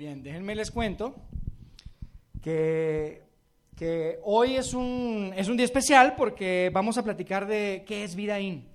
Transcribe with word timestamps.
bien, 0.00 0.22
déjenme 0.22 0.54
les 0.54 0.70
cuento 0.70 1.14
que, 2.40 3.22
que 3.76 4.18
hoy 4.24 4.56
es 4.56 4.72
un, 4.72 5.30
es 5.36 5.46
un 5.46 5.58
día 5.58 5.66
especial 5.66 6.14
porque 6.16 6.70
vamos 6.72 6.96
a 6.96 7.04
platicar 7.04 7.46
de 7.46 7.84
qué 7.86 8.02
es 8.04 8.14
Vidaín. 8.14 8.66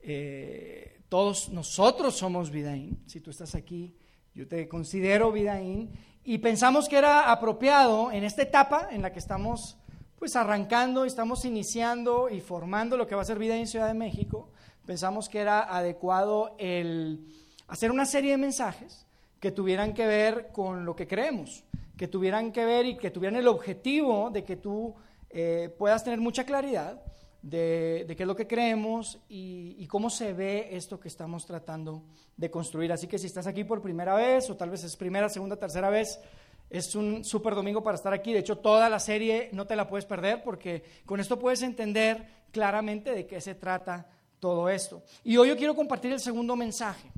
Eh, 0.00 1.02
todos 1.08 1.50
nosotros 1.50 2.16
somos 2.16 2.50
Vidaín. 2.50 3.00
Si 3.06 3.20
tú 3.20 3.30
estás 3.30 3.54
aquí, 3.54 3.94
yo 4.34 4.48
te 4.48 4.66
considero 4.66 5.30
Vidaín. 5.30 5.92
Y 6.24 6.38
pensamos 6.38 6.88
que 6.88 6.98
era 6.98 7.30
apropiado 7.30 8.10
en 8.10 8.24
esta 8.24 8.42
etapa 8.42 8.88
en 8.90 9.02
la 9.02 9.12
que 9.12 9.20
estamos 9.20 9.78
pues 10.18 10.34
arrancando, 10.34 11.04
estamos 11.04 11.44
iniciando 11.44 12.28
y 12.28 12.40
formando 12.40 12.96
lo 12.96 13.06
que 13.06 13.14
va 13.14 13.22
a 13.22 13.24
ser 13.24 13.38
Vidaín 13.38 13.68
Ciudad 13.68 13.86
de 13.86 13.94
México. 13.94 14.50
Pensamos 14.84 15.28
que 15.28 15.38
era 15.38 15.62
adecuado 15.62 16.56
el 16.58 17.24
hacer 17.68 17.92
una 17.92 18.04
serie 18.04 18.32
de 18.32 18.38
mensajes 18.38 19.05
que 19.40 19.50
tuvieran 19.50 19.94
que 19.94 20.06
ver 20.06 20.48
con 20.52 20.84
lo 20.84 20.96
que 20.96 21.06
creemos, 21.06 21.64
que 21.96 22.08
tuvieran 22.08 22.52
que 22.52 22.64
ver 22.64 22.86
y 22.86 22.96
que 22.96 23.10
tuvieran 23.10 23.38
el 23.38 23.48
objetivo 23.48 24.30
de 24.30 24.44
que 24.44 24.56
tú 24.56 24.94
eh, 25.30 25.74
puedas 25.78 26.04
tener 26.04 26.20
mucha 26.20 26.44
claridad 26.44 27.02
de, 27.42 28.04
qué 28.16 28.22
es 28.22 28.26
lo 28.26 28.34
que 28.34 28.46
creemos 28.46 29.20
y, 29.28 29.76
y, 29.78 29.86
cómo 29.86 30.10
se 30.10 30.32
ve 30.32 30.68
esto 30.72 30.98
que 30.98 31.06
estamos 31.06 31.46
tratando 31.46 32.02
de 32.36 32.50
construir. 32.50 32.90
Así 32.92 33.06
que 33.06 33.18
si 33.18 33.26
estás 33.26 33.46
aquí 33.46 33.62
por 33.62 33.80
primera 33.80 34.14
vez, 34.14 34.50
o 34.50 34.56
tal 34.56 34.70
vez 34.70 34.82
es 34.82 34.96
primera, 34.96 35.28
segunda, 35.28 35.56
tercera 35.56 35.88
vez, 35.88 36.18
es 36.68 36.94
un 36.96 37.24
súper 37.24 37.54
domingo 37.54 37.82
para 37.82 37.96
estar 37.96 38.12
aquí. 38.12 38.32
De 38.32 38.40
hecho, 38.40 38.58
toda 38.58 38.88
la 38.88 38.98
serie 38.98 39.50
no 39.52 39.66
te 39.66 39.76
la 39.76 39.86
puedes 39.86 40.04
perder 40.04 40.42
porque 40.42 40.82
con 41.04 41.20
esto 41.20 41.38
puedes 41.38 41.62
entender 41.62 42.26
claramente 42.50 43.12
de 43.12 43.26
qué 43.26 43.40
se 43.40 43.54
trata 43.54 44.08
todo 44.40 44.68
esto. 44.68 45.02
Y 45.22 45.36
hoy 45.36 45.48
yo 45.48 45.56
quiero 45.56 45.74
compartir 45.74 46.12
el 46.12 46.20
segundo 46.20 46.56
mensaje. 46.56 47.10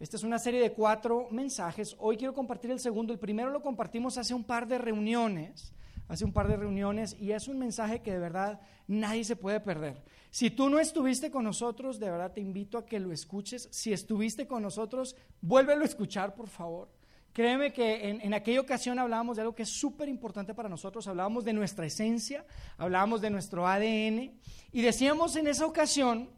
Esta 0.00 0.16
es 0.16 0.22
una 0.22 0.38
serie 0.38 0.62
de 0.62 0.72
cuatro 0.72 1.28
mensajes. 1.30 1.94
Hoy 1.98 2.16
quiero 2.16 2.32
compartir 2.32 2.70
el 2.70 2.80
segundo. 2.80 3.12
El 3.12 3.18
primero 3.18 3.50
lo 3.50 3.60
compartimos 3.60 4.16
hace 4.16 4.32
un 4.32 4.44
par 4.44 4.66
de 4.66 4.78
reuniones, 4.78 5.74
hace 6.08 6.24
un 6.24 6.32
par 6.32 6.48
de 6.48 6.56
reuniones, 6.56 7.14
y 7.20 7.32
es 7.32 7.48
un 7.48 7.58
mensaje 7.58 8.00
que 8.00 8.12
de 8.12 8.18
verdad 8.18 8.62
nadie 8.88 9.24
se 9.24 9.36
puede 9.36 9.60
perder. 9.60 10.02
Si 10.30 10.50
tú 10.50 10.70
no 10.70 10.78
estuviste 10.78 11.30
con 11.30 11.44
nosotros, 11.44 12.00
de 12.00 12.10
verdad 12.10 12.32
te 12.32 12.40
invito 12.40 12.78
a 12.78 12.86
que 12.86 12.98
lo 12.98 13.12
escuches. 13.12 13.68
Si 13.72 13.92
estuviste 13.92 14.46
con 14.46 14.62
nosotros, 14.62 15.16
vuélvelo 15.42 15.82
a 15.82 15.88
escuchar, 15.88 16.34
por 16.34 16.48
favor. 16.48 16.88
Créeme 17.34 17.70
que 17.70 18.08
en, 18.08 18.22
en, 18.22 18.32
aquella 18.32 18.62
ocasión 18.62 18.98
hablábamos 18.98 19.36
de 19.36 19.42
algo 19.42 19.54
que 19.54 19.64
es 19.64 19.68
súper 19.68 20.08
importante 20.08 20.54
para 20.54 20.70
nosotros, 20.70 21.06
hablábamos 21.08 21.44
de 21.44 21.52
nuestra 21.52 21.84
esencia, 21.84 22.46
hablábamos 22.78 23.20
de 23.20 23.28
nuestro 23.28 23.68
ADN 23.68 24.32
y 24.72 24.80
decíamos 24.80 25.36
en 25.36 25.46
esa 25.46 25.66
ocasión 25.66 26.30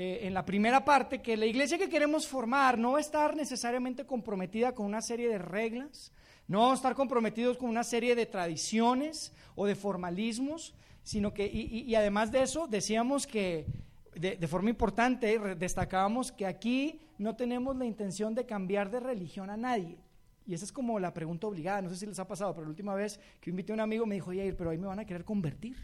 eh, 0.00 0.28
en 0.28 0.32
la 0.32 0.44
primera 0.44 0.84
parte 0.84 1.20
que 1.20 1.36
la 1.36 1.44
iglesia 1.44 1.76
que 1.76 1.88
queremos 1.88 2.28
formar 2.28 2.78
no 2.78 2.92
va 2.92 2.98
a 2.98 3.00
estar 3.00 3.34
necesariamente 3.34 4.06
comprometida 4.06 4.72
con 4.72 4.86
una 4.86 5.02
serie 5.02 5.28
de 5.28 5.38
reglas, 5.38 6.12
no 6.46 6.60
vamos 6.60 6.74
a 6.74 6.76
estar 6.76 6.94
comprometidos 6.94 7.58
con 7.58 7.68
una 7.68 7.82
serie 7.82 8.14
de 8.14 8.24
tradiciones 8.24 9.32
o 9.56 9.66
de 9.66 9.74
formalismos, 9.74 10.72
sino 11.02 11.34
que, 11.34 11.48
y, 11.52 11.92
además 11.96 12.30
de 12.30 12.44
eso, 12.44 12.68
decíamos 12.68 13.26
que 13.26 13.66
de, 14.14 14.36
de, 14.36 14.46
forma 14.46 14.70
importante 14.70 15.36
destacábamos 15.56 16.30
que 16.30 16.46
aquí 16.46 17.00
no 17.18 17.34
tenemos 17.34 17.76
la 17.76 17.84
intención 17.84 18.36
de 18.36 18.46
cambiar 18.46 18.92
de 18.92 19.00
religión 19.00 19.50
a 19.50 19.56
nadie. 19.56 19.98
Y 20.46 20.54
esa 20.54 20.64
es 20.64 20.70
como 20.70 21.00
la 21.00 21.12
pregunta 21.12 21.48
obligada, 21.48 21.82
no 21.82 21.88
sé 21.88 21.96
si 21.96 22.06
les 22.06 22.20
ha 22.20 22.28
pasado, 22.28 22.54
pero 22.54 22.66
la 22.66 22.70
última 22.70 22.94
vez 22.94 23.18
que 23.40 23.50
invité 23.50 23.72
a 23.72 23.74
un 23.74 23.80
amigo 23.80 24.06
me 24.06 24.14
dijo, 24.14 24.30
oye, 24.30 24.52
pero 24.52 24.70
ahí 24.70 24.78
me 24.78 24.86
van 24.86 25.00
a 25.00 25.04
querer 25.04 25.24
convertir. 25.24 25.76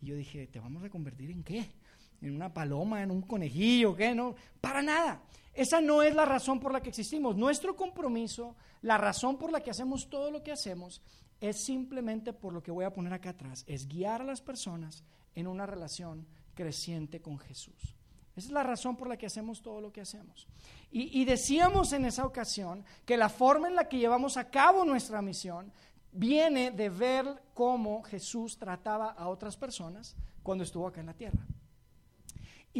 Y 0.00 0.06
yo 0.06 0.14
dije, 0.14 0.46
¿te 0.46 0.60
vamos 0.60 0.84
a 0.84 0.90
convertir 0.90 1.32
en 1.32 1.42
qué? 1.42 1.68
En 2.20 2.34
una 2.34 2.52
paloma, 2.52 3.02
en 3.02 3.10
un 3.10 3.22
conejillo, 3.22 3.94
¿qué? 3.94 4.14
No, 4.14 4.34
para 4.60 4.82
nada. 4.82 5.22
Esa 5.54 5.80
no 5.80 6.02
es 6.02 6.14
la 6.14 6.24
razón 6.24 6.60
por 6.60 6.72
la 6.72 6.80
que 6.80 6.90
existimos. 6.90 7.36
Nuestro 7.36 7.74
compromiso, 7.74 8.54
la 8.82 8.96
razón 8.96 9.38
por 9.38 9.50
la 9.50 9.60
que 9.60 9.70
hacemos 9.70 10.08
todo 10.08 10.30
lo 10.30 10.42
que 10.42 10.52
hacemos, 10.52 11.02
es 11.40 11.64
simplemente 11.64 12.32
por 12.32 12.52
lo 12.52 12.62
que 12.62 12.70
voy 12.70 12.84
a 12.84 12.92
poner 12.92 13.12
acá 13.12 13.30
atrás, 13.30 13.64
es 13.66 13.88
guiar 13.88 14.22
a 14.22 14.24
las 14.24 14.40
personas 14.40 15.04
en 15.34 15.46
una 15.46 15.66
relación 15.66 16.26
creciente 16.54 17.20
con 17.20 17.38
Jesús. 17.38 17.94
Esa 18.36 18.46
es 18.46 18.52
la 18.52 18.62
razón 18.62 18.96
por 18.96 19.08
la 19.08 19.16
que 19.16 19.26
hacemos 19.26 19.62
todo 19.62 19.80
lo 19.80 19.92
que 19.92 20.00
hacemos. 20.00 20.46
Y, 20.92 21.20
y, 21.20 21.24
decíamos 21.24 21.92
en 21.92 22.04
esa 22.04 22.24
ocasión 22.24 22.84
que 23.04 23.16
la 23.16 23.28
forma 23.28 23.66
en 23.66 23.74
la 23.74 23.88
que 23.88 23.98
llevamos 23.98 24.36
a 24.36 24.48
cabo 24.48 24.84
nuestra 24.84 25.20
misión 25.22 25.72
viene 26.12 26.70
de 26.70 26.88
ver 26.88 27.26
cómo 27.52 28.02
Jesús 28.04 28.56
trataba 28.56 29.10
a 29.10 29.28
otras 29.28 29.56
personas 29.56 30.16
cuando 30.42 30.64
estuvo 30.64 30.86
acá 30.86 31.00
en 31.00 31.06
la 31.06 31.14
tierra. 31.14 31.44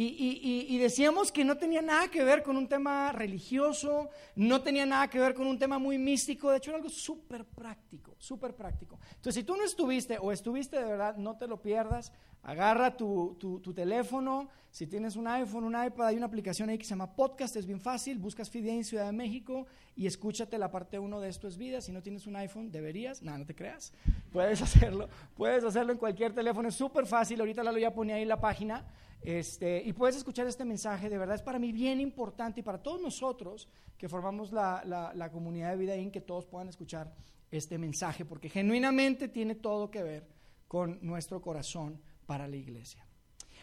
Y, 0.01 0.77
decíamos 0.77 1.29
que 1.29 1.43
no 1.43 1.57
tenía 1.57 1.81
nada 1.81 2.07
que 2.07 2.23
ver 2.23 2.41
con 2.41 2.55
un 2.55 2.69
tema 2.69 3.11
religioso, 3.11 4.09
no 4.33 4.61
tenía 4.61 4.85
nada 4.85 5.09
que 5.09 5.19
ver 5.19 5.33
con 5.33 5.45
un 5.45 5.59
tema 5.59 5.77
muy 5.77 5.97
místico, 5.97 6.51
de 6.51 6.57
hecho 6.57 6.71
era 6.71 6.77
algo 6.77 6.89
súper 6.89 7.43
práctico, 7.43 8.15
súper 8.17 8.55
práctico. 8.55 8.97
Entonces, 9.09 9.35
si 9.35 9.43
tú 9.43 9.57
no 9.57 9.65
estuviste 9.65 10.17
o 10.17 10.31
estuviste 10.31 10.77
de 10.77 10.85
verdad, 10.85 11.17
no 11.17 11.37
te 11.37 11.47
lo 11.47 11.61
pierdas, 11.61 12.13
agarra 12.43 12.95
tu, 12.95 13.35
teléfono, 13.75 14.47
si 14.71 14.87
tienes 14.87 15.17
un 15.17 15.27
iPhone, 15.27 15.65
un 15.65 15.83
iPad, 15.83 16.07
hay 16.07 16.15
una 16.15 16.27
aplicación 16.27 16.69
ahí 16.69 16.77
que 16.77 16.85
se 16.85 16.91
llama 16.91 17.13
Podcast, 17.13 17.57
es 17.57 17.65
bien 17.65 17.81
fácil, 17.81 18.19
buscas 18.19 18.49
Fidei 18.49 18.77
en 18.77 18.85
Ciudad 18.85 19.07
de 19.07 19.11
México 19.11 19.67
y 19.97 20.07
escúchate 20.07 20.57
la 20.57 20.71
parte 20.71 20.97
1 20.97 21.19
de 21.19 21.27
Esto 21.27 21.49
es 21.49 21.57
Vida, 21.57 21.81
si 21.81 21.91
no 21.91 22.01
tienes 22.01 22.25
un 22.25 22.37
iPhone, 22.37 22.71
deberías, 22.71 23.21
no, 23.21 23.37
no 23.37 23.45
te 23.45 23.53
creas, 23.53 23.91
puedes 24.31 24.61
hacerlo, 24.61 25.09
puedes 25.35 25.65
hacerlo 25.65 25.91
en 25.91 25.97
cualquier 25.97 26.33
teléfono, 26.33 26.69
es 26.69 26.75
súper 26.75 27.05
fácil, 27.05 27.41
ahorita 27.41 27.63
la 27.63 27.73
lo 27.73 27.79
ya 27.79 27.93
ponía 27.93 28.15
ahí 28.15 28.21
en 28.21 28.29
la 28.29 28.39
página. 28.39 28.85
Este, 29.21 29.81
y 29.83 29.93
puedes 29.93 30.15
escuchar 30.15 30.47
este 30.47 30.63
mensaje, 30.63 31.09
de 31.09 31.17
verdad 31.17 31.35
es 31.35 31.41
para 31.41 31.59
mí 31.59 31.71
bien 31.71 31.99
importante 31.99 32.61
y 32.61 32.63
para 32.63 32.81
todos 32.81 33.01
nosotros 33.01 33.67
que 33.97 34.07
formamos 34.07 34.53
la, 34.53 34.81
la, 35.13 35.31
comunidad 35.31 35.71
de 35.71 35.77
vida 35.77 35.95
en 35.95 36.09
que 36.09 36.21
todos 36.21 36.45
puedan 36.45 36.69
escuchar 36.69 37.13
este 37.51 37.77
mensaje, 37.77 38.23
porque 38.23 38.49
genuinamente 38.49 39.27
tiene 39.27 39.55
todo 39.55 39.91
que 39.91 40.03
ver 40.03 40.27
con 40.67 40.99
nuestro 41.01 41.41
corazón 41.41 42.01
para 42.25 42.47
la 42.47 42.55
iglesia. 42.55 43.05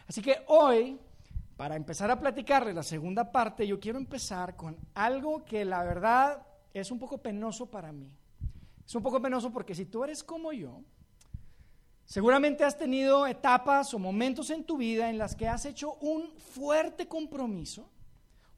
Así 0.07 0.21
que 0.21 0.43
hoy, 0.49 1.01
para 1.57 1.75
empezar 1.75 2.11
a 2.11 2.21
platicarle 2.21 2.75
la 2.75 2.83
segunda 2.83 3.33
parte, 3.33 3.67
yo 3.67 3.81
quiero 3.81 3.99
empezar 3.99 4.57
con 4.57 4.77
algo 4.95 5.43
que 5.45 5.65
la 5.65 5.83
verdad 5.85 6.47
es 6.75 6.91
un 6.91 6.99
poco 6.99 7.19
penoso 7.19 7.71
para 7.71 7.93
mí. 7.93 8.13
Es 8.85 8.95
un 8.95 9.03
poco 9.03 9.23
penoso 9.23 9.51
porque 9.51 9.75
si 9.75 9.87
tú 9.87 10.05
eres 10.05 10.23
como 10.23 10.53
yo, 10.53 10.83
Seguramente 12.07 12.63
has 12.63 12.79
tenido 12.79 13.27
etapas 13.27 13.93
o 13.93 13.99
momentos 13.99 14.51
en 14.51 14.63
tu 14.63 14.77
vida 14.77 15.11
en 15.11 15.19
las 15.19 15.35
que 15.35 15.49
has 15.49 15.67
hecho 15.67 15.95
un 15.95 16.31
fuerte 16.39 17.09
compromiso, 17.09 17.91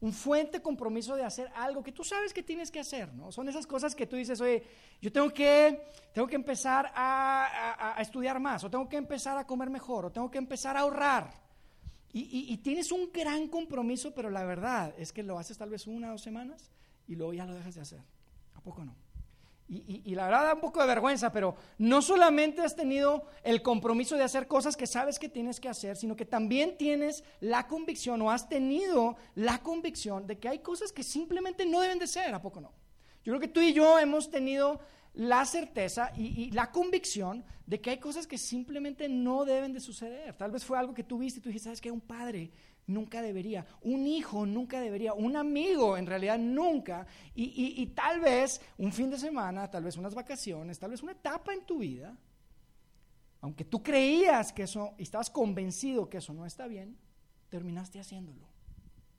un 0.01 0.13
fuerte 0.13 0.61
compromiso 0.61 1.15
de 1.15 1.23
hacer 1.23 1.51
algo 1.55 1.81
que 1.81 1.91
tú 1.91 2.03
sabes 2.03 2.31
que 2.31 2.43
tienes 2.43 2.69
que 2.69 2.79
hacer, 2.79 3.11
¿no? 3.15 3.31
Son 3.31 3.49
esas 3.49 3.65
cosas 3.65 3.95
que 3.95 4.05
tú 4.05 4.17
dices, 4.17 4.39
oye, 4.39 4.63
yo 5.01 5.11
tengo 5.11 5.31
que, 5.31 5.81
tengo 6.13 6.27
que 6.27 6.35
empezar 6.35 6.91
a, 6.93 7.97
estudiar 7.99 8.39
más, 8.39 8.63
o 8.63 8.69
tengo 8.69 8.87
que 8.87 8.97
empezar 8.97 9.35
a 9.35 9.47
comer 9.47 9.71
mejor, 9.71 10.05
o 10.05 10.11
tengo 10.11 10.29
que 10.29 10.37
empezar 10.37 10.77
a 10.77 10.81
ahorrar. 10.81 11.33
Y, 12.13 12.53
y 12.53 12.57
tienes 12.57 12.91
un 12.91 13.11
gran 13.11 13.47
compromiso, 13.47 14.13
pero 14.13 14.29
la 14.29 14.43
verdad 14.43 14.93
es 14.95 15.11
que 15.11 15.23
lo 15.23 15.39
haces 15.39 15.57
tal 15.57 15.71
vez 15.71 15.87
una 15.87 16.09
o 16.09 16.11
dos 16.11 16.21
semanas 16.21 16.69
y 17.07 17.15
luego 17.15 17.33
ya 17.33 17.47
lo 17.47 17.55
dejas 17.55 17.73
de 17.73 17.81
hacer. 17.81 18.01
¿A 18.53 18.61
poco 18.61 18.85
no? 18.85 18.95
Y, 19.71 20.15
la 20.15 20.25
verdad 20.25 20.45
da 20.45 20.53
un 20.55 20.61
poco 20.61 20.81
de 20.81 20.87
vergüenza, 20.87 21.31
pero 21.31 21.55
no 21.77 22.01
solamente 22.01 22.63
has 22.63 22.75
tenido 22.75 23.27
el 23.43 23.61
compromiso 23.61 24.17
de 24.17 24.23
hacer 24.23 24.47
cosas 24.47 24.75
que 24.75 24.87
sabes 24.87 25.19
que 25.19 25.29
tienes 25.29 25.59
que 25.59 25.69
hacer, 25.69 25.95
sino 25.95 26.15
que 26.15 26.25
también 26.25 26.75
tienes 26.75 27.23
la 27.39 27.67
convicción 27.67 28.19
o 28.23 28.31
has 28.31 28.49
tenido 28.49 29.15
la 29.35 29.59
convicción 29.59 30.25
de 30.25 30.39
que 30.39 30.49
hay 30.49 30.59
cosas 30.59 30.91
que 30.91 31.03
simplemente 31.03 31.67
no 31.67 31.81
deben 31.81 31.99
de 31.99 32.07
ser, 32.07 32.33
¿a 32.33 32.41
poco 32.41 32.61
no? 32.61 32.71
Yo 33.23 33.31
creo 33.33 33.39
que 33.39 33.47
tú 33.47 33.61
y 33.61 33.73
yo 33.73 33.99
hemos 33.99 34.31
tenido 34.31 34.79
la 35.13 35.45
certeza 35.45 36.11
y, 36.15 36.49
la 36.51 36.71
convicción 36.71 37.43
de 37.67 37.79
que 37.79 37.91
hay 37.91 37.99
cosas 37.99 38.25
que 38.25 38.39
simplemente 38.39 39.07
no 39.07 39.45
deben 39.45 39.73
de 39.73 39.79
suceder. 39.79 40.33
Tal 40.35 40.49
vez 40.49 40.65
fue 40.65 40.79
algo 40.79 40.95
que 40.95 41.03
tú 41.03 41.19
viste 41.19 41.39
y 41.39 41.43
tú 41.43 41.49
dijiste, 41.49 41.65
¿sabes 41.65 41.81
qué? 41.81 41.91
Un 41.91 42.01
padre 42.01 42.51
nunca 42.89 43.21
debería, 43.21 43.65
un 43.81 44.05
hijo 44.07 44.45
nunca 44.45 44.81
debería, 44.81 45.13
un 45.13 45.35
amigo 45.35 45.95
en 45.95 46.05
realidad 46.05 46.37
nunca, 46.37 47.05
y, 47.35 47.85
tal 47.87 48.19
vez 48.19 48.59
un 48.77 48.91
fin 48.91 49.09
de 49.09 49.17
semana, 49.17 49.69
tal 49.69 49.83
vez 49.83 49.95
unas 49.95 50.15
vacaciones, 50.15 50.79
tal 50.79 50.91
vez 50.91 51.01
una 51.03 51.13
etapa 51.13 51.53
en 51.53 51.65
tu 51.65 51.79
vida, 51.79 52.17
aunque 53.41 53.63
tú 53.63 53.81
creías 53.81 54.51
que 54.51 54.63
eso, 54.63 54.95
y 54.97 55.03
estabas 55.03 55.29
convencido 55.29 56.09
que 56.09 56.17
eso 56.17 56.33
no 56.33 56.45
está 56.45 56.67
bien, 56.67 56.97
terminaste 57.49 57.99
haciéndolo. 57.99 58.47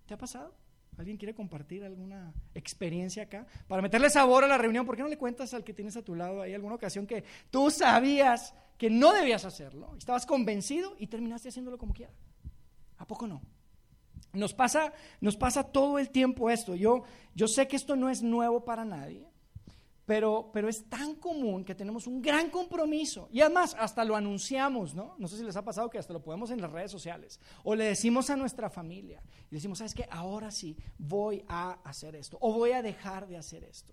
¿Te 0.07 0.15
ha 0.15 0.19
pasado? 0.19 0.55
¿Alguien 0.99 1.17
quiere 1.17 1.35
compartir 1.35 1.83
alguna 1.85 2.35
experiencia 2.55 3.23
acá? 3.23 3.47
Para 3.67 3.81
meterle 3.81 4.11
sabor 4.11 4.45
a 4.45 4.49
la 4.49 4.59
reunión, 4.59 4.85
¿por 4.85 4.97
qué 4.97 5.03
no 5.03 5.09
le 5.09 5.17
cuentas 5.17 5.55
al 5.55 5.65
que 5.65 5.73
tienes 5.73 5.97
a 5.97 6.03
tu 6.03 6.15
lado 6.15 6.43
ahí 6.43 6.53
alguna 6.53 6.75
ocasión 6.75 7.07
que 7.07 7.25
tú 7.51 7.71
sabías 7.71 8.53
que 8.77 8.91
no 8.91 9.13
debías 9.13 9.45
hacerlo? 9.47 9.97
Estabas 9.97 10.27
convencido 10.27 10.97
y 10.99 11.07
terminaste 11.07 11.49
haciéndolo 11.49 11.79
como 11.79 11.95
quiera. 11.95 12.13
¿A 12.99 13.07
poco 13.07 13.27
no? 13.27 13.41
Nos 14.33 14.55
pasa, 14.55 14.93
nos 15.21 15.37
pasa 15.37 15.65
todo 15.65 15.99
el 15.99 16.11
tiempo 16.11 16.51
esto. 16.51 16.75
Yo, 16.75 17.03
yo 17.35 17.49
sé 17.49 17.67
que 17.67 17.77
esto 17.77 17.97
no 17.97 18.09
es 18.09 18.23
nuevo 18.23 18.65
para 18.65 18.85
nadie, 18.85 19.27
pero, 20.07 20.51
pero 20.53 20.69
es 20.69 20.89
tan 20.89 21.17
común 21.17 21.65
que 21.65 21.75
tenemos 21.75 22.07
un 22.07 22.21
gran 22.21 22.51
compromiso. 22.51 23.29
Y 23.33 23.41
además, 23.41 23.77
hasta 23.79 24.05
lo 24.05 24.17
anunciamos, 24.17 24.95
¿no? 24.95 25.15
No 25.19 25.29
sé 25.29 25.37
si 25.37 25.45
les 25.45 25.57
ha 25.57 25.65
pasado 25.65 25.91
que 25.91 25.99
hasta 25.99 26.13
lo 26.13 26.23
podemos 26.23 26.51
en 26.51 26.61
las 26.61 26.71
redes 26.71 26.91
sociales. 26.91 27.39
O 27.65 27.75
le 27.75 27.85
decimos 27.85 28.31
a 28.31 28.37
nuestra 28.37 28.71
familia. 28.71 29.23
Y 29.51 29.55
decimos, 29.55 29.79
¿sabes 29.79 29.95
qué? 29.95 30.07
Ahora 30.11 30.51
sí, 30.51 30.77
voy 30.99 31.45
a 31.49 31.79
hacer 31.85 32.17
esto. 32.17 32.39
O 32.41 32.53
voy 32.53 32.73
a 32.73 32.83
dejar 32.83 33.27
de 33.29 33.37
hacer 33.37 33.65
esto. 33.65 33.93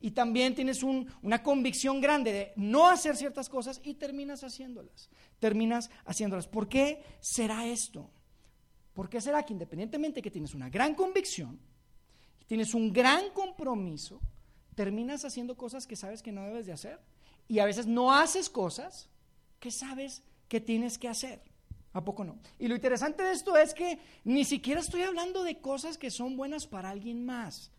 y 0.00 0.10
también 0.10 0.54
tienes 0.54 0.82
una 0.82 1.42
convicción 1.42 2.00
grande 2.00 2.32
de 2.32 2.52
no 2.56 2.88
hacer 2.88 3.16
ciertas 3.16 3.48
cosas 3.48 3.80
y 3.82 3.94
terminas 3.94 4.44
haciéndolas. 4.44 5.08
Terminas 5.38 5.90
haciéndolas. 6.04 6.46
¿Por 6.46 6.68
qué 6.68 7.02
será 7.20 7.66
esto? 7.66 8.10
¿Por 8.96 9.10
qué 9.10 9.20
será 9.20 9.44
que 9.44 9.52
independientemente 9.52 10.22
que 10.22 10.30
tienes 10.30 10.54
una 10.54 10.70
gran 10.70 10.94
convicción, 10.94 11.60
tienes 12.46 12.72
un 12.72 12.94
gran 12.94 13.28
compromiso, 13.34 14.22
terminas 14.74 15.22
haciendo 15.26 15.54
cosas 15.54 15.86
que 15.86 15.96
sabes 15.96 16.22
que 16.22 16.32
no 16.32 16.42
debes 16.44 16.64
de 16.64 16.72
hacer? 16.72 16.98
Y 17.46 17.58
a 17.58 17.66
veces 17.66 17.86
no 17.86 18.10
haces 18.10 18.48
cosas 18.48 19.10
que 19.60 19.70
sabes 19.70 20.22
que 20.48 20.62
tienes 20.62 20.96
que 20.96 21.08
hacer. 21.08 21.42
¿A 21.92 22.02
poco 22.02 22.24
no? 22.24 22.38
Y 22.58 22.68
lo 22.68 22.74
interesante 22.74 23.22
de 23.22 23.32
esto 23.32 23.58
es 23.58 23.74
que 23.74 23.98
ni 24.24 24.46
siquiera 24.46 24.80
estoy 24.80 25.02
hablando 25.02 25.44
de 25.44 25.60
cosas 25.60 25.98
que 25.98 26.10
son 26.10 26.34
buenas 26.34 26.66
para 26.66 26.88
alguien 26.88 27.22
más, 27.22 27.70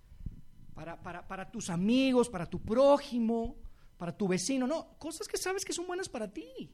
para, 0.75 1.01
para, 1.01 1.49
tus 1.49 1.71
amigos, 1.71 2.29
para 2.29 2.45
tu 2.45 2.61
prójimo, 2.61 3.55
para 3.97 4.15
tu 4.15 4.27
vecino, 4.27 4.67
no, 4.67 4.95
cosas 4.99 5.27
que 5.27 5.37
sabes 5.37 5.65
que 5.65 5.73
son 5.73 5.87
buenas 5.87 6.09
para 6.09 6.31
ti. 6.31 6.71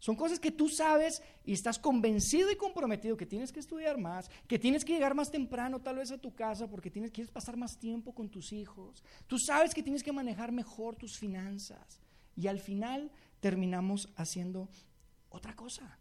Son 0.00 0.16
cosas 0.16 0.40
que 0.40 0.50
tú 0.50 0.68
sabes 0.70 1.22
y 1.44 1.52
estás 1.52 1.78
convencido 1.78 2.50
y 2.50 2.56
comprometido 2.56 3.18
que 3.18 3.26
tienes 3.26 3.52
que 3.52 3.60
estudiar 3.60 3.98
más, 3.98 4.30
que 4.48 4.58
tienes 4.58 4.82
que 4.82 4.94
llegar 4.94 5.14
más 5.14 5.30
temprano 5.30 5.80
tal 5.80 5.96
vez 5.96 6.10
a 6.10 6.16
tu 6.16 6.34
casa 6.34 6.66
porque 6.66 6.90
tienes, 6.90 7.10
quieres 7.10 7.30
pasar 7.30 7.58
más 7.58 7.78
tiempo 7.78 8.14
con 8.14 8.30
tus 8.30 8.52
hijos. 8.52 9.04
Tú 9.26 9.38
sabes 9.38 9.74
que 9.74 9.82
tienes 9.82 10.02
que 10.02 10.12
manejar 10.12 10.52
mejor 10.52 10.96
tus 10.96 11.18
finanzas. 11.18 12.00
Y 12.34 12.46
al 12.46 12.60
final 12.60 13.12
terminamos 13.40 14.08
haciendo 14.16 14.70
otra 15.28 15.54
cosa. 15.54 15.98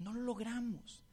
No 0.00 0.12
lo 0.12 0.22
logramos. 0.22 1.04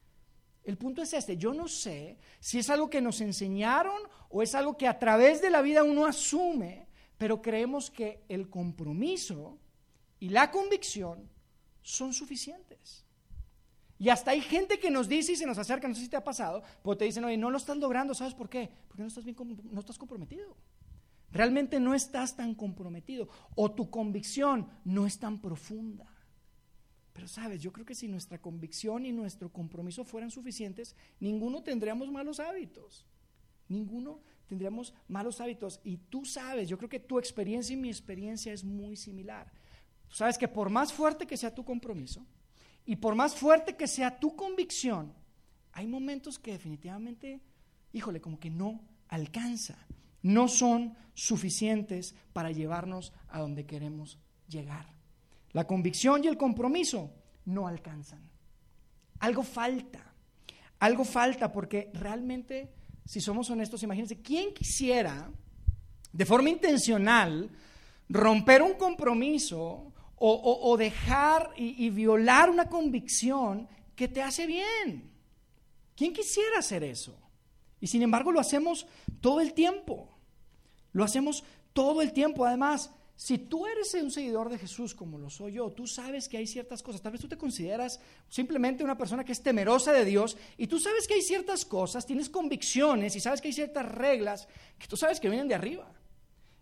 El 0.63 0.77
punto 0.77 1.03
es 1.03 1.13
este, 1.13 1.37
yo 1.37 1.53
no 1.53 1.67
sé 1.67 2.17
si 2.39 2.57
es 2.57 2.69
algo 2.71 2.89
que 2.89 3.01
nos 3.01 3.21
enseñaron 3.21 4.01
o 4.29 4.41
es 4.41 4.55
algo 4.55 4.75
que 4.75 4.87
a 4.87 4.97
través 4.97 5.39
de 5.39 5.51
la 5.51 5.61
vida 5.61 5.83
uno 5.83 6.07
asume, 6.07 6.87
pero 7.19 7.43
creemos 7.43 7.91
que 7.91 8.23
el 8.27 8.49
compromiso 8.49 9.59
y 10.19 10.29
la 10.29 10.49
convicción 10.49 11.29
son 11.83 12.13
suficientes. 12.13 13.05
Y 13.99 14.09
hasta 14.09 14.31
hay 14.31 14.41
gente 14.41 14.79
que 14.79 14.89
nos 14.89 15.07
dice 15.07 15.33
y 15.33 15.35
se 15.35 15.45
nos 15.45 15.57
acerca, 15.57 15.87
no 15.87 15.95
sé 15.95 16.01
si 16.01 16.09
te 16.09 16.17
ha 16.17 16.23
pasado, 16.23 16.63
porque 16.81 16.99
te 16.99 17.05
dicen, 17.05 17.23
oye, 17.23 17.37
no 17.37 17.51
lo 17.51 17.57
estás 17.57 17.77
logrando, 17.77 18.13
¿sabes 18.13 18.33
por 18.33 18.49
qué? 18.49 18.69
Porque 18.87 19.03
no 19.03 19.07
estás, 19.07 19.23
bien, 19.23 19.37
no 19.71 19.79
estás 19.79 19.97
comprometido. 19.97 20.57
Realmente 21.31 21.79
no 21.79 21.93
estás 21.93 22.35
tan 22.35 22.53
comprometido 22.53 23.27
o 23.55 23.71
tu 23.71 23.89
convicción 23.89 24.67
no 24.83 25.05
es 25.05 25.19
tan 25.19 25.39
profunda. 25.39 26.07
Pero 27.13 27.27
sabes, 27.27 27.61
yo 27.61 27.71
creo 27.71 27.85
que 27.85 27.95
si 27.95 28.07
nuestra 28.07 28.39
convicción 28.39 29.05
y 29.05 29.11
nuestro 29.11 29.49
compromiso 29.51 30.03
fueran 30.03 30.31
suficientes, 30.31 30.95
ninguno 31.19 31.63
tendríamos 31.63 32.11
malos 32.11 32.39
hábitos. 32.39 33.05
Ninguno 33.69 34.19
tendríamos 34.47 34.93
malos 35.07 35.39
hábitos. 35.39 35.79
Y 35.83 35.97
tú 35.97 36.25
sabes, 36.25 36.67
yo 36.67 36.77
creo 36.77 36.89
que 36.89 36.99
tu 36.99 37.19
experiencia 37.19 37.73
y 37.73 37.77
mi 37.77 37.89
experiencia 37.89 38.51
es 38.51 38.63
muy 38.63 38.95
similar. 38.95 39.51
Sabes 40.13 40.37
que 40.37 40.47
por 40.47 40.69
más 40.69 40.93
fuerte 40.93 41.25
que 41.25 41.37
sea 41.37 41.55
tu 41.55 41.65
compromiso 41.65 42.23
y 42.85 42.97
por 42.97 43.15
más 43.15 43.35
fuerte 43.35 43.75
que 43.75 43.87
sea 43.87 44.19
tu 44.19 44.35
convicción, 44.35 45.11
hay 45.71 45.87
momentos 45.87 46.37
que 46.37 46.51
definitivamente, 46.51 47.41
híjole, 47.93 48.21
como 48.21 48.39
que 48.39 48.51
no 48.51 48.79
alcanza, 49.07 49.75
no 50.21 50.47
son 50.47 50.95
suficientes 51.15 52.13
para 52.31 52.51
llevarnos 52.51 53.11
a 53.27 53.39
donde 53.39 53.65
queremos 53.65 54.19
llegar. 54.47 54.85
La 55.51 55.65
convicción 55.65 56.23
y 56.23 56.27
el 56.27 56.37
compromiso 56.37 57.11
no 57.45 57.67
alcanzan. 57.67 58.21
Algo 59.19 59.41
falta. 59.41 60.13
Algo 60.79 61.05
falta 61.05 61.51
porque 61.51 61.89
realmente, 61.93 62.71
si 63.03 63.19
somos 63.19 63.49
honestos, 63.49 63.81
imagínense, 63.81 64.21
¿quién 64.21 64.53
quisiera 64.53 65.31
de 66.11 66.25
forma 66.25 66.49
intencional 66.49 67.49
romper 68.09 68.61
un 68.61 68.73
compromiso 68.73 69.92
o, 70.25 70.77
dejar 70.77 71.51
y, 71.57 71.85
y 71.85 71.89
violar 71.89 72.49
una 72.49 72.69
convicción 72.69 73.67
que 73.95 74.07
te 74.07 74.21
hace 74.21 74.47
bien? 74.47 75.11
¿Quién 75.95 76.13
quisiera 76.13 76.59
hacer 76.59 76.83
eso? 76.83 77.17
Y 77.81 77.87
sin 77.87 78.01
embargo 78.01 78.31
lo 78.31 78.39
hacemos 78.39 78.87
todo 79.19 79.41
el 79.41 79.53
tiempo. 79.53 80.17
Lo 80.93 81.03
hacemos 81.03 81.43
todo 81.73 82.01
el 82.01 82.13
tiempo. 82.13 82.45
Además, 82.45 82.91
si 83.17 83.37
tú 83.37 83.67
eres 83.67 83.93
un 83.95 84.11
seguidor 84.11 84.49
de 84.49 84.57
Jesús 84.57 84.95
como 84.95 85.19
lo 85.19 85.29
soy 85.29 85.53
yo, 85.53 85.71
tú 85.71 85.85
sabes 85.85 86.29
que 86.29 86.37
hay 86.37 86.47
ciertas 86.47 86.81
cosas, 86.81 87.01
tal 87.01 87.11
vez 87.11 87.21
tú 87.21 87.27
te 87.27 87.37
consideras 87.37 87.99
simplemente 88.29 88.83
una 88.83 88.97
persona 88.97 89.25
que 89.25 89.33
es 89.33 89.43
temerosa 89.43 89.91
de 89.91 90.05
Dios 90.05 90.37
y 90.57 90.67
tú 90.67 90.79
sabes 90.79 91.05
que 91.05 91.15
hay 91.15 91.21
ciertas 91.21 91.65
cosas, 91.65 92.05
tienes 92.05 92.29
convicciones 92.29 93.15
y 93.15 93.19
sabes 93.19 93.41
que 93.41 93.49
hay 93.49 93.53
ciertas 93.53 93.85
reglas 93.91 94.47
que 94.79 94.87
tú 94.87 94.95
sabes 94.95 95.19
que 95.19 95.29
vienen 95.29 95.47
de 95.47 95.55
arriba 95.55 95.91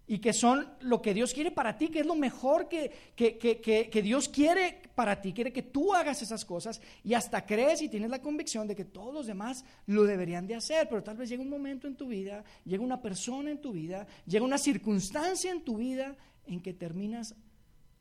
y 0.08 0.20
que 0.20 0.34
son 0.34 0.68
lo 0.82 1.02
que 1.02 1.14
Dios 1.14 1.34
quiere 1.34 1.52
para 1.52 1.78
ti, 1.78 1.90
que 1.90 2.02
es 2.02 2.06
lo 2.06 2.16
mejor 2.16 2.68
que, 2.68 2.92
que, 3.16 3.38
que, 3.38 3.62
que, 3.62 4.02
Dios 4.02 4.28
quiere 4.28 4.82
para 4.94 5.22
ti, 5.22 5.32
quiere 5.32 5.54
que 5.54 5.62
tú 5.62 5.94
hagas 5.94 6.22
esas 6.22 6.44
cosas 6.44 6.82
y 7.04 7.14
hasta 7.14 7.46
crees 7.46 7.82
y 7.82 7.90
tienes 7.90 8.10
la 8.10 8.22
convicción 8.22 8.68
de 8.68 8.76
que 8.76 8.84
todos 8.84 9.14
los 9.14 9.26
demás 9.28 9.64
lo 9.86 10.04
deberían 10.04 10.48
de 10.48 10.56
hacer, 10.56 10.90
pero 10.90 11.04
tal 11.04 11.18
vez 11.18 11.30
llega 11.30 11.42
un 11.42 11.50
momento 11.50 11.88
en 11.88 11.96
tu 11.96 12.08
vida, 12.08 12.44
llega 12.66 12.84
una 12.84 13.02
persona 13.02 13.52
en 13.52 13.62
tu 13.62 13.72
vida, 13.72 14.06
llega 14.26 14.44
una 14.44 14.58
circunstancia 14.58 15.52
en 15.52 15.64
tu 15.64 15.78
vida 15.78 16.18
en 16.46 16.60
que 16.60 16.74
terminas 16.74 17.36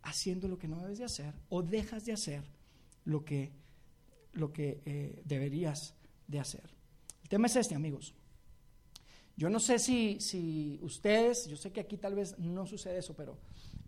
haciendo 0.02 0.48
lo 0.48 0.58
que 0.58 0.68
no 0.68 0.80
debes 0.80 0.98
de 0.98 1.04
hacer 1.04 1.34
o 1.48 1.62
dejas 1.62 2.04
de 2.06 2.12
hacer 2.12 2.42
lo 3.04 3.24
que, 3.24 3.52
lo 4.32 4.52
que 4.52 4.80
eh, 4.84 5.22
deberías 5.24 5.94
de 6.26 6.40
hacer. 6.40 6.70
El 7.22 7.28
tema 7.28 7.46
es 7.46 7.56
este, 7.56 7.74
amigos. 7.74 8.14
Yo 9.40 9.48
no 9.48 9.58
sé 9.58 9.78
si, 9.78 10.20
si, 10.20 10.78
ustedes, 10.82 11.46
yo 11.46 11.56
sé 11.56 11.72
que 11.72 11.80
aquí 11.80 11.96
tal 11.96 12.14
vez 12.14 12.38
no 12.38 12.66
sucede 12.66 12.98
eso, 12.98 13.16
pero 13.16 13.38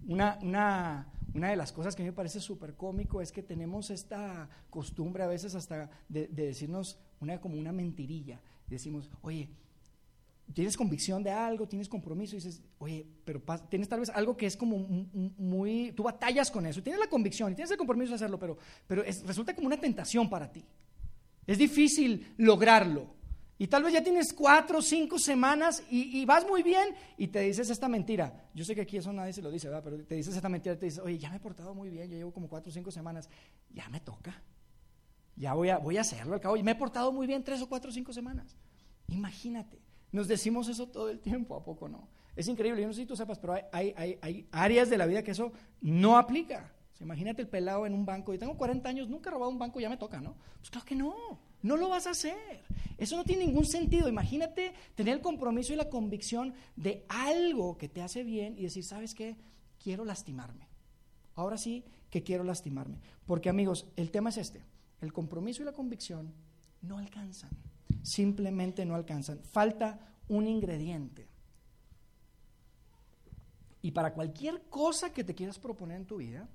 una, 0.09 0.39
una, 0.41 1.13
una 1.35 1.51
de 1.51 1.57
las 1.57 1.73
cosas 1.73 1.95
que 1.95 2.03
me 2.03 2.15
parece 2.15 2.41
súper 2.41 2.75
cómico 2.75 3.21
es 3.21 3.33
que 3.33 3.43
tenemos 3.43 3.91
esta 3.91 4.49
costumbre 4.71 5.25
a 5.25 5.27
veces 5.27 5.55
hasta 5.55 5.91
de, 6.09 6.29
de 6.29 6.47
decirnos 6.47 6.99
una, 7.21 7.39
como 7.39 7.59
una 7.59 7.71
mentirilla. 7.71 8.41
Decimos, 8.67 9.11
oye, 9.21 9.51
tienes 10.55 10.75
convicción 10.75 11.23
de 11.23 11.33
algo, 11.33 11.69
tienes 11.69 11.87
compromiso 11.87 12.35
dices, 12.35 12.63
oye, 12.79 13.07
pero 13.23 13.43
tienes 13.69 13.91
tal 13.91 14.01
vez 14.01 14.09
algo 14.09 14.35
que 14.39 14.47
es 14.47 14.57
como 14.57 14.79
muy, 14.79 15.93
tú 15.93 16.05
batallas 16.05 16.51
con 16.51 16.65
eso, 16.65 16.83
tienes 16.83 16.99
la 16.99 17.11
convicción 17.11 17.53
y 17.53 17.57
tienes 17.57 17.73
el 17.73 17.77
compromiso 17.77 18.13
de 18.13 18.17
hacerlo, 18.17 18.39
pero, 18.39 18.57
pero 18.87 19.03
resulta 19.03 19.55
como 19.55 19.67
una 19.67 19.79
tentación 19.79 20.31
para 20.31 20.51
ti. 20.51 20.65
Es 21.47 21.59
difícil 21.59 22.33
lograrlo. 22.39 23.21
Y 23.62 23.69
tal 23.69 23.85
vez 23.85 23.93
ya 23.93 24.03
tienes 24.03 24.32
cuatro 24.32 24.79
o 24.79 24.82
cinco 24.82 25.20
semanas 25.20 25.85
y, 25.88 26.25
vas 26.25 26.44
muy 26.44 26.64
bien 26.64 26.97
y 27.17 27.29
te 27.29 27.38
dices 27.43 27.70
esta 27.70 27.87
mentira. 27.87 28.49
Yo 28.55 28.64
sé 28.64 28.75
que 28.75 28.81
aquí 28.81 28.97
eso 28.97 29.12
nadie 29.12 29.32
se 29.32 29.41
lo 29.41 29.53
dice, 29.53 29.69
¿verdad? 29.69 29.85
Pero 29.85 30.05
te 30.05 30.17
dices 30.17 30.35
esta 30.35 30.49
mentira 30.49 30.75
y 30.75 30.79
te 30.79 30.87
dices, 30.87 30.98
oye, 30.98 31.17
ya 31.17 31.31
me 31.31 31.37
he 31.37 31.39
portado 31.39 31.72
muy 31.72 31.89
bien, 31.89 32.10
yo 32.10 32.17
llevo 32.17 32.32
como 32.32 32.48
cuatro 32.48 32.70
o 32.70 32.72
cinco 32.72 32.91
semanas, 32.91 33.31
ya 33.72 33.89
me 33.89 34.01
toca. 34.01 34.43
Ya 35.37 35.55
voy 35.55 35.69
a, 35.69 35.79
voy 35.79 35.96
a 35.96 36.01
hacerlo 36.01 36.34
al 36.34 36.41
cabo. 36.41 36.56
Y 36.56 36.65
me 36.65 36.72
he 36.72 36.75
portado 36.75 37.13
muy 37.13 37.29
bien 37.29 37.44
tres 37.44 37.63
o 37.63 37.69
cuatro 37.69 37.91
o 37.91 37.94
cinco 37.94 38.13
semanas. 38.13 38.56
Imagínate. 39.06 39.79
Nos 40.10 40.27
decimos 40.27 40.67
eso 40.67 40.89
todo 40.89 41.08
el 41.08 41.20
tiempo, 41.20 41.55
¿a 41.55 41.63
poco 41.63 41.89
no? 41.89 42.08
Es 42.34 42.48
increíble, 42.48 42.82
yo 42.82 42.89
no 42.89 42.94
sé 42.94 43.03
si 43.03 43.06
tú 43.06 43.15
sepas, 43.15 43.39
pero 43.39 43.53
hay, 43.53 43.94
hay, 43.96 44.19
hay 44.20 44.48
áreas 44.51 44.91
de 44.91 44.98
la 44.98 45.06
vida 45.06 45.22
que 45.22 45.31
eso 45.31 45.53
no 45.81 46.19
aplica. 46.19 46.72
Imagínate 47.03 47.43
el 47.43 47.49
pelado 47.49 47.87
en 47.87 47.94
un 47.94 48.06
banco, 48.06 48.32
y 48.32 48.39
tengo 48.39 48.56
40 48.56 48.89
años, 48.89 49.09
nunca 49.09 49.31
he 49.31 49.32
robado 49.32 49.51
un 49.51 49.59
banco, 49.59 49.81
ya 49.81 49.89
me 49.89 49.97
toca, 49.97 50.21
¿no? 50.21 50.37
Pues 50.59 50.71
claro 50.71 50.87
que 50.87 50.94
no, 50.94 51.15
no 51.63 51.77
lo 51.77 51.89
vas 51.89 52.06
a 52.06 52.11
hacer. 52.11 52.63
Eso 52.99 53.17
no 53.17 53.25
tiene 53.25 53.47
ningún 53.47 53.65
sentido. 53.65 54.09
Imagínate 54.09 54.73
tener 54.94 55.15
el 55.15 55.21
compromiso 55.21 55.73
y 55.73 55.77
la 55.77 55.91
convicción 55.91 56.55
de 56.77 57.05
algo 57.09 57.77
que 57.77 57.89
te 57.89 58.03
hace 58.03 58.23
bien 58.23 58.56
y 58.59 58.63
decir, 58.63 58.85
¿sabes 58.85 59.15
qué? 59.15 59.37
Quiero 59.82 60.05
lastimarme. 60.05 60.69
Ahora 61.35 61.59
sí 61.59 61.85
que 62.11 62.23
quiero 62.23 62.44
lastimarme. 62.44 62.99
Porque 63.27 63.49
amigos, 63.49 63.87
el 63.97 64.11
tema 64.11 64.31
es 64.31 64.37
este. 64.37 64.65
El 65.01 65.13
compromiso 65.13 65.63
y 65.63 65.65
la 65.65 65.73
convicción 65.73 66.32
no 66.82 66.99
alcanzan 66.99 67.51
simplemente 68.03 68.85
no 68.85 68.94
alcanzan. 68.94 69.41
Falta 69.41 69.99
un 70.29 70.47
ingrediente. 70.47 71.29
Y 73.81 73.91
para 73.93 74.13
cualquier 74.13 74.63
cosa 74.69 75.13
que 75.13 75.25
te 75.25 75.35
quieras 75.35 75.59
proponer 75.59 75.97
en 75.97 76.06
tu 76.06 76.17
vida, 76.17 76.49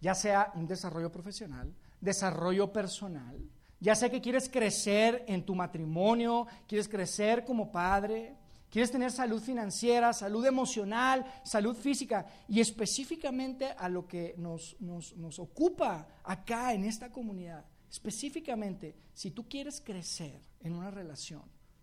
ya 0.00 0.14
sea 0.14 0.52
un 0.54 0.66
desarrollo 0.66 1.10
profesional, 1.10 1.72
desarrollo 2.00 2.72
personal, 2.72 3.38
ya 3.80 3.94
sea 3.94 4.10
que 4.10 4.20
quieres 4.20 4.48
crecer 4.48 5.24
en 5.28 5.44
tu 5.44 5.54
matrimonio, 5.54 6.46
quieres 6.66 6.88
crecer 6.88 7.44
como 7.44 7.70
padre, 7.70 8.36
quieres 8.70 8.90
tener 8.90 9.10
salud 9.10 9.40
financiera, 9.40 10.12
salud 10.12 10.44
emocional, 10.46 11.24
salud 11.44 11.76
física, 11.76 12.26
y 12.48 12.60
específicamente 12.60 13.66
a 13.78 13.88
lo 13.88 14.06
que 14.06 14.34
nos, 14.38 14.76
nos, 14.80 15.14
nos 15.16 15.38
ocupa 15.38 16.08
acá 16.24 16.72
en 16.72 16.84
esta 16.84 17.10
comunidad, 17.10 17.64
Específicamente, 17.90 18.94
si 19.14 19.30
tú 19.30 19.48
quieres 19.48 19.80
crecer 19.80 20.40
en 20.60 20.74
una 20.74 20.90
relación 20.90 21.42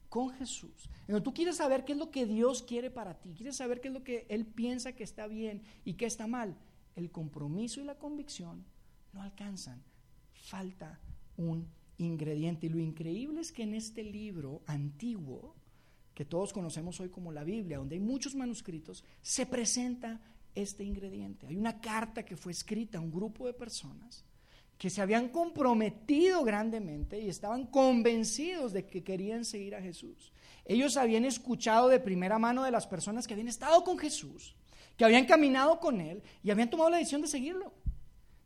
con 0.10 0.29
Jesús, 0.32 0.89
en 1.08 1.24
tú 1.24 1.34
quieres 1.34 1.58
saber 1.58 1.86
qué 1.86 1.93
es 1.93 1.98
lo 1.98 2.12
que 2.12 2.25
Dios 2.25 2.62
quiere 2.62 2.91
para 2.91 3.20
ti, 3.20 3.34
quieres 3.36 3.55
saber 3.55 3.82
qué 3.82 3.88
es 3.88 3.93
lo 3.93 4.03
que 4.03 4.25
Él 4.29 4.46
piensa 4.46 4.93
que 4.93 5.03
está 5.03 5.27
bien 5.27 5.63
y 5.86 5.93
qué 5.93 6.05
está 6.05 6.27
mal, 6.27 6.55
el 6.96 7.12
compromiso 7.12 7.82
y 7.82 7.86
la 7.86 7.96
convicción 7.96 8.66
no 9.14 9.22
alcanzan. 9.22 9.84
Falta 10.34 11.00
un 11.38 11.68
ingrediente. 11.98 12.68
Y 12.68 12.70
lo 12.70 12.80
increíble 12.80 13.42
es 13.42 13.52
que 13.52 13.64
en 13.64 13.74
este 13.74 14.04
libro 14.04 14.62
antiguo 14.68 15.56
que 16.14 16.26
todos 16.26 16.54
conocemos 16.54 17.00
hoy 17.00 17.10
como 17.10 17.32
la 17.32 17.44
Biblia, 17.44 17.78
donde 17.78 17.96
hay 17.96 18.02
muchos 18.02 18.36
manuscritos, 18.36 19.04
se 19.22 19.46
presenta 19.46 20.22
este 20.54 20.84
ingrediente. 20.84 21.48
Hay 21.48 21.58
una 21.58 21.82
carta 21.82 22.24
que 22.24 22.38
fue 22.38 22.52
escrita 22.52 23.00
a 23.00 23.02
un 23.02 23.12
grupo 23.12 23.48
de 23.48 23.54
personas 23.54 24.24
que 24.78 24.90
se 24.90 25.02
habían 25.02 25.30
comprometido 25.30 26.44
grandemente 26.44 27.20
y 27.20 27.30
estaban 27.30 27.68
convencidos 27.68 28.74
de 28.74 28.86
que 28.86 29.04
querían 29.04 29.46
seguir 29.46 29.76
a 29.76 29.82
Jesús. 29.82 30.32
Ellos 30.66 30.98
habían 30.98 31.26
escuchado 31.26 31.90
de 31.90 32.00
primera 32.00 32.38
mano 32.38 32.64
de 32.64 32.72
las 32.72 32.88
personas 32.88 33.28
que 33.28 33.34
habían 33.34 33.48
estado 33.48 33.84
con 33.84 33.98
Jesús, 33.98 34.56
que 34.98 35.06
habían 35.06 35.26
caminado 35.26 35.80
con 35.80 36.02
Él 36.02 36.24
y 36.44 36.52
habían 36.52 36.70
tomado 36.70 36.90
la 36.90 36.98
decisión 36.98 37.22
de 37.22 37.28
seguirlo. 37.28 37.74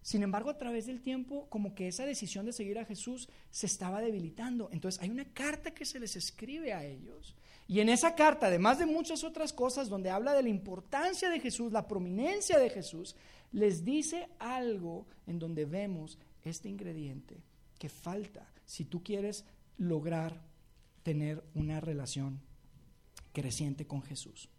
Sin 0.02 0.24
embargo, 0.24 0.50
a 0.50 0.58
través 0.58 0.86
del 0.86 1.02
tiempo, 1.02 1.48
como 1.50 1.76
que 1.76 1.90
esa 1.90 2.06
decisión 2.06 2.46
de 2.46 2.54
seguir 2.54 2.80
a 2.80 2.86
Jesús 2.86 3.28
se 3.52 3.66
estaba 3.66 4.00
debilitando. 4.02 4.70
Entonces 4.72 5.02
hay 5.02 5.10
una 5.10 5.26
carta 5.34 5.72
que 5.72 5.84
se 5.84 6.00
les 6.00 6.16
escribe 6.16 6.72
a 6.72 6.86
ellos. 6.86 7.36
Y 7.68 7.82
en 7.82 7.90
esa 7.90 8.16
carta, 8.16 8.48
además 8.48 8.80
de 8.80 8.86
muchas 8.86 9.26
otras 9.26 9.52
cosas, 9.52 9.90
donde 9.90 10.10
habla 10.10 10.34
de 10.34 10.44
la 10.44 10.50
importancia 10.50 11.30
de 11.30 11.42
Jesús, 11.42 11.74
la 11.74 11.88
prominencia 11.88 12.58
de 12.58 12.70
Jesús, 12.70 13.18
les 13.52 13.84
dice 13.84 14.30
algo 14.40 15.06
en 15.26 15.40
donde 15.40 15.66
vemos 15.66 16.18
este 16.46 16.70
ingrediente 16.70 17.44
que 17.78 17.90
falta 17.90 18.50
si 18.66 18.86
tú 18.86 19.04
quieres 19.04 19.44
lograr 19.78 20.42
tener 21.04 21.44
una 21.54 21.82
relación 21.82 22.40
creciente 23.34 23.86
con 23.86 24.02
Jesús. 24.02 24.50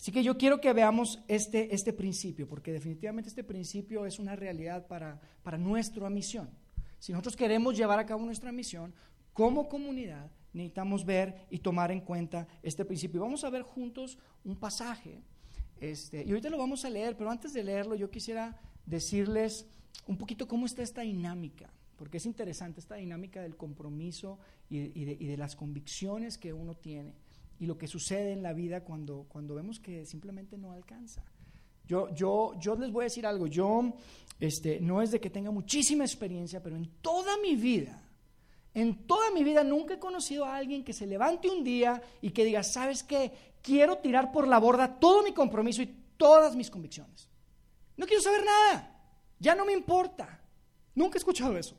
Así 0.00 0.12
que 0.12 0.22
yo 0.22 0.38
quiero 0.38 0.62
que 0.62 0.72
veamos 0.72 1.22
este, 1.28 1.74
este 1.74 1.92
principio, 1.92 2.48
porque 2.48 2.72
definitivamente 2.72 3.28
este 3.28 3.44
principio 3.44 4.06
es 4.06 4.18
una 4.18 4.34
realidad 4.34 4.86
para, 4.86 5.20
para 5.42 5.58
nuestra 5.58 6.08
misión. 6.08 6.48
Si 6.98 7.12
nosotros 7.12 7.36
queremos 7.36 7.76
llevar 7.76 7.98
a 7.98 8.06
cabo 8.06 8.24
nuestra 8.24 8.50
misión 8.50 8.94
como 9.34 9.68
comunidad, 9.68 10.30
necesitamos 10.54 11.04
ver 11.04 11.44
y 11.50 11.58
tomar 11.58 11.92
en 11.92 12.00
cuenta 12.00 12.48
este 12.62 12.86
principio. 12.86 13.20
Vamos 13.20 13.44
a 13.44 13.50
ver 13.50 13.60
juntos 13.60 14.16
un 14.42 14.56
pasaje, 14.56 15.20
este, 15.82 16.24
y 16.24 16.30
ahorita 16.30 16.48
lo 16.48 16.56
vamos 16.56 16.86
a 16.86 16.88
leer, 16.88 17.14
pero 17.14 17.30
antes 17.30 17.52
de 17.52 17.62
leerlo 17.62 17.94
yo 17.94 18.10
quisiera 18.10 18.58
decirles 18.86 19.66
un 20.06 20.16
poquito 20.16 20.48
cómo 20.48 20.64
está 20.64 20.82
esta 20.82 21.02
dinámica, 21.02 21.68
porque 21.98 22.16
es 22.16 22.24
interesante 22.24 22.80
esta 22.80 22.94
dinámica 22.94 23.42
del 23.42 23.54
compromiso 23.54 24.38
y 24.70 25.04
de, 25.04 25.18
y 25.20 25.26
de 25.26 25.36
las 25.36 25.56
convicciones 25.56 26.38
que 26.38 26.54
uno 26.54 26.74
tiene 26.74 27.12
y 27.60 27.66
lo 27.66 27.76
que 27.76 27.86
sucede 27.86 28.32
en 28.32 28.42
la 28.42 28.54
vida 28.54 28.82
cuando, 28.82 29.26
cuando 29.28 29.54
vemos 29.54 29.78
que 29.78 30.06
simplemente 30.06 30.56
no 30.56 30.72
alcanza. 30.72 31.22
Yo, 31.86 32.08
yo, 32.14 32.54
yo 32.58 32.74
les 32.74 32.90
voy 32.90 33.02
a 33.02 33.04
decir 33.04 33.26
algo, 33.26 33.46
yo 33.46 33.92
este, 34.40 34.80
no 34.80 35.02
es 35.02 35.10
de 35.10 35.20
que 35.20 35.28
tenga 35.28 35.50
muchísima 35.50 36.04
experiencia, 36.04 36.62
pero 36.62 36.74
en 36.74 36.88
toda 37.02 37.36
mi 37.36 37.56
vida, 37.56 38.02
en 38.72 39.06
toda 39.06 39.30
mi 39.30 39.44
vida 39.44 39.62
nunca 39.62 39.94
he 39.94 39.98
conocido 39.98 40.46
a 40.46 40.56
alguien 40.56 40.82
que 40.82 40.94
se 40.94 41.06
levante 41.06 41.50
un 41.50 41.62
día 41.62 42.02
y 42.22 42.30
que 42.30 42.46
diga, 42.46 42.62
¿sabes 42.62 43.02
qué? 43.02 43.30
Quiero 43.60 43.98
tirar 43.98 44.32
por 44.32 44.48
la 44.48 44.58
borda 44.58 44.98
todo 44.98 45.22
mi 45.22 45.34
compromiso 45.34 45.82
y 45.82 45.94
todas 46.16 46.56
mis 46.56 46.70
convicciones. 46.70 47.28
No 47.98 48.06
quiero 48.06 48.22
saber 48.22 48.42
nada, 48.42 48.98
ya 49.38 49.54
no 49.54 49.66
me 49.66 49.74
importa. 49.74 50.40
Nunca 50.94 51.16
he 51.16 51.18
escuchado 51.18 51.58
eso. 51.58 51.76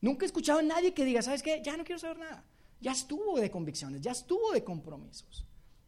Nunca 0.00 0.24
he 0.24 0.26
escuchado 0.26 0.60
a 0.60 0.62
nadie 0.62 0.94
que 0.94 1.04
diga, 1.04 1.20
¿sabes 1.20 1.42
qué? 1.42 1.60
Ya 1.62 1.76
no 1.76 1.84
quiero 1.84 1.98
saber 1.98 2.18
nada. 2.18 2.42
Ya 2.80 2.92
estuvo 2.92 3.38
de 3.38 3.50
convicciones, 3.50 4.00
ya 4.00 4.12
estuvo 4.12 4.52
de 4.52 4.64
compromisos. 4.64 5.46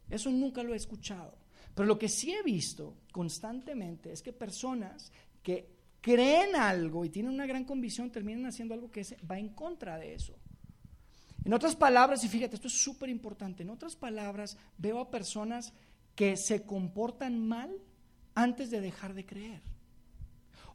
Eso 0.09 0.29
nunca 0.29 0.63
lo 0.63 0.73
he 0.73 0.77
escuchado. 0.77 1.37
Pero 1.73 1.87
lo 1.87 1.97
que 1.97 2.09
sí 2.09 2.31
he 2.33 2.43
visto 2.43 2.97
constantemente 3.11 4.11
es 4.11 4.21
que 4.21 4.31
personas 4.31 5.11
que 5.41 5.69
creen 6.01 6.55
algo 6.55 7.05
y 7.05 7.09
tienen 7.09 7.33
una 7.33 7.45
gran 7.45 7.63
convicción 7.63 8.11
terminan 8.11 8.45
haciendo 8.45 8.73
algo 8.73 8.91
que 8.91 9.05
va 9.29 9.39
en 9.39 9.49
contra 9.49 9.97
de 9.97 10.13
eso. 10.13 10.35
En 11.45 11.53
otras 11.53 11.75
palabras, 11.75 12.23
y 12.23 12.29
fíjate, 12.29 12.55
esto 12.55 12.67
es 12.67 12.81
súper 12.81 13.09
importante, 13.09 13.63
en 13.63 13.69
otras 13.69 13.95
palabras 13.95 14.57
veo 14.77 14.99
a 14.99 15.09
personas 15.09 15.73
que 16.15 16.37
se 16.37 16.63
comportan 16.63 17.45
mal 17.47 17.71
antes 18.35 18.69
de 18.69 18.81
dejar 18.81 19.13
de 19.13 19.25
creer. 19.25 19.61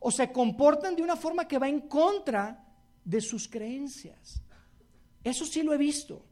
O 0.01 0.11
se 0.11 0.31
comportan 0.33 0.95
de 0.95 1.03
una 1.03 1.17
forma 1.17 1.49
que 1.49 1.59
va 1.59 1.69
en 1.69 1.81
contra 1.83 2.65
de 3.05 3.21
sus 3.21 3.49
creencias. 3.49 4.43
Eso 5.25 5.45
sí 5.45 5.63
lo 5.63 5.73
he 5.75 5.79
visto. 5.79 6.25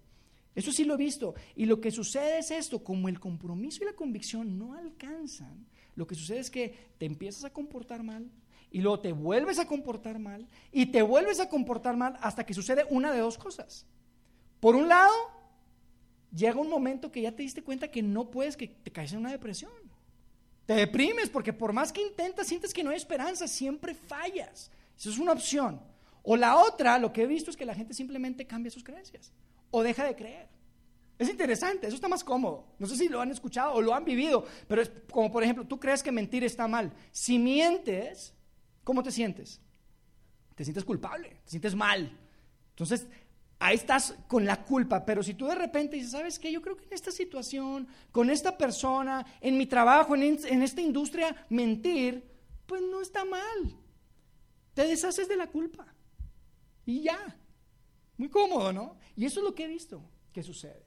Eso 0.54 0.72
sí 0.72 0.84
lo 0.84 0.94
he 0.94 0.96
visto. 0.96 1.34
Y 1.54 1.66
lo 1.66 1.80
que 1.80 1.90
sucede 1.90 2.38
es 2.38 2.50
esto, 2.50 2.82
como 2.82 3.08
el 3.08 3.20
compromiso 3.20 3.82
y 3.82 3.86
la 3.86 3.92
convicción 3.92 4.58
no 4.58 4.74
alcanzan, 4.74 5.66
lo 5.94 6.06
que 6.06 6.14
sucede 6.14 6.40
es 6.40 6.50
que 6.50 6.92
te 6.98 7.06
empiezas 7.06 7.44
a 7.44 7.52
comportar 7.52 8.02
mal 8.02 8.30
y 8.70 8.80
luego 8.80 9.00
te 9.00 9.12
vuelves 9.12 9.58
a 9.58 9.66
comportar 9.66 10.18
mal 10.18 10.46
y 10.72 10.86
te 10.86 11.02
vuelves 11.02 11.40
a 11.40 11.48
comportar 11.48 11.96
mal 11.96 12.18
hasta 12.20 12.44
que 12.44 12.54
sucede 12.54 12.86
una 12.90 13.12
de 13.12 13.20
dos 13.20 13.38
cosas. 13.38 13.86
Por 14.60 14.76
un 14.76 14.88
lado, 14.88 15.12
llega 16.34 16.60
un 16.60 16.68
momento 16.68 17.12
que 17.12 17.22
ya 17.22 17.32
te 17.32 17.42
diste 17.42 17.62
cuenta 17.62 17.90
que 17.90 18.02
no 18.02 18.30
puedes, 18.30 18.56
que 18.56 18.68
te 18.68 18.90
caes 18.90 19.12
en 19.12 19.18
una 19.20 19.32
depresión. 19.32 19.72
Te 20.66 20.74
deprimes 20.74 21.30
porque 21.30 21.52
por 21.52 21.72
más 21.72 21.92
que 21.92 22.02
intentas, 22.02 22.46
sientes 22.46 22.74
que 22.74 22.82
no 22.82 22.90
hay 22.90 22.96
esperanza, 22.96 23.46
siempre 23.46 23.94
fallas. 23.94 24.70
Eso 24.98 25.10
es 25.10 25.18
una 25.18 25.32
opción. 25.32 25.80
O 26.28 26.36
la 26.36 26.56
otra, 26.56 26.98
lo 26.98 27.12
que 27.12 27.22
he 27.22 27.26
visto 27.26 27.50
es 27.50 27.56
que 27.56 27.64
la 27.64 27.74
gente 27.74 27.94
simplemente 27.94 28.48
cambia 28.48 28.72
sus 28.72 28.82
creencias 28.82 29.32
o 29.70 29.84
deja 29.84 30.04
de 30.04 30.16
creer. 30.16 30.48
Es 31.20 31.28
interesante, 31.28 31.86
eso 31.86 31.94
está 31.94 32.08
más 32.08 32.24
cómodo. 32.24 32.66
No 32.80 32.88
sé 32.88 32.96
si 32.96 33.08
lo 33.08 33.20
han 33.20 33.30
escuchado 33.30 33.74
o 33.74 33.80
lo 33.80 33.94
han 33.94 34.04
vivido, 34.04 34.44
pero 34.66 34.82
es 34.82 34.90
como 35.12 35.30
por 35.30 35.44
ejemplo, 35.44 35.64
tú 35.64 35.78
crees 35.78 36.02
que 36.02 36.10
mentir 36.10 36.42
está 36.42 36.66
mal. 36.66 36.92
Si 37.12 37.38
mientes, 37.38 38.34
¿cómo 38.82 39.04
te 39.04 39.12
sientes? 39.12 39.60
Te 40.56 40.64
sientes 40.64 40.84
culpable, 40.84 41.28
te 41.44 41.50
sientes 41.50 41.76
mal. 41.76 42.10
Entonces, 42.70 43.06
ahí 43.60 43.76
estás 43.76 44.16
con 44.26 44.44
la 44.44 44.64
culpa, 44.64 45.06
pero 45.06 45.22
si 45.22 45.34
tú 45.34 45.46
de 45.46 45.54
repente 45.54 45.94
dices, 45.94 46.10
¿sabes 46.10 46.40
qué? 46.40 46.50
Yo 46.50 46.60
creo 46.60 46.76
que 46.76 46.86
en 46.86 46.92
esta 46.92 47.12
situación, 47.12 47.86
con 48.10 48.30
esta 48.30 48.58
persona, 48.58 49.24
en 49.40 49.56
mi 49.56 49.66
trabajo, 49.66 50.16
en, 50.16 50.40
en 50.44 50.62
esta 50.64 50.80
industria, 50.80 51.46
mentir, 51.50 52.24
pues 52.66 52.82
no 52.82 53.00
está 53.00 53.24
mal. 53.24 53.78
Te 54.74 54.88
deshaces 54.88 55.28
de 55.28 55.36
la 55.36 55.46
culpa. 55.46 55.86
Y 56.86 57.02
ya. 57.02 57.36
Muy 58.16 58.30
cómodo, 58.30 58.72
¿no? 58.72 58.96
Y 59.16 59.26
eso 59.26 59.40
es 59.40 59.44
lo 59.44 59.54
que 59.54 59.64
he 59.64 59.68
visto 59.68 60.02
que 60.32 60.42
sucede. 60.42 60.84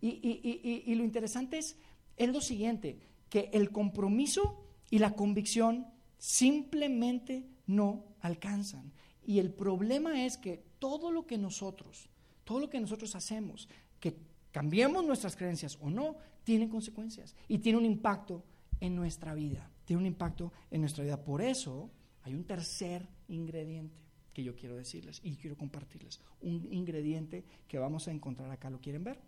Y, 0.00 0.94
lo 0.94 1.04
interesante 1.04 1.58
es, 1.58 1.76
es 2.16 2.28
lo 2.28 2.40
siguiente, 2.40 3.00
que 3.28 3.50
el 3.52 3.70
compromiso 3.70 4.62
y 4.90 4.98
la 4.98 5.14
convicción 5.14 5.86
simplemente 6.18 7.46
no 7.66 8.04
alcanzan. 8.20 8.92
Y 9.26 9.38
el 9.38 9.50
problema 9.50 10.24
es 10.24 10.36
que 10.36 10.62
todo 10.78 11.10
lo 11.10 11.26
que 11.26 11.38
nosotros, 11.38 12.10
todo 12.44 12.60
lo 12.60 12.70
que 12.70 12.80
nosotros 12.80 13.14
hacemos, 13.16 13.68
que 13.98 14.16
cambiemos 14.52 15.04
nuestras 15.04 15.36
creencias 15.36 15.78
o 15.80 15.88
no, 15.88 16.16
tiene 16.44 16.68
consecuencias 16.68 17.34
y 17.48 17.58
tiene 17.58 17.78
un 17.78 17.86
impacto 17.86 18.44
en 18.80 18.94
nuestra 18.94 19.34
vida. 19.34 19.70
Tiene 19.86 20.00
un 20.00 20.06
impacto 20.06 20.52
en 20.70 20.82
nuestra 20.82 21.02
vida. 21.04 21.24
Por 21.24 21.40
eso 21.40 21.90
hay 22.22 22.34
un 22.34 22.44
tercer 22.44 23.08
ingrediente 23.28 24.03
que 24.34 24.42
yo 24.42 24.54
quiero 24.54 24.76
decirles 24.76 25.20
y 25.22 25.36
quiero 25.36 25.56
compartirles. 25.56 26.20
Un 26.42 26.68
ingrediente 26.70 27.44
que 27.68 27.78
vamos 27.78 28.08
a 28.08 28.10
encontrar 28.10 28.50
acá. 28.50 28.68
¿Lo 28.68 28.80
quieren 28.80 29.04
ver? 29.04 29.18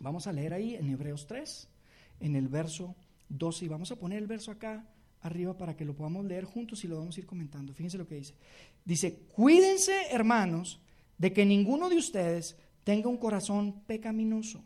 Vamos 0.00 0.26
a 0.26 0.32
leer 0.32 0.54
ahí 0.54 0.74
en 0.74 0.88
Hebreos 0.88 1.26
3, 1.26 1.68
en 2.20 2.36
el 2.36 2.48
verso 2.48 2.94
12, 3.28 3.66
y 3.66 3.68
vamos 3.68 3.90
a 3.92 3.96
poner 3.96 4.18
el 4.18 4.26
verso 4.26 4.50
acá 4.50 4.86
arriba 5.20 5.56
para 5.56 5.76
que 5.76 5.84
lo 5.84 5.94
podamos 5.94 6.24
leer 6.24 6.44
juntos 6.44 6.84
y 6.84 6.88
lo 6.88 6.98
vamos 6.98 7.16
a 7.16 7.20
ir 7.20 7.26
comentando. 7.26 7.74
Fíjense 7.74 7.98
lo 7.98 8.06
que 8.06 8.16
dice. 8.16 8.34
Dice, 8.84 9.18
cuídense 9.32 9.92
hermanos 10.10 10.80
de 11.18 11.32
que 11.32 11.44
ninguno 11.44 11.88
de 11.88 11.96
ustedes 11.96 12.56
tenga 12.84 13.08
un 13.08 13.18
corazón 13.18 13.82
pecaminoso 13.86 14.64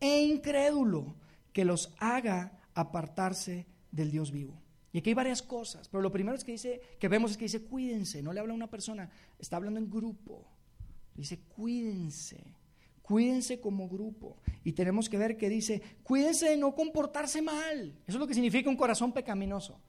e 0.00 0.22
incrédulo 0.22 1.16
que 1.52 1.64
los 1.64 1.92
haga 1.98 2.60
apartarse 2.74 3.66
del 3.90 4.10
Dios 4.10 4.30
vivo. 4.30 4.60
Y 4.92 4.98
aquí 4.98 5.10
hay 5.10 5.14
varias 5.14 5.42
cosas, 5.42 5.88
pero 5.88 6.02
lo 6.02 6.10
primero 6.10 6.36
es 6.36 6.44
que 6.44 6.52
dice, 6.52 6.80
que 6.98 7.08
vemos 7.08 7.32
es 7.32 7.36
que 7.36 7.44
dice, 7.44 7.62
cuídense, 7.64 8.22
no 8.22 8.32
le 8.32 8.40
habla 8.40 8.52
a 8.52 8.56
una 8.56 8.70
persona, 8.70 9.10
está 9.38 9.56
hablando 9.56 9.78
en 9.78 9.90
grupo. 9.90 10.46
Dice, 11.14 11.40
cuídense, 11.40 12.54
cuídense 13.02 13.60
como 13.60 13.88
grupo. 13.88 14.38
Y 14.64 14.72
tenemos 14.72 15.08
que 15.08 15.18
ver 15.18 15.36
que 15.36 15.48
dice, 15.48 15.82
cuídense 16.02 16.48
de 16.48 16.56
no 16.56 16.74
comportarse 16.74 17.42
mal. 17.42 17.98
Eso 18.06 18.16
es 18.16 18.20
lo 18.20 18.26
que 18.26 18.34
significa 18.34 18.70
un 18.70 18.76
corazón 18.76 19.12
pecaminoso. 19.12 19.80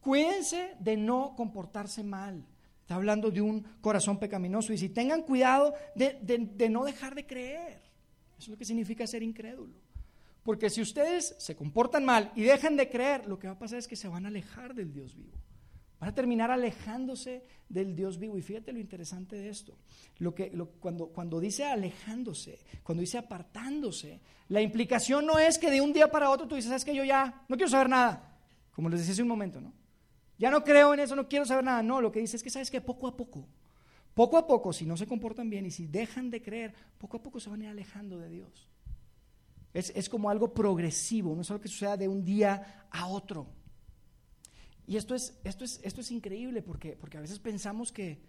Cuídense 0.00 0.76
de 0.78 0.96
no 0.96 1.34
comportarse 1.36 2.04
mal. 2.04 2.46
Está 2.82 2.96
hablando 2.96 3.30
de 3.30 3.40
un 3.40 3.62
corazón 3.80 4.18
pecaminoso. 4.18 4.72
Y 4.72 4.78
si 4.78 4.90
tengan 4.90 5.22
cuidado 5.22 5.74
de, 5.96 6.18
de 6.20 6.68
no 6.68 6.84
dejar 6.84 7.14
de 7.14 7.26
creer. 7.26 7.82
Eso 8.36 8.42
es 8.42 8.48
lo 8.48 8.58
que 8.58 8.66
significa 8.66 9.06
ser 9.06 9.22
incrédulo. 9.22 9.83
Porque 10.44 10.68
si 10.68 10.82
ustedes 10.82 11.34
se 11.38 11.56
comportan 11.56 12.04
mal 12.04 12.30
y 12.36 12.42
dejan 12.42 12.76
de 12.76 12.90
creer, 12.90 13.26
lo 13.26 13.38
que 13.38 13.46
va 13.46 13.54
a 13.54 13.58
pasar 13.58 13.78
es 13.78 13.88
que 13.88 13.96
se 13.96 14.08
van 14.08 14.26
a 14.26 14.28
alejar 14.28 14.74
del 14.74 14.92
Dios 14.92 15.16
vivo. 15.16 15.38
Van 15.98 16.10
a 16.10 16.14
terminar 16.14 16.50
alejándose 16.50 17.46
del 17.66 17.96
Dios 17.96 18.18
vivo. 18.18 18.36
Y 18.36 18.42
fíjate 18.42 18.70
lo 18.72 18.78
interesante 18.78 19.36
de 19.36 19.48
esto. 19.48 19.78
Lo 20.18 20.34
que, 20.34 20.50
cuando, 20.80 21.06
cuando 21.06 21.40
dice 21.40 21.64
alejándose, 21.64 22.58
cuando 22.82 23.00
dice 23.00 23.16
apartándose, 23.16 24.20
la 24.50 24.60
implicación 24.60 25.24
no 25.24 25.38
es 25.38 25.56
que 25.56 25.70
de 25.70 25.80
un 25.80 25.94
día 25.94 26.10
para 26.10 26.28
otro 26.28 26.46
tú 26.46 26.56
dices, 26.56 26.68
¿sabes 26.68 26.84
que 26.84 26.94
Yo 26.94 27.04
ya 27.04 27.42
no 27.48 27.56
quiero 27.56 27.70
saber 27.70 27.88
nada. 27.88 28.38
Como 28.72 28.90
les 28.90 29.00
decía 29.00 29.12
hace 29.12 29.22
un 29.22 29.28
momento, 29.28 29.62
¿no? 29.62 29.72
Ya 30.36 30.50
no 30.50 30.62
creo 30.62 30.92
en 30.92 31.00
eso, 31.00 31.16
no 31.16 31.26
quiero 31.26 31.46
saber 31.46 31.64
nada. 31.64 31.82
No, 31.82 32.02
lo 32.02 32.12
que 32.12 32.20
dice 32.20 32.36
es 32.36 32.42
que, 32.42 32.50
¿sabes 32.50 32.70
que 32.70 32.82
Poco 32.82 33.06
a 33.06 33.16
poco, 33.16 33.46
poco 34.12 34.36
a 34.36 34.46
poco, 34.46 34.74
si 34.74 34.84
no 34.84 34.98
se 34.98 35.06
comportan 35.06 35.48
bien 35.48 35.64
y 35.64 35.70
si 35.70 35.86
dejan 35.86 36.28
de 36.28 36.42
creer, 36.42 36.74
poco 36.98 37.16
a 37.16 37.22
poco 37.22 37.40
se 37.40 37.48
van 37.48 37.62
a 37.62 37.64
ir 37.64 37.70
alejando 37.70 38.18
de 38.18 38.28
Dios. 38.28 38.68
Es, 39.74 40.08
como 40.08 40.30
algo 40.30 40.54
progresivo, 40.54 41.34
no 41.34 41.42
es 41.42 41.50
algo 41.50 41.60
que 41.60 41.68
suceda 41.68 41.96
de 41.96 42.06
un 42.06 42.24
día 42.24 42.86
a 42.92 43.08
otro. 43.08 43.48
Y 44.86 44.96
esto 44.96 45.16
es, 45.16 45.36
esto 45.42 45.64
es, 45.64 45.80
esto 45.82 46.00
es 46.00 46.12
increíble 46.12 46.62
porque, 46.62 46.96
porque 46.96 47.18
a 47.18 47.20
veces 47.20 47.40
pensamos 47.40 47.90
que, 47.90 48.20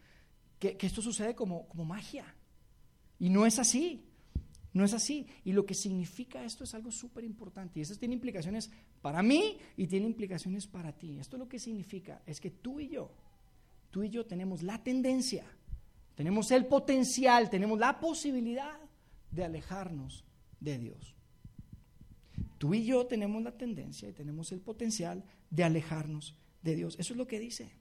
que, 0.57 0.75
esto 0.81 1.03
sucede 1.03 1.35
como, 1.35 1.67
como 1.67 1.85
magia. 1.85 2.25
Y 3.19 3.29
no 3.29 3.45
es 3.45 3.59
así. 3.59 4.09
No 4.73 4.83
es 4.83 4.93
así. 4.93 5.27
Y 5.43 5.53
lo 5.53 5.67
que 5.67 5.75
significa 5.75 6.43
esto 6.43 6.63
es 6.63 6.73
algo 6.73 6.91
súper 6.91 7.23
importante. 7.23 7.79
Y 7.79 7.83
eso 7.83 7.95
tiene 7.95 8.15
implicaciones 8.15 8.71
para 9.03 9.21
mí 9.21 9.59
y 9.77 9.85
tiene 9.85 10.07
implicaciones 10.07 10.65
para 10.65 10.93
ti. 10.93 11.19
Esto 11.19 11.37
lo 11.37 11.47
que 11.47 11.59
significa 11.59 12.23
es 12.25 12.41
que 12.41 12.49
tú 12.49 12.79
y 12.79 12.89
yo, 12.89 13.11
tú 13.91 14.01
y 14.01 14.09
yo 14.09 14.25
tenemos 14.25 14.63
la 14.63 14.83
tendencia, 14.83 15.45
tenemos 16.15 16.49
el 16.49 16.65
potencial, 16.65 17.51
tenemos 17.51 17.77
la 17.77 17.99
posibilidad 17.99 18.79
de 19.29 19.45
alejarnos 19.45 20.25
de 20.59 20.79
Dios. 20.79 21.15
Tú 22.57 22.73
y 22.73 22.85
yo 22.85 23.05
tenemos 23.05 23.43
la 23.43 23.51
tendencia 23.51 24.09
y 24.09 24.13
tenemos 24.13 24.51
el 24.51 24.61
potencial 24.61 25.23
de 25.49 25.63
alejarnos 25.63 26.35
de 26.61 26.75
Dios. 26.75 26.95
Eso 26.99 27.13
es 27.13 27.17
lo 27.17 27.27
que 27.27 27.39
dice. 27.39 27.71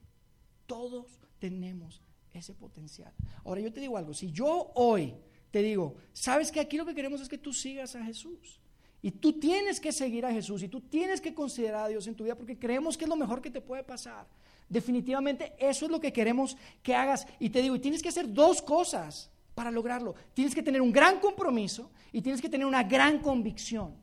Todos 0.65 1.19
tenemos 1.39 2.01
ese 2.33 2.53
potencial. 2.53 3.13
Ahora 3.43 3.61
yo 3.61 3.71
te 3.71 3.79
digo 3.79 3.97
algo, 3.97 4.13
si 4.13 4.31
yo 4.31 4.71
hoy 4.75 5.13
te 5.51 5.61
digo, 5.61 5.95
sabes 6.13 6.51
que 6.51 6.59
aquí 6.59 6.77
lo 6.77 6.85
que 6.85 6.95
queremos 6.95 7.21
es 7.21 7.29
que 7.29 7.37
tú 7.37 7.53
sigas 7.53 7.95
a 7.95 8.03
Jesús. 8.03 8.59
Y 9.01 9.11
tú 9.11 9.39
tienes 9.39 9.79
que 9.79 9.91
seguir 9.91 10.25
a 10.25 10.31
Jesús 10.31 10.63
y 10.63 10.67
tú 10.67 10.81
tienes 10.81 11.21
que 11.21 11.33
considerar 11.33 11.85
a 11.85 11.87
Dios 11.87 12.07
en 12.07 12.15
tu 12.15 12.23
vida 12.23 12.35
porque 12.35 12.57
creemos 12.57 12.97
que 12.97 13.05
es 13.05 13.09
lo 13.09 13.15
mejor 13.15 13.41
que 13.41 13.51
te 13.51 13.61
puede 13.61 13.83
pasar. 13.83 14.27
Definitivamente 14.67 15.53
eso 15.59 15.85
es 15.85 15.91
lo 15.91 15.99
que 15.99 16.11
queremos 16.11 16.57
que 16.81 16.95
hagas. 16.95 17.27
Y 17.39 17.51
te 17.51 17.61
digo, 17.61 17.75
y 17.75 17.79
tienes 17.79 18.01
que 18.01 18.09
hacer 18.09 18.33
dos 18.33 18.61
cosas 18.61 19.29
para 19.53 19.71
lograrlo. 19.71 20.15
Tienes 20.33 20.55
que 20.55 20.63
tener 20.63 20.81
un 20.81 20.91
gran 20.91 21.19
compromiso 21.19 21.91
y 22.11 22.21
tienes 22.21 22.41
que 22.41 22.49
tener 22.49 22.65
una 22.65 22.83
gran 22.83 23.19
convicción. 23.19 23.95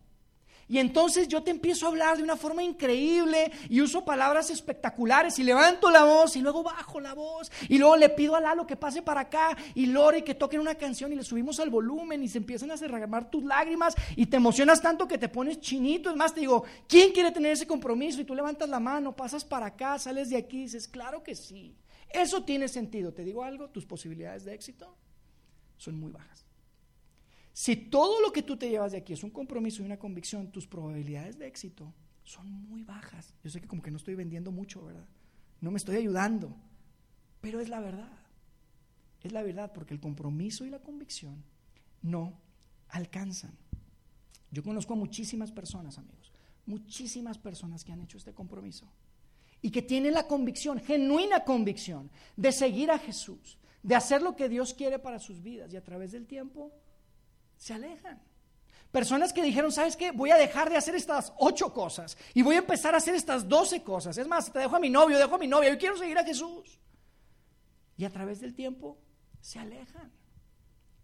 Y 0.73 0.79
entonces 0.79 1.29
yo 1.29 1.43
te 1.43 1.51
empiezo 1.51 1.85
a 1.85 1.91
hablar 1.91 2.17
de 2.17 2.23
una 2.23 2.35
forma 2.35 2.63
increíble 2.63 3.53
y 3.69 3.83
uso 3.83 4.07
palabras 4.07 4.49
espectaculares 4.49 5.39
y 5.39 5.45
levanto 5.45 5.91
la 5.91 6.05
voz 6.05 6.35
y 6.35 6.41
luego 6.41 6.63
bajo 6.63 6.99
la 6.99 7.13
voz 7.13 7.53
y 7.69 7.77
luego 7.77 7.95
le 7.95 8.09
pido 8.09 8.37
a 8.37 8.41
Lalo 8.41 8.67
que 8.67 8.75
pase 8.75 9.03
para 9.03 9.21
acá 9.21 9.55
y 9.75 9.85
Lore 9.85 10.25
que 10.25 10.35
toquen 10.35 10.61
una 10.61 10.77
canción 10.77 11.13
y 11.13 11.17
le 11.17 11.25
subimos 11.25 11.61
al 11.61 11.69
volumen 11.69 12.23
y 12.23 12.29
se 12.29 12.39
empiezan 12.39 12.71
a 12.71 12.77
derramar 12.77 13.29
tus 13.29 13.45
lágrimas 13.45 13.95
y 14.17 14.25
te 14.25 14.39
emocionas 14.39 14.81
tanto 14.81 15.07
que 15.07 15.19
te 15.19 15.29
pones 15.29 15.61
chinito. 15.61 16.09
Es 16.09 16.17
más, 16.17 16.33
te 16.33 16.41
digo, 16.41 16.65
¿quién 16.89 17.13
quiere 17.13 17.33
tener 17.33 17.53
ese 17.53 17.67
compromiso? 17.67 18.23
Y 18.23 18.25
tú 18.25 18.35
levantas 18.35 18.67
la 18.71 18.81
mano, 18.81 19.15
pasas 19.15 19.45
para 19.45 19.67
acá, 19.67 19.99
sales 19.99 20.31
de 20.31 20.39
aquí 20.39 20.61
y 20.61 20.63
dices, 20.63 20.89
claro 20.89 21.23
que 21.23 21.35
sí. 21.35 21.77
Eso 22.09 22.45
tiene 22.45 22.67
sentido. 22.67 23.13
Te 23.13 23.25
digo 23.25 23.45
algo, 23.45 23.69
tus 23.69 23.85
posibilidades 23.85 24.47
de 24.47 24.55
éxito 24.55 24.97
son 25.77 26.01
muy 26.01 26.13
bajas. 26.13 26.42
Si 27.53 27.77
todo 27.77 28.21
lo 28.21 28.33
que 28.33 28.43
tú 28.43 28.57
te 28.57 28.71
llevas 28.71 28.93
de 28.93 28.99
aquí 28.99 29.13
es 29.13 29.23
un 29.23 29.31
compromiso 29.31 29.83
y 29.83 29.87
una 29.87 29.99
convicción, 29.99 30.51
tus 30.51 30.67
probabilidades 30.67 31.39
de 31.39 31.47
éxito 31.47 31.93
son 32.25 32.51
muy 32.51 32.83
bajas. 32.83 33.35
Yo 33.43 33.51
sé 33.51 33.61
que 33.61 33.69
como 33.69 33.83
que 33.83 33.91
no 33.91 33.99
estoy 33.99 34.15
vendiendo 34.15 34.51
mucho, 34.51 34.85
¿verdad? 34.85 35.07
No 35.61 35.71
me 35.71 35.77
estoy 35.77 35.97
ayudando, 35.97 36.57
pero 37.41 37.61
es 37.61 37.69
la 37.69 37.81
verdad. 37.81 38.13
Es 39.23 39.33
la 39.33 39.43
verdad 39.43 39.73
porque 39.73 39.95
el 39.95 40.01
compromiso 40.01 40.65
y 40.65 40.71
la 40.71 40.81
convicción 40.81 41.45
no 42.01 42.41
alcanzan. 42.89 43.57
Yo 44.51 44.63
conozco 44.63 44.95
a 44.95 44.97
muchísimas 44.97 45.53
personas, 45.53 45.99
amigos, 45.99 46.33
muchísimas 46.67 47.39
personas 47.39 47.85
que 47.85 47.93
han 47.93 48.01
hecho 48.01 48.19
este 48.19 48.33
compromiso 48.33 48.87
y 49.61 49.71
que 49.71 49.83
tienen 49.83 50.15
la 50.15 50.27
convicción, 50.27 50.81
genuina 50.81 51.45
convicción, 51.45 52.11
de 52.37 52.51
seguir 52.51 52.91
a 52.91 52.99
Jesús, 52.99 53.59
de 53.83 53.95
hacer 53.95 54.23
lo 54.23 54.35
que 54.35 54.49
Dios 54.49 54.75
quiere 54.75 54.99
para 54.99 55.19
sus 55.19 55.43
vidas 55.43 55.73
y 55.73 55.77
a 55.77 55.85
través 55.85 56.13
del 56.13 56.27
tiempo 56.27 56.73
se 57.63 57.75
alejan. 57.75 58.21
Personas 58.91 59.33
que 59.33 59.41
dijeron, 59.41 59.71
¿sabes 59.71 59.97
qué? 59.97 60.11
Voy 60.11 60.31
a 60.31 60.37
dejar 60.37 60.69
de 60.69 60.77
hacer 60.77 60.97
estas 60.97 61.33
ocho 61.39 61.73
cosas 61.73 62.19
y 62.35 62.43
voy 62.43 62.57
a 62.57 62.59
empezar 62.59 62.93
a 62.93 62.99
hacer 62.99 63.15
estas 63.15 63.49
doce 63.49 63.85
cosas. 63.85 64.19
Es 64.19 64.27
más, 64.27 64.53
te 64.53 64.59
dejo 64.59 64.75
a 64.75 64.81
mi 64.81 64.91
novio, 64.91 65.17
dejo 65.17 65.37
a 65.37 65.39
mi 65.39 65.47
novia, 65.47 65.71
yo 65.71 65.79
quiero 65.79 65.97
seguir 65.97 66.19
a 66.19 66.25
Jesús. 66.25 66.81
Y 67.97 68.05
a 68.05 68.11
través 68.11 68.41
del 68.41 68.53
tiempo 68.53 68.99
se 69.41 69.61
alejan. 69.61 70.11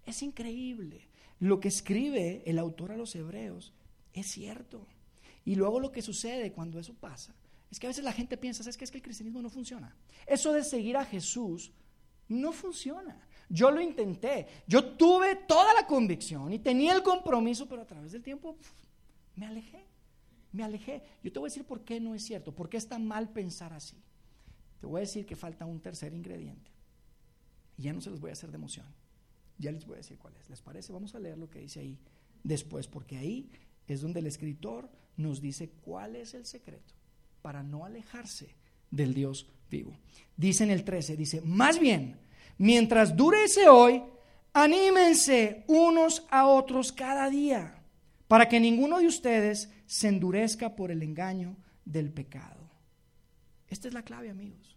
Es 0.04 0.20
increíble. 0.20 1.08
Lo 1.38 1.60
que 1.60 1.68
escribe 1.68 2.42
el 2.44 2.58
autor 2.58 2.90
a 2.90 2.96
los 2.96 3.14
hebreos 3.14 3.72
es 4.12 4.26
cierto. 4.26 4.84
Y 5.44 5.54
luego 5.54 5.78
lo 5.78 5.92
que 5.92 6.02
sucede 6.02 6.50
cuando 6.50 6.80
eso 6.80 6.94
pasa 6.94 7.36
es 7.70 7.78
que 7.78 7.86
a 7.86 7.90
veces 7.90 8.02
la 8.02 8.12
gente 8.12 8.36
piensa, 8.36 8.64
¿sabes 8.64 8.76
qué? 8.76 8.84
Es 8.84 8.90
que 8.90 8.98
el 8.98 9.04
cristianismo 9.04 9.40
no 9.42 9.48
funciona. 9.48 9.94
Eso 10.26 10.52
de 10.52 10.64
seguir 10.64 10.96
a 10.96 11.04
Jesús 11.04 11.70
no 12.26 12.50
funciona. 12.50 13.27
Yo 13.48 13.70
lo 13.70 13.80
intenté. 13.80 14.46
Yo 14.66 14.84
tuve 14.96 15.36
toda 15.36 15.72
la 15.74 15.86
convicción 15.86 16.52
y 16.52 16.58
tenía 16.58 16.94
el 16.94 17.02
compromiso, 17.02 17.68
pero 17.68 17.82
a 17.82 17.86
través 17.86 18.12
del 18.12 18.22
tiempo 18.22 18.56
me 19.36 19.46
alejé. 19.46 19.84
Me 20.52 20.64
alejé. 20.64 21.02
Yo 21.22 21.32
te 21.32 21.38
voy 21.38 21.48
a 21.48 21.50
decir 21.50 21.64
por 21.64 21.82
qué 21.82 22.00
no 22.00 22.14
es 22.14 22.22
cierto, 22.22 22.54
por 22.54 22.68
qué 22.68 22.76
está 22.76 22.98
mal 22.98 23.30
pensar 23.30 23.72
así. 23.72 23.96
Te 24.80 24.86
voy 24.86 24.98
a 24.98 25.00
decir 25.00 25.26
que 25.26 25.36
falta 25.36 25.66
un 25.66 25.80
tercer 25.80 26.12
ingrediente. 26.14 26.70
Y 27.76 27.82
ya 27.82 27.92
no 27.92 28.00
se 28.00 28.10
los 28.10 28.20
voy 28.20 28.30
a 28.30 28.32
hacer 28.32 28.50
de 28.50 28.56
emoción. 28.56 28.86
Ya 29.58 29.72
les 29.72 29.86
voy 29.86 29.94
a 29.94 29.98
decir 29.98 30.18
cuál 30.18 30.34
es. 30.36 30.48
¿Les 30.48 30.60
parece? 30.60 30.92
Vamos 30.92 31.14
a 31.14 31.18
leer 31.18 31.38
lo 31.38 31.50
que 31.50 31.60
dice 31.60 31.80
ahí 31.80 31.98
después, 32.44 32.86
porque 32.86 33.16
ahí 33.16 33.50
es 33.86 34.00
donde 34.00 34.20
el 34.20 34.26
escritor 34.26 34.88
nos 35.16 35.40
dice 35.40 35.70
cuál 35.82 36.16
es 36.16 36.34
el 36.34 36.46
secreto 36.46 36.94
para 37.42 37.62
no 37.62 37.84
alejarse 37.84 38.54
del 38.90 39.14
Dios 39.14 39.48
vivo. 39.70 39.98
Dice 40.36 40.64
en 40.64 40.70
el 40.70 40.84
13, 40.84 41.16
dice, 41.16 41.40
más 41.42 41.78
bien, 41.78 42.18
mientras 42.58 43.16
dure 43.16 43.44
ese 43.44 43.68
hoy, 43.68 44.02
anímense 44.52 45.64
unos 45.68 46.26
a 46.30 46.46
otros 46.46 46.92
cada 46.92 47.30
día, 47.30 47.82
para 48.26 48.48
que 48.48 48.60
ninguno 48.60 48.98
de 48.98 49.06
ustedes 49.06 49.70
se 49.86 50.08
endurezca 50.08 50.76
por 50.76 50.90
el 50.90 51.02
engaño 51.02 51.56
del 51.84 52.12
pecado. 52.12 52.68
Esta 53.68 53.88
es 53.88 53.94
la 53.94 54.02
clave, 54.02 54.30
amigos. 54.30 54.76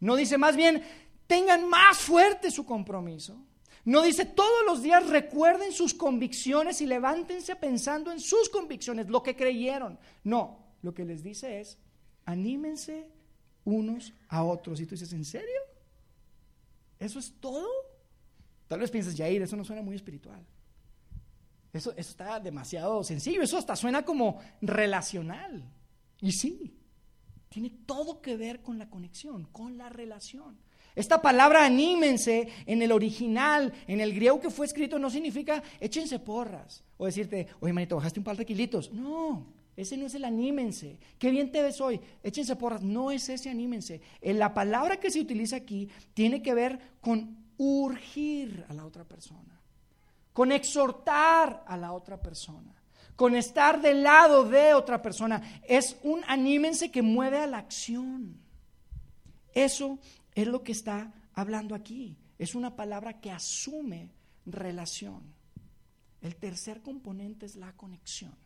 No 0.00 0.16
dice 0.16 0.38
más 0.38 0.56
bien, 0.56 0.82
tengan 1.26 1.68
más 1.68 1.98
fuerte 1.98 2.50
su 2.50 2.64
compromiso. 2.64 3.36
No 3.84 4.02
dice 4.02 4.24
todos 4.24 4.64
los 4.66 4.82
días 4.82 5.08
recuerden 5.08 5.72
sus 5.72 5.92
convicciones 5.92 6.80
y 6.80 6.86
levántense 6.86 7.56
pensando 7.56 8.12
en 8.12 8.20
sus 8.20 8.48
convicciones, 8.48 9.08
lo 9.08 9.22
que 9.22 9.34
creyeron. 9.34 9.98
No, 10.24 10.76
lo 10.82 10.94
que 10.94 11.04
les 11.04 11.22
dice 11.22 11.60
es, 11.60 11.78
anímense 12.24 13.08
unos 13.64 14.12
a 14.28 14.44
otros. 14.44 14.80
Y 14.80 14.86
tú 14.86 14.94
dices, 14.94 15.12
¿en 15.12 15.24
serio? 15.24 15.60
¿Eso 17.02 17.18
es 17.18 17.34
todo? 17.40 17.68
Tal 18.68 18.78
vez 18.78 18.90
pienses, 18.90 19.16
Jair, 19.16 19.42
eso 19.42 19.56
no 19.56 19.64
suena 19.64 19.82
muy 19.82 19.96
espiritual. 19.96 20.46
Eso, 21.72 21.90
eso 21.92 22.10
está 22.10 22.38
demasiado 22.38 23.02
sencillo, 23.02 23.42
eso 23.42 23.58
hasta 23.58 23.74
suena 23.74 24.04
como 24.04 24.38
relacional. 24.60 25.64
Y 26.20 26.30
sí, 26.32 26.78
tiene 27.48 27.70
todo 27.86 28.20
que 28.22 28.36
ver 28.36 28.60
con 28.60 28.78
la 28.78 28.88
conexión, 28.88 29.48
con 29.50 29.76
la 29.76 29.88
relación. 29.88 30.56
Esta 30.94 31.20
palabra 31.20 31.64
anímense 31.64 32.48
en 32.66 32.82
el 32.82 32.92
original, 32.92 33.72
en 33.88 34.00
el 34.00 34.14
griego 34.14 34.40
que 34.40 34.50
fue 34.50 34.66
escrito, 34.66 34.98
no 34.98 35.10
significa 35.10 35.62
échense 35.80 36.20
porras 36.20 36.84
o 36.98 37.06
decirte, 37.06 37.48
oye, 37.60 37.72
manito, 37.72 37.96
bajaste 37.96 38.20
un 38.20 38.24
par 38.24 38.36
de 38.36 38.46
kilitos. 38.46 38.92
No, 38.92 39.46
ese 39.76 39.96
no 39.96 40.06
es 40.06 40.14
el 40.14 40.24
anímense. 40.24 40.98
Qué 41.18 41.30
bien 41.30 41.50
te 41.50 41.62
ves 41.62 41.80
hoy. 41.80 42.00
Échense 42.22 42.56
porras. 42.56 42.82
No 42.82 43.10
es 43.10 43.28
ese 43.28 43.48
anímense. 43.48 44.00
La 44.20 44.52
palabra 44.52 44.98
que 44.98 45.10
se 45.10 45.20
utiliza 45.20 45.56
aquí 45.56 45.88
tiene 46.14 46.42
que 46.42 46.54
ver 46.54 46.78
con 47.00 47.38
urgir 47.56 48.64
a 48.68 48.74
la 48.74 48.84
otra 48.84 49.04
persona, 49.04 49.60
con 50.32 50.52
exhortar 50.52 51.64
a 51.66 51.76
la 51.76 51.92
otra 51.92 52.20
persona, 52.20 52.74
con 53.16 53.34
estar 53.34 53.80
del 53.80 54.02
lado 54.02 54.44
de 54.44 54.74
otra 54.74 55.00
persona. 55.00 55.60
Es 55.66 55.96
un 56.02 56.22
anímense 56.26 56.90
que 56.90 57.02
mueve 57.02 57.38
a 57.38 57.46
la 57.46 57.58
acción. 57.58 58.36
Eso 59.54 59.98
es 60.34 60.46
lo 60.46 60.62
que 60.62 60.72
está 60.72 61.12
hablando 61.34 61.74
aquí. 61.74 62.16
Es 62.38 62.54
una 62.54 62.76
palabra 62.76 63.20
que 63.20 63.30
asume 63.30 64.10
relación. 64.44 65.22
El 66.20 66.36
tercer 66.36 66.82
componente 66.82 67.46
es 67.46 67.56
la 67.56 67.72
conexión. 67.72 68.41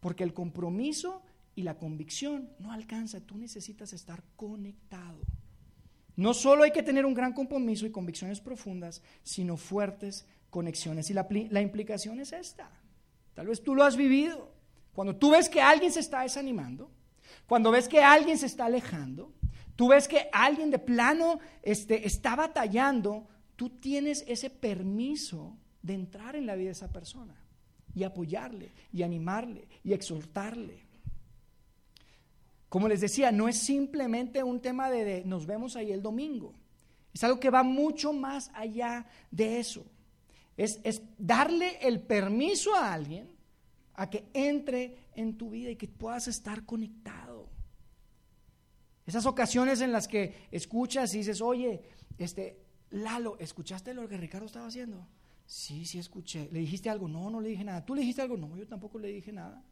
Porque 0.00 0.24
el 0.24 0.32
compromiso 0.32 1.22
y 1.58 1.62
la 1.62 1.76
convicción 1.76 2.50
no 2.60 2.70
alcanza, 2.70 3.20
tú 3.20 3.36
necesitas 3.36 3.92
estar 3.92 4.22
conectado. 4.36 5.18
No 6.14 6.32
solo 6.32 6.62
hay 6.62 6.70
que 6.70 6.84
tener 6.84 7.04
un 7.04 7.14
gran 7.14 7.32
compromiso 7.32 7.84
y 7.84 7.90
convicciones 7.90 8.40
profundas, 8.40 9.02
sino 9.24 9.56
fuertes 9.56 10.24
conexiones. 10.50 11.10
Y 11.10 11.14
la, 11.14 11.26
la, 11.50 11.60
implicación 11.60 12.20
es 12.20 12.32
esta. 12.32 12.70
Tal 13.34 13.48
vez 13.48 13.62
tú 13.62 13.74
lo 13.74 13.82
has 13.82 13.96
vivido. 13.96 14.52
Cuando 14.92 15.16
tú 15.16 15.30
ves 15.30 15.48
que 15.48 15.60
alguien 15.60 15.90
se 15.90 15.98
está 15.98 16.22
desanimando, 16.22 16.92
cuando 17.46 17.72
ves 17.72 17.88
que 17.88 18.02
alguien 18.02 18.38
se 18.38 18.46
está 18.46 18.66
alejando, 18.66 19.32
tú 19.74 19.88
ves 19.88 20.06
que 20.06 20.28
alguien 20.32 20.70
de 20.70 20.78
plano 20.78 21.40
este, 21.62 22.06
está 22.06 22.36
batallando, 22.36 23.26
tú 23.56 23.70
tienes 23.70 24.24
ese 24.28 24.48
permiso 24.48 25.56
de 25.82 25.94
entrar 25.94 26.36
en 26.36 26.46
la 26.46 26.54
vida 26.54 26.66
de 26.66 26.72
esa 26.72 26.92
persona 26.92 27.34
y 27.94 28.04
apoyarle 28.04 28.72
y 28.92 29.02
animarle 29.02 29.68
y 29.84 29.92
exhortarle. 29.92 30.86
Como 32.68 32.88
les 32.88 33.00
decía, 33.00 33.32
no 33.32 33.48
es 33.48 33.58
simplemente 33.58 34.42
un 34.42 34.60
tema 34.60 34.90
de, 34.90 35.24
nos 35.24 35.46
vemos 35.46 35.76
ahí 35.76 35.90
el 35.90 36.02
domingo. 36.02 36.54
Es 37.14 37.24
algo 37.24 37.40
que 37.40 37.50
va 37.50 37.62
mucho 37.62 38.12
más 38.12 38.50
allá 38.54 39.06
de 39.30 39.58
eso. 39.58 39.84
Es, 40.56 40.80
es 40.84 41.02
darle 41.16 41.78
el 41.80 42.00
permiso 42.00 42.74
a 42.74 42.92
alguien 42.92 43.30
a 43.94 44.10
que 44.10 44.28
entre 44.34 44.96
en 45.14 45.36
tu 45.36 45.50
vida 45.50 45.70
y 45.70 45.76
que 45.76 45.88
puedas 45.88 46.28
estar 46.28 46.64
conectado. 46.64 47.48
Esas 49.06 49.24
ocasiones 49.24 49.80
en 49.80 49.90
las 49.90 50.06
que 50.06 50.34
escuchas 50.50 51.14
y 51.14 51.18
dices, 51.18 51.40
oye, 51.40 51.82
este, 52.18 52.58
Lalo, 52.90 53.38
¿escuchaste 53.38 53.94
lo 53.94 54.08
que 54.08 54.16
Ricardo 54.16 54.46
estaba 54.46 54.66
haciendo? 54.66 55.06
Sí, 55.48 55.86
sí 55.86 55.98
escuché. 55.98 56.50
¿Le 56.52 56.58
dijiste 56.60 56.90
algo? 56.90 57.08
No, 57.08 57.30
no 57.30 57.40
le 57.40 57.48
dije 57.48 57.64
nada. 57.64 57.82
¿Tú 57.82 57.94
le 57.94 58.02
dijiste 58.02 58.20
algo? 58.20 58.36
No, 58.36 58.54
yo 58.54 58.68
tampoco 58.68 58.98
le 58.98 59.08
dije 59.08 59.32
nada. 59.32 59.64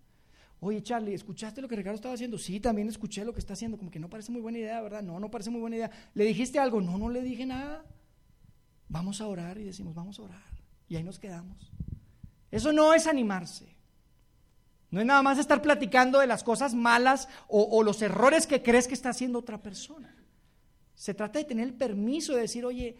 Oye, 0.58 0.82
Charlie, 0.82 1.12
¿escuchaste 1.12 1.60
lo 1.60 1.68
que 1.68 1.76
Ricardo 1.76 1.96
estaba 1.96 2.14
haciendo? 2.14 2.38
Sí, 2.38 2.60
también 2.60 2.88
escuché 2.88 3.26
lo 3.26 3.34
que 3.34 3.40
está 3.40 3.52
haciendo. 3.52 3.76
Como 3.76 3.90
que 3.90 3.98
no 3.98 4.08
parece 4.08 4.32
muy 4.32 4.40
buena 4.40 4.56
idea, 4.56 4.80
¿verdad? 4.80 5.02
No, 5.02 5.20
no 5.20 5.30
parece 5.30 5.50
muy 5.50 5.60
buena 5.60 5.76
idea. 5.76 5.90
¿Le 6.14 6.24
dijiste 6.24 6.58
algo? 6.58 6.80
No, 6.80 6.96
no 6.96 7.10
le 7.10 7.20
dije 7.20 7.44
nada. 7.44 7.84
Vamos 8.88 9.20
a 9.20 9.26
orar 9.26 9.58
y 9.58 9.64
decimos, 9.64 9.94
vamos 9.94 10.18
a 10.18 10.22
orar. 10.22 10.42
Y 10.88 10.96
ahí 10.96 11.04
nos 11.04 11.18
quedamos. 11.18 11.70
Eso 12.50 12.72
no 12.72 12.94
es 12.94 13.06
animarse. 13.06 13.76
No 14.90 15.00
es 15.00 15.06
nada 15.06 15.22
más 15.22 15.36
estar 15.36 15.60
platicando 15.60 16.20
de 16.20 16.26
las 16.26 16.42
cosas 16.42 16.72
malas 16.72 17.28
o, 17.48 17.82
los 17.82 18.00
errores 18.00 18.46
que 18.46 18.62
crees 18.62 18.88
que 18.88 18.94
está 18.94 19.10
haciendo 19.10 19.40
otra 19.40 19.62
persona. 19.62 20.16
Se 20.94 21.12
trata 21.12 21.38
de 21.38 21.44
tener 21.44 21.66
el 21.66 21.74
permiso 21.74 22.34
de 22.34 22.40
decir, 22.40 22.64
oye, 22.64 22.96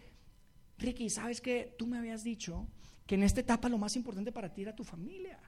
Ricky, 0.77 1.09
¿sabes 1.09 1.41
que 1.41 1.75
tú 1.77 1.87
me 1.87 1.97
habías 1.97 2.23
dicho 2.23 2.67
que 3.05 3.15
en 3.15 3.23
esta 3.23 3.41
etapa 3.41 3.69
lo 3.69 3.77
más 3.77 3.95
importante 3.95 4.31
para 4.31 4.53
ti 4.53 4.61
era 4.61 4.75
tu 4.75 4.83
familia? 4.83 5.39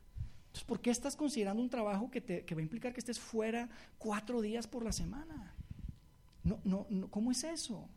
Entonces, 0.48 0.64
¿por 0.64 0.80
qué 0.80 0.90
estás 0.90 1.16
considerando 1.16 1.62
un 1.62 1.70
trabajo 1.70 2.10
que, 2.10 2.22
te, 2.22 2.44
va 2.54 2.60
a 2.60 2.64
implicar 2.64 2.94
que 2.94 3.00
estés 3.00 3.20
fuera 3.20 3.70
cuatro 3.98 4.42
días 4.42 4.68
por 4.68 4.84
la 4.84 4.92
semana? 4.92 5.54
No, 6.44 6.60
no, 6.64 6.88
no 6.90 7.08
¿Cómo 7.10 7.32
es 7.32 7.44
eso? 7.44 7.88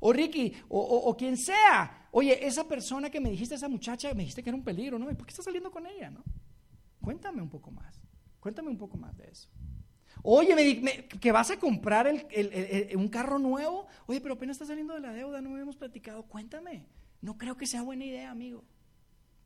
O 0.00 0.12
Ricky, 0.12 0.52
o, 0.68 0.78
o, 0.78 1.16
quien 1.16 1.36
sea, 1.36 2.08
oye, 2.12 2.46
esa 2.46 2.68
persona 2.68 3.10
que 3.10 3.20
me 3.20 3.30
dijiste, 3.30 3.54
esa 3.54 3.68
muchacha, 3.68 4.12
me 4.12 4.20
dijiste 4.20 4.42
que 4.42 4.50
era 4.50 4.56
un 4.56 4.64
peligro, 4.64 4.98
¿no? 4.98 5.10
¿Y 5.10 5.14
por 5.14 5.26
qué 5.26 5.30
estás 5.30 5.46
saliendo 5.46 5.70
con 5.70 5.86
ella, 5.86 6.10
no? 6.10 6.22
Cuéntame 7.00 7.40
un 7.42 7.48
poco 7.48 7.70
más, 7.70 8.00
cuéntame 8.38 8.68
un 8.68 8.78
poco 8.78 8.96
más 8.96 9.16
de 9.16 9.30
eso. 9.30 9.48
Oye, 10.26 10.80
me, 10.80 11.04
que 11.04 11.32
vas 11.32 11.50
a 11.50 11.58
comprar 11.58 12.10
un 12.96 13.08
carro 13.08 13.38
nuevo. 13.38 13.86
Oye, 14.06 14.22
pero 14.22 14.34
apenas 14.34 14.54
está 14.54 14.64
saliendo 14.64 14.94
de 14.94 15.00
la 15.00 15.12
deuda, 15.12 15.42
no 15.42 15.58
hemos 15.58 15.76
platicado. 15.76 16.22
Cuéntame. 16.22 16.86
No 17.20 17.36
creo 17.36 17.58
que 17.58 17.66
sea 17.66 17.82
buena 17.82 18.06
idea, 18.06 18.30
amigo. 18.30 18.64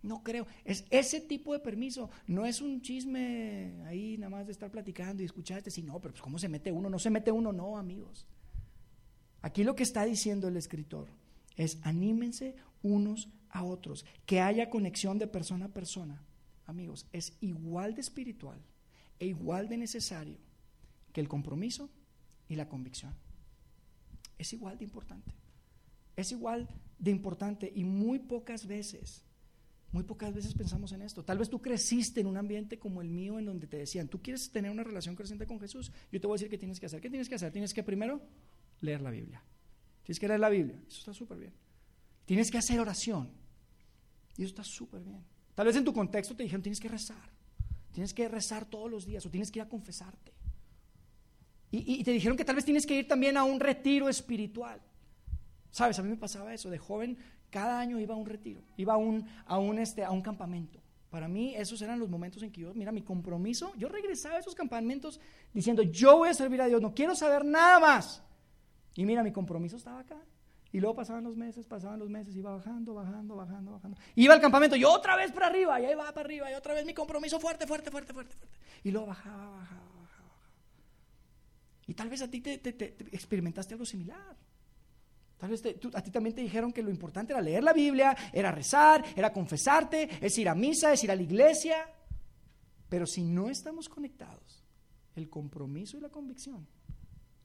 No 0.03 0.23
creo. 0.23 0.47
Es 0.64 0.85
ese 0.91 1.21
tipo 1.21 1.53
de 1.53 1.59
permiso. 1.59 2.11
No 2.29 2.47
es 2.47 2.61
un 2.61 2.81
chisme 2.81 3.75
ahí 3.87 4.17
nada 4.19 4.31
más 4.31 4.47
de 4.47 4.53
estar 4.53 4.71
platicando 4.71 5.21
y 5.21 5.27
escucharte. 5.27 5.73
Si 5.73 5.83
no, 5.83 5.99
pero 5.99 6.14
pues 6.14 6.23
¿cómo 6.23 6.38
se 6.38 6.49
mete 6.49 6.71
uno? 6.71 6.88
No 6.88 7.01
se 7.01 7.11
mete 7.11 7.33
uno, 7.33 7.53
no, 7.53 7.77
amigos. 7.77 8.29
Aquí 9.43 9.64
lo 9.64 9.75
que 9.75 9.83
está 9.83 10.05
diciendo 10.05 10.47
el 10.47 10.57
escritor 10.57 11.09
es 11.57 11.81
anímense 11.83 12.55
unos 12.85 13.29
a 13.51 13.64
otros. 13.64 14.07
Que 14.27 14.41
haya 14.41 14.71
conexión 14.71 15.19
de 15.19 15.27
persona 15.27 15.64
a 15.64 15.75
persona. 15.75 16.23
Amigos, 16.67 17.09
es 17.12 17.37
igual 17.41 17.97
de 17.97 18.03
espiritual 18.03 18.61
e 19.19 19.27
igual 19.27 19.69
de 19.69 19.79
necesario 19.79 20.48
que 21.12 21.21
el 21.21 21.29
compromiso 21.29 21.90
y 22.49 22.57
la 22.57 22.68
convicción. 22.68 23.14
Es 24.38 24.53
igual 24.53 24.79
de 24.79 24.85
importante. 24.85 25.33
Es 26.16 26.33
igual 26.33 26.68
de 26.99 27.11
importante 27.11 27.73
y 27.75 27.85
muy 27.85 28.18
pocas 28.18 28.66
veces, 28.66 29.23
muy 29.92 30.03
pocas 30.03 30.35
veces 30.35 30.55
pensamos 30.55 30.92
en 30.92 31.03
esto. 31.03 31.25
Tal 31.25 31.38
vez 31.38 31.49
tú 31.49 31.62
creciste 31.62 32.21
en 32.21 32.27
un 32.27 32.37
ambiente 32.37 32.79
como 32.79 33.01
el 33.01 33.09
mío 33.09 33.38
en 33.38 33.47
donde 33.47 33.66
te 33.66 33.79
decían, 33.79 34.09
tú 34.09 34.21
quieres 34.21 34.51
tener 34.51 34.71
una 34.71 34.85
relación 34.85 35.14
creciente 35.14 35.47
con 35.47 35.61
Jesús, 35.61 35.92
yo 36.12 36.21
te 36.21 36.27
voy 36.27 36.35
a 36.35 36.37
decir 36.37 36.51
qué 36.51 36.59
tienes 36.59 36.81
que 36.81 36.87
hacer. 36.87 37.01
¿Qué 37.01 37.09
tienes 37.09 37.29
que 37.29 37.37
hacer? 37.37 37.53
Tienes 37.53 37.73
que 37.73 37.83
primero 37.83 38.21
leer 38.81 39.01
la 39.01 39.11
Biblia. 39.11 39.42
Tienes 40.03 40.18
que 40.18 40.29
leer 40.29 40.40
la 40.40 40.49
Biblia. 40.49 40.81
Eso 40.88 40.99
está 40.99 41.14
súper 41.14 41.38
bien. 41.38 41.53
Tienes 42.27 42.51
que 42.51 42.59
hacer 42.59 42.79
oración. 42.81 43.31
Y 44.37 44.42
eso 44.42 44.51
está 44.51 44.64
súper 44.64 45.03
bien. 45.03 45.25
Tal 45.55 45.66
vez 45.66 45.77
en 45.77 45.85
tu 45.85 45.92
contexto 45.92 46.37
te 46.37 46.42
dijeron, 46.42 46.62
tienes 46.62 46.81
que 46.81 46.88
rezar. 46.88 47.31
Tienes 47.92 48.12
que 48.12 48.29
rezar 48.29 48.64
todos 48.66 48.90
los 48.90 49.07
días 49.07 49.25
o 49.27 49.31
tienes 49.31 49.51
que 49.51 49.59
ir 49.59 49.62
a 49.62 49.68
confesarte. 49.68 50.33
Y, 51.71 52.03
te 52.03 52.13
dijeron 52.13 52.37
que 52.37 52.45
tal 52.45 52.57
vez 52.57 52.65
tienes 52.65 52.87
que 52.87 52.95
ir 52.95 53.07
también 53.07 53.37
a 53.37 53.45
un 53.45 53.61
retiro 53.61 54.09
espiritual. 54.09 54.81
Sabes, 55.71 55.99
a 55.99 56.03
mí 56.03 56.09
me 56.09 56.17
pasaba 56.17 56.55
eso. 56.55 56.71
De 56.71 56.79
joven, 56.79 57.19
cada 57.51 57.79
año 57.79 58.01
iba 58.01 58.15
a 58.15 58.17
un 58.17 58.27
retiro, 58.27 58.63
iba 58.77 58.95
a 58.95 58.97
un, 58.97 59.27
a 59.47 59.59
un, 59.59 59.79
este, 59.79 60.03
a 60.03 60.11
un 60.11 60.23
campamento. 60.23 60.81
Para 61.11 61.29
mí, 61.29 61.55
esos 61.55 61.81
eran 61.83 61.99
los 61.99 62.09
momentos 62.09 62.43
en 62.43 62.53
que 62.53 62.63
yo, 62.63 62.75
mira, 62.75 62.93
mi 62.93 63.03
compromiso, 63.03 63.73
yo 63.77 63.89
regresaba 63.89 64.37
a 64.37 64.39
esos 64.39 64.55
campamentos 64.55 65.21
diciendo, 65.55 65.83
yo 65.83 66.19
voy 66.19 66.29
a 66.29 66.35
servir 66.35 66.61
a 66.61 66.67
Dios, 66.67 66.83
no 66.83 66.95
quiero 66.95 67.15
saber 67.15 67.45
nada 67.45 67.81
más. 67.81 68.23
Y 68.95 69.05
mira, 69.05 69.23
mi 69.23 69.33
compromiso 69.33 69.77
estaba 69.77 70.01
acá. 70.01 70.17
Y 70.71 70.81
luego 70.81 70.97
pasaban 70.97 71.25
los 71.25 71.35
meses, 71.35 71.67
pasaban 71.67 71.99
los 71.99 72.11
meses, 72.11 72.37
iba 72.37 72.55
bajando, 72.55 72.93
bajando, 72.93 73.37
bajando, 73.37 73.73
bajando. 73.73 73.97
Iba 74.17 74.35
al 74.35 74.41
campamento 74.41 74.77
y 74.77 74.85
otra 74.85 75.17
vez 75.17 75.33
para 75.33 75.47
arriba, 75.47 75.81
y 75.81 75.87
ahí 75.87 75.95
va 75.95 76.13
para 76.13 76.21
arriba, 76.21 76.51
y 76.51 76.55
otra 76.55 76.75
vez 76.75 76.85
mi 76.85 76.93
compromiso 76.93 77.41
fuerte, 77.41 77.67
fuerte, 77.67 77.91
fuerte, 77.91 78.13
fuerte, 78.13 78.35
fuerte. 78.35 78.49
Y 78.85 78.91
luego 78.91 79.07
bajaba, 79.07 79.51
bajaba, 79.51 79.98
y 81.88 81.94
tal 81.94 82.11
vez 82.11 82.20
a 82.20 82.31
ti 82.31 82.42
te, 82.42 82.61
experimentaste 83.11 83.72
algo 83.72 83.87
similar. 83.87 84.37
Tal 85.38 85.51
vez 85.51 85.62
a 85.94 86.03
ti 86.03 86.11
también 86.11 86.35
te 86.35 86.42
dijeron 86.42 86.70
que 86.70 86.83
lo 86.83 86.90
importante 86.90 87.33
era 87.33 87.40
leer 87.40 87.64
la 87.64 87.72
Biblia, 87.72 88.14
era 88.31 88.53
rezar, 88.53 89.03
era 89.16 89.33
confesarte, 89.33 90.09
es 90.20 90.37
ir 90.37 90.51
a 90.51 90.55
misa, 90.55 90.92
es 90.92 91.03
ir 91.03 91.11
a 91.11 91.16
la 91.16 91.22
iglesia. 91.22 91.88
Pero 92.90 93.07
si 93.07 93.24
no 93.24 93.48
estamos 93.48 93.88
conectados, 93.88 94.62
el 95.16 95.31
compromiso 95.31 95.96
y 95.96 96.01
la 96.01 96.11
convicción 96.11 96.68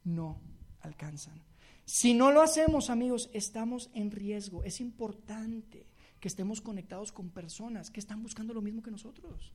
no 0.03 0.41
alcanzan. 0.81 1.41
Si 1.85 2.13
no 2.13 2.31
lo 2.31 2.41
hacemos, 2.41 2.89
amigos, 2.89 3.29
estamos 3.31 3.91
en 3.93 4.11
riesgo. 4.11 4.65
Es 4.65 4.81
importante 4.81 5.87
que 6.19 6.27
estemos 6.27 6.59
conectados 6.59 7.13
con 7.13 7.29
personas 7.29 7.91
que 7.91 8.01
están 8.01 8.21
buscando 8.21 8.53
lo 8.53 8.61
mismo 8.61 8.81
que 8.81 8.91
nosotros 8.91 9.53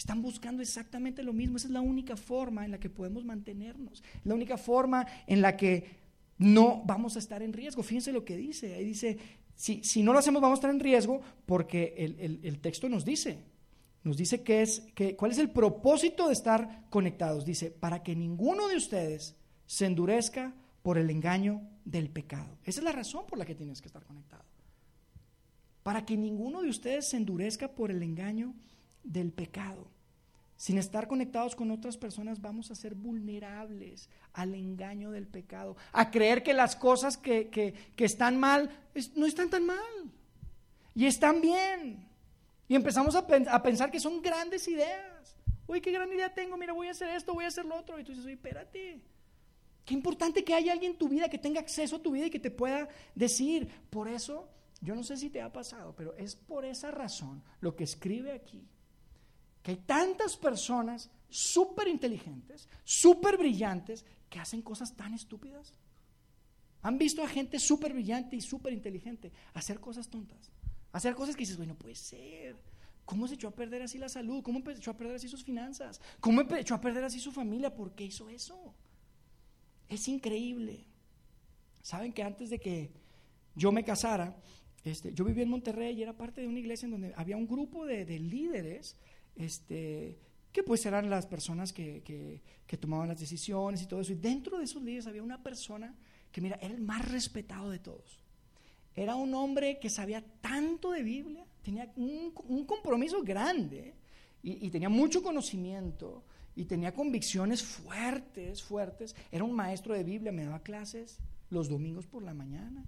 están 0.00 0.22
buscando 0.22 0.62
exactamente 0.62 1.22
lo 1.22 1.34
mismo. 1.34 1.58
Esa 1.58 1.68
es 1.68 1.72
la 1.72 1.82
única 1.82 2.16
forma 2.16 2.64
en 2.64 2.70
la 2.70 2.80
que 2.80 2.88
podemos 2.88 3.22
mantenernos, 3.24 4.02
la 4.24 4.34
única 4.34 4.56
forma 4.56 5.06
en 5.26 5.42
la 5.42 5.56
que 5.58 6.00
no 6.38 6.82
vamos 6.86 7.16
a 7.16 7.18
estar 7.18 7.42
en 7.42 7.52
riesgo. 7.52 7.82
Fíjense 7.82 8.10
lo 8.10 8.24
que 8.24 8.34
dice. 8.36 8.74
Ahí 8.74 8.84
dice, 8.86 9.18
si, 9.54 9.84
si 9.84 10.02
no 10.02 10.14
lo 10.14 10.18
hacemos 10.18 10.40
vamos 10.40 10.56
a 10.56 10.60
estar 10.60 10.70
en 10.70 10.80
riesgo 10.80 11.20
porque 11.44 11.94
el, 12.42 12.60
texto 12.60 12.88
nos 12.88 13.04
dice, 13.04 13.44
nos 14.02 14.16
dice 14.16 14.42
que 14.42 14.62
es, 14.62 14.80
que, 14.94 15.16
cuál 15.16 15.32
es 15.32 15.38
el 15.38 15.50
propósito 15.50 16.28
de 16.28 16.32
estar 16.32 16.86
conectados. 16.88 17.44
Dice, 17.44 17.70
para 17.70 18.02
que 18.02 18.16
ninguno 18.16 18.68
de 18.68 18.76
ustedes 18.76 19.36
se 19.66 19.84
endurezca 19.84 20.54
por 20.80 20.96
el 20.96 21.10
engaño 21.10 21.60
del 21.84 22.08
pecado. 22.08 22.56
Esa 22.64 22.80
es 22.80 22.84
la 22.84 22.92
razón 22.92 23.26
por 23.26 23.38
la 23.38 23.44
que 23.44 23.54
tienes 23.54 23.82
que 23.82 23.88
estar 23.88 24.04
conectado. 24.04 24.44
Para 25.82 26.06
que 26.06 26.16
ninguno 26.16 26.62
de 26.62 26.70
ustedes 26.70 27.10
se 27.10 27.18
endurezca 27.18 27.68
por 27.68 27.90
el 27.90 28.02
engaño 28.02 28.54
del 29.02 29.32
pecado. 29.32 29.88
Sin 30.60 30.76
estar 30.76 31.08
conectados 31.08 31.56
con 31.56 31.70
otras 31.70 31.96
personas 31.96 32.42
vamos 32.42 32.70
a 32.70 32.74
ser 32.74 32.94
vulnerables 32.94 34.10
al 34.34 34.54
engaño 34.54 35.10
del 35.10 35.26
pecado, 35.26 35.74
a 35.90 36.10
creer 36.10 36.42
que 36.42 36.52
las 36.52 36.76
cosas 36.76 37.16
que, 37.16 37.74
están 37.96 38.38
mal 38.38 38.70
no 39.14 39.24
están 39.24 39.48
tan 39.48 39.64
mal 39.64 40.12
y 40.94 41.06
están 41.06 41.40
bien. 41.40 42.06
Y 42.68 42.74
empezamos 42.74 43.14
a, 43.14 43.20
a, 43.20 43.62
pensar 43.62 43.90
que 43.90 44.00
son 44.00 44.20
grandes 44.20 44.68
ideas. 44.68 45.34
Uy, 45.66 45.80
qué 45.80 45.92
gran 45.92 46.12
idea 46.12 46.34
tengo, 46.34 46.58
mira, 46.58 46.74
voy 46.74 46.88
a 46.88 46.90
hacer 46.90 47.08
esto, 47.08 47.32
voy 47.32 47.46
a 47.46 47.48
hacer 47.48 47.64
lo 47.64 47.76
otro. 47.76 47.98
Y 47.98 48.04
tú 48.04 48.12
dices, 48.12 48.26
oye, 48.26 48.34
espérate. 48.34 49.00
Qué 49.86 49.94
importante 49.94 50.44
que 50.44 50.52
haya 50.52 50.72
alguien 50.72 50.92
en 50.92 50.98
tu 50.98 51.08
vida 51.08 51.30
que 51.30 51.38
tenga 51.38 51.60
acceso 51.60 51.96
a 51.96 52.02
tu 52.02 52.10
vida 52.10 52.26
y 52.26 52.30
que 52.30 52.38
te 52.38 52.50
pueda 52.50 52.86
decir. 53.14 53.66
Por 53.88 54.08
eso, 54.08 54.46
yo 54.82 54.94
no 54.94 55.04
sé 55.04 55.16
si 55.16 55.30
te 55.30 55.40
ha 55.40 55.50
pasado, 55.50 55.94
pero 55.96 56.14
es 56.18 56.36
por 56.36 56.66
esa 56.66 56.90
razón 56.90 57.42
lo 57.62 57.74
que 57.74 57.84
escribe 57.84 58.32
aquí 58.32 58.68
que 59.62 59.72
hay 59.72 59.76
tantas 59.78 60.36
personas 60.36 61.10
súper 61.28 61.88
inteligentes, 61.88 62.68
súper 62.84 63.36
brillantes, 63.36 64.04
que 64.28 64.38
hacen 64.38 64.62
cosas 64.62 64.94
tan 64.96 65.12
estúpidas. 65.14 65.74
Han 66.82 66.96
visto 66.96 67.22
a 67.22 67.28
gente 67.28 67.58
súper 67.58 67.92
brillante 67.92 68.36
y 68.36 68.40
súper 68.40 68.72
inteligente 68.72 69.32
hacer 69.52 69.80
cosas 69.80 70.08
tontas, 70.08 70.50
hacer 70.92 71.14
cosas 71.14 71.36
que 71.36 71.42
dices, 71.42 71.56
bueno, 71.56 71.74
puede 71.74 71.94
ser. 71.94 72.56
¿Cómo 73.04 73.26
se 73.26 73.34
echó 73.34 73.48
a 73.48 73.54
perder 73.54 73.82
así 73.82 73.98
la 73.98 74.08
salud? 74.08 74.42
¿Cómo 74.42 74.62
se 74.64 74.72
echó 74.72 74.92
a 74.92 74.96
perder 74.96 75.16
así 75.16 75.28
sus 75.28 75.42
finanzas? 75.42 76.00
¿Cómo 76.20 76.46
se 76.46 76.60
echó 76.60 76.76
a 76.76 76.80
perder 76.80 77.02
así 77.02 77.18
su 77.18 77.32
familia? 77.32 77.74
¿Por 77.74 77.94
qué 77.94 78.04
hizo 78.04 78.28
eso? 78.30 78.74
Es 79.88 80.06
increíble. 80.06 80.86
Saben 81.82 82.12
que 82.12 82.22
antes 82.22 82.50
de 82.50 82.60
que 82.60 82.92
yo 83.56 83.72
me 83.72 83.84
casara, 83.84 84.36
este, 84.84 85.12
yo 85.12 85.24
vivía 85.24 85.42
en 85.42 85.50
Monterrey 85.50 85.98
y 85.98 86.02
era 86.02 86.16
parte 86.16 86.40
de 86.40 86.46
una 86.46 86.60
iglesia 86.60 86.86
en 86.86 86.92
donde 86.92 87.12
había 87.16 87.36
un 87.36 87.48
grupo 87.48 87.84
de, 87.84 88.04
de 88.04 88.20
líderes 88.20 88.96
este, 89.36 90.18
que 90.52 90.62
pues 90.62 90.84
eran 90.86 91.10
las 91.10 91.26
personas 91.26 91.72
que, 91.72 92.40
tomaban 92.80 93.08
las 93.08 93.20
decisiones 93.20 93.82
y 93.82 93.86
todo 93.86 94.00
eso. 94.00 94.12
Y 94.12 94.16
dentro 94.16 94.58
de 94.58 94.64
esos 94.64 94.82
líderes 94.82 95.06
había 95.06 95.22
una 95.22 95.42
persona 95.42 95.94
que, 96.30 96.40
mira, 96.40 96.58
era 96.60 96.74
el 96.74 96.80
más 96.80 97.08
respetado 97.10 97.70
de 97.70 97.78
todos. 97.78 98.20
Era 98.94 99.16
un 99.16 99.34
hombre 99.34 99.78
que 99.78 99.88
sabía 99.88 100.24
tanto 100.40 100.90
de 100.90 101.02
Biblia, 101.02 101.44
tenía 101.62 101.90
un, 101.96 102.32
compromiso 102.66 103.22
grande 103.22 103.94
y, 104.42 104.66
y, 104.66 104.70
tenía 104.70 104.88
mucho 104.88 105.22
conocimiento 105.22 106.24
y 106.56 106.64
tenía 106.64 106.92
convicciones 106.92 107.62
fuertes, 107.62 108.62
fuertes. 108.62 109.14
Era 109.30 109.44
un 109.44 109.52
maestro 109.52 109.94
de 109.94 110.02
Biblia, 110.02 110.32
me 110.32 110.44
daba 110.44 110.60
clases 110.60 111.18
los 111.50 111.68
domingos 111.68 112.06
por 112.06 112.22
la 112.22 112.34
mañana. 112.34 112.84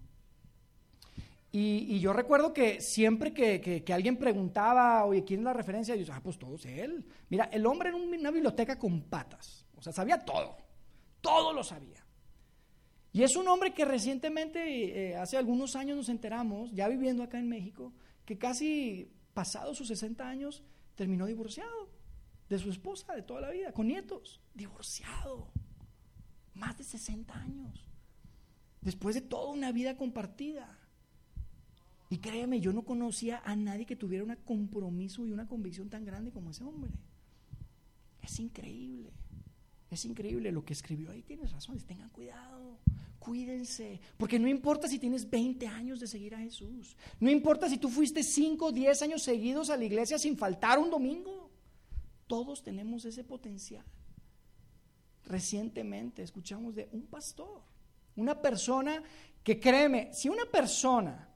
Y, 1.55 2.01
yo 2.01 2.15
recuerdo 2.15 2.55
que 2.55 2.81
siempre 2.81 3.35
que, 3.35 3.85
alguien 3.93 4.17
preguntaba, 4.17 5.05
oye, 5.05 5.23
¿quién 5.23 5.41
es 5.41 5.45
la 5.45 5.53
referencia? 5.53 5.95
Yo 5.95 6.11
ah, 6.12 6.21
pues 6.23 6.38
todos 6.38 6.65
él. 6.65 7.05
Mira, 7.29 7.45
el 7.53 7.67
hombre 7.67 7.91
en 7.91 7.97
una 7.97 8.31
biblioteca 8.31 8.79
con 8.79 9.03
patas. 9.03 9.67
O 9.77 9.83
sea, 9.83 9.93
sabía 9.93 10.19
todo. 10.25 10.57
Todo 11.21 11.53
lo 11.53 11.62
sabía. 11.62 12.03
Y 13.12 13.23
es 13.23 13.37
un 13.37 13.47
hombre 13.49 13.75
que 13.75 13.85
recientemente, 13.85 15.11
eh, 15.11 15.17
hace 15.17 15.37
algunos 15.37 15.77
años 15.77 15.99
nos 15.99 16.09
enteramos, 16.09 16.73
ya 16.73 16.88
viviendo 16.88 17.23
acá 17.23 17.38
en 17.38 17.49
México, 17.49 17.93
que 18.25 18.38
casi 18.38 19.12
pasados 19.35 19.77
sus 19.77 19.88
60 19.88 20.27
años 20.27 20.62
terminó 20.95 21.27
divorciado 21.27 21.91
de 22.49 22.59
su 22.59 22.71
esposa 22.71 23.15
de 23.15 23.23
toda 23.23 23.43
la 23.43 23.51
vida, 23.51 23.73
con 23.73 23.88
nietos. 23.88 24.41
Divorciado. 24.55 25.53
Más 26.55 26.79
de 26.79 26.85
60 26.85 27.35
años. 27.35 27.87
Después 28.81 29.15
de 29.15 29.21
toda 29.21 29.53
una 29.53 29.71
vida 29.73 29.99
compartida. 29.99 30.79
Y 32.12 32.18
créeme, 32.18 32.61
yo 32.61 32.75
no 32.75 32.85
conocía 32.85 33.40
a 33.42 33.57
nadie 33.57 33.87
que 33.87 33.96
tuviera 33.96 34.22
un 34.22 34.37
compromiso 34.44 35.27
y 35.27 35.33
una 35.33 35.48
convicción 35.48 35.88
tan 35.88 36.05
grande 36.05 36.31
como 36.31 36.51
ese 36.51 36.62
hombre. 36.62 36.90
Es 38.20 38.38
increíble. 38.38 39.11
Es 39.90 40.05
increíble 40.05 40.53
lo 40.53 40.62
que 40.62 40.75
escribió 40.75 41.11
ahí. 41.11 41.22
Tienes 41.22 41.53
razón. 41.53 41.79
Tengan 41.79 42.11
cuidado. 42.11 42.77
Cuídense. 43.18 43.98
Porque 44.18 44.38
no 44.38 44.46
importa 44.46 44.88
si 44.88 44.98
tienes 44.98 45.31
20 45.31 45.66
años 45.66 46.01
de 46.01 46.07
seguir 46.07 46.35
a 46.35 46.38
Jesús. 46.38 46.98
No 47.18 47.31
importa 47.31 47.66
si 47.66 47.79
tú 47.79 47.88
fuiste 47.88 48.22
5 48.22 48.66
o 48.66 48.72
10 48.72 49.01
años 49.01 49.22
seguidos 49.22 49.70
a 49.70 49.79
la 49.79 49.85
iglesia 49.87 50.18
sin 50.18 50.37
faltar 50.37 50.79
un 50.79 50.90
domingo. 50.90 51.51
Todos 52.27 52.62
tenemos 52.62 53.07
ese 53.07 53.25
potencial. 53.25 53.87
Recientemente 55.25 56.22
escuchamos 56.22 56.75
de 56.75 56.90
un 56.92 57.07
pastor. 57.07 57.62
Una 58.16 58.38
persona 58.38 59.03
que 59.42 59.59
créeme, 59.59 60.12
si 60.12 60.29
una 60.29 60.44
persona 60.44 61.32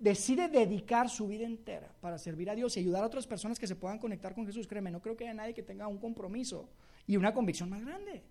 decide 0.00 0.48
dedicar 0.48 1.10
su 1.10 1.28
vida 1.28 1.44
entera 1.44 1.94
para 2.00 2.18
servir 2.18 2.48
a 2.50 2.54
Dios 2.54 2.76
y 2.76 2.80
ayudar 2.80 3.04
a 3.04 3.06
otras 3.06 3.26
personas 3.26 3.58
que 3.58 3.66
se 3.66 3.76
puedan 3.76 3.98
conectar 3.98 4.34
con 4.34 4.46
Jesús, 4.46 4.66
créeme, 4.66 4.90
no 4.90 5.00
creo 5.00 5.16
que 5.16 5.24
haya 5.24 5.34
nadie 5.34 5.54
que 5.54 5.62
tenga 5.62 5.86
un 5.86 5.98
compromiso 5.98 6.70
y 7.06 7.16
una 7.16 7.32
convicción 7.34 7.68
más 7.68 7.84
grande. 7.84 8.24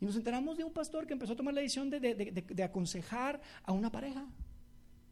Y 0.00 0.06
nos 0.06 0.16
enteramos 0.16 0.56
de 0.56 0.64
un 0.64 0.72
pastor 0.72 1.06
que 1.06 1.12
empezó 1.12 1.32
a 1.32 1.36
tomar 1.36 1.54
la 1.54 1.60
decisión 1.60 1.90
de, 1.90 2.62
aconsejar 2.64 3.40
a 3.64 3.72
una 3.72 3.90
pareja 3.90 4.26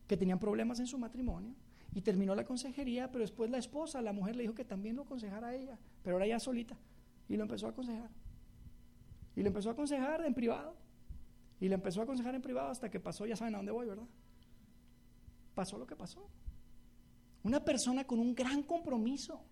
que 0.07 0.16
tenían 0.16 0.38
problemas 0.38 0.78
en 0.78 0.87
su 0.87 0.96
matrimonio 0.96 1.55
y 1.92 2.00
terminó 2.00 2.35
la 2.35 2.44
consejería, 2.44 3.11
pero 3.11 3.22
después 3.22 3.50
la 3.50 3.59
esposa, 3.59 4.00
la 4.00 4.12
mujer 4.12 4.37
le 4.37 4.42
dijo 4.44 4.55
que 4.55 4.64
también 4.64 4.96
lo 4.96 5.02
aconsejara 5.02 5.48
a 5.48 5.55
ella, 5.55 5.78
pero 6.02 6.16
ahora 6.16 6.26
ya 6.26 6.38
solita, 6.38 6.76
y 7.28 7.37
lo 7.37 7.42
empezó 7.42 7.66
a 7.66 7.70
aconsejar. 7.70 8.11
Y 9.35 9.42
lo 9.42 9.48
empezó 9.48 9.70
a 9.70 9.72
aconsejar 9.72 10.24
en 10.24 10.35
privado. 10.35 10.76
Y 11.59 11.68
le 11.68 11.74
empezó 11.74 12.00
a 12.00 12.05
aconsejar 12.05 12.35
en 12.35 12.42
privado 12.42 12.68
hasta 12.68 12.90
que 12.90 13.00
pasó, 13.00 13.24
ya 13.26 13.37
saben 13.37 13.55
a 13.55 13.59
dónde 13.59 13.72
voy, 13.72 13.87
¿verdad? 13.87 14.07
Pasó 15.55 15.79
lo 15.79 15.87
que 15.87 15.97
pasó. 15.97 16.29
Una 17.43 17.65
persona 17.65 18.05
con 18.05 18.19
un 18.19 18.35
gran 18.35 18.62
compromiso, 18.62 19.43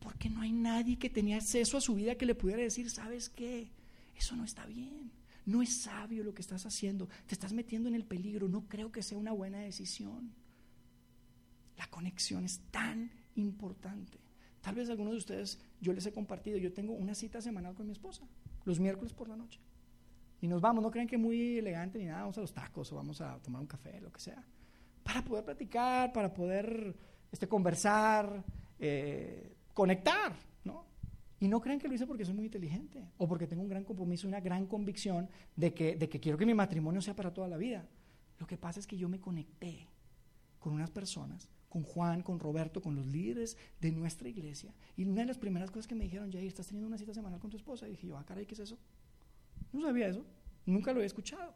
porque 0.00 0.28
no 0.28 0.42
hay 0.42 0.52
nadie 0.52 0.98
que 0.98 1.10
tenía 1.10 1.36
acceso 1.36 1.76
a 1.76 1.80
su 1.80 1.94
vida 1.94 2.16
que 2.16 2.26
le 2.26 2.34
pudiera 2.34 2.62
decir, 2.62 2.90
¿sabes 2.90 3.28
qué? 3.28 3.70
Eso 4.16 4.36
no 4.36 4.44
está 4.44 4.66
bien. 4.66 5.10
No 5.46 5.62
es 5.62 5.82
sabio 5.82 6.24
lo 6.24 6.34
que 6.34 6.42
estás 6.42 6.66
haciendo. 6.66 7.08
Te 7.26 7.34
estás 7.34 7.52
metiendo 7.52 7.88
en 7.88 7.94
el 7.94 8.04
peligro. 8.04 8.48
No 8.48 8.68
creo 8.68 8.92
que 8.92 9.02
sea 9.02 9.16
una 9.16 9.32
buena 9.32 9.60
decisión. 9.60 10.34
La 11.78 11.86
conexión 11.88 12.44
es 12.44 12.60
tan 12.70 13.10
importante. 13.36 14.18
Tal 14.60 14.74
vez 14.74 14.90
algunos 14.90 15.12
de 15.12 15.18
ustedes, 15.18 15.58
yo 15.80 15.92
les 15.92 16.04
he 16.04 16.12
compartido, 16.12 16.58
yo 16.58 16.72
tengo 16.72 16.92
una 16.92 17.14
cita 17.14 17.40
semanal 17.40 17.74
con 17.74 17.86
mi 17.86 17.92
esposa, 17.92 18.26
los 18.64 18.80
miércoles 18.80 19.14
por 19.14 19.28
la 19.28 19.36
noche. 19.36 19.60
Y 20.40 20.48
nos 20.48 20.60
vamos, 20.60 20.82
no 20.82 20.90
creen 20.90 21.06
que 21.06 21.16
muy 21.16 21.58
elegante 21.58 21.98
ni 21.98 22.06
nada, 22.06 22.22
vamos 22.22 22.36
a 22.38 22.40
los 22.40 22.52
tacos 22.52 22.92
o 22.92 22.96
vamos 22.96 23.20
a 23.20 23.38
tomar 23.38 23.62
un 23.62 23.68
café, 23.68 24.00
lo 24.00 24.12
que 24.12 24.20
sea 24.20 24.44
para 25.08 25.24
poder 25.24 25.42
platicar, 25.42 26.12
para 26.12 26.34
poder 26.34 26.94
este, 27.32 27.48
conversar, 27.48 28.44
eh, 28.78 29.56
conectar, 29.72 30.36
¿no? 30.64 30.84
Y 31.40 31.48
no 31.48 31.62
crean 31.62 31.78
que 31.78 31.88
lo 31.88 31.94
hice 31.94 32.06
porque 32.06 32.26
soy 32.26 32.34
muy 32.34 32.44
inteligente 32.44 33.02
o 33.16 33.26
porque 33.26 33.46
tengo 33.46 33.62
un 33.62 33.70
gran 33.70 33.84
compromiso 33.84 34.28
una 34.28 34.40
gran 34.40 34.66
convicción 34.66 35.30
de 35.56 35.72
que, 35.72 35.96
de 35.96 36.10
que 36.10 36.20
quiero 36.20 36.36
que 36.36 36.44
mi 36.44 36.52
matrimonio 36.52 37.00
sea 37.00 37.16
para 37.16 37.32
toda 37.32 37.48
la 37.48 37.56
vida. 37.56 37.88
Lo 38.38 38.46
que 38.46 38.58
pasa 38.58 38.80
es 38.80 38.86
que 38.86 38.98
yo 38.98 39.08
me 39.08 39.18
conecté 39.18 39.88
con 40.58 40.74
unas 40.74 40.90
personas, 40.90 41.48
con 41.70 41.84
Juan, 41.84 42.20
con 42.20 42.38
Roberto, 42.38 42.82
con 42.82 42.94
los 42.94 43.06
líderes 43.06 43.56
de 43.80 43.90
nuestra 43.92 44.28
iglesia. 44.28 44.74
Y 44.94 45.06
una 45.06 45.22
de 45.22 45.28
las 45.28 45.38
primeras 45.38 45.70
cosas 45.70 45.86
que 45.86 45.94
me 45.94 46.04
dijeron, 46.04 46.30
Jair, 46.30 46.46
¿estás 46.48 46.66
teniendo 46.66 46.86
una 46.86 46.98
cita 46.98 47.14
semanal 47.14 47.40
con 47.40 47.48
tu 47.50 47.56
esposa? 47.56 47.88
Y 47.88 47.92
dije 47.92 48.08
yo, 48.08 48.18
ah, 48.18 48.26
caray, 48.26 48.44
¿qué 48.44 48.52
es 48.52 48.60
eso? 48.60 48.78
No 49.72 49.80
sabía 49.80 50.08
eso, 50.08 50.26
nunca 50.66 50.92
lo 50.92 51.00
he 51.00 51.06
escuchado. 51.06 51.54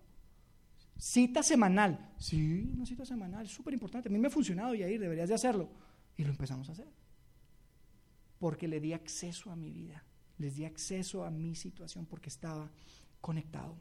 Cita 1.02 1.42
semanal. 1.42 2.12
Sí, 2.16 2.70
una 2.76 2.86
cita 2.86 3.04
semanal, 3.04 3.48
súper 3.48 3.74
importante. 3.74 4.08
A 4.08 4.12
mí 4.12 4.20
me 4.20 4.28
ha 4.28 4.30
funcionado, 4.30 4.72
Yair, 4.72 5.00
deberías 5.00 5.28
de 5.28 5.34
hacerlo. 5.34 5.68
Y 6.16 6.22
lo 6.22 6.30
empezamos 6.30 6.68
a 6.68 6.72
hacer. 6.72 6.86
Porque 8.38 8.68
le 8.68 8.78
di 8.78 8.92
acceso 8.92 9.50
a 9.50 9.56
mi 9.56 9.68
vida, 9.72 10.04
les 10.38 10.54
di 10.54 10.64
acceso 10.64 11.24
a 11.24 11.30
mi 11.32 11.56
situación 11.56 12.06
porque 12.06 12.28
estaba 12.28 12.70
conectado. 13.20 13.76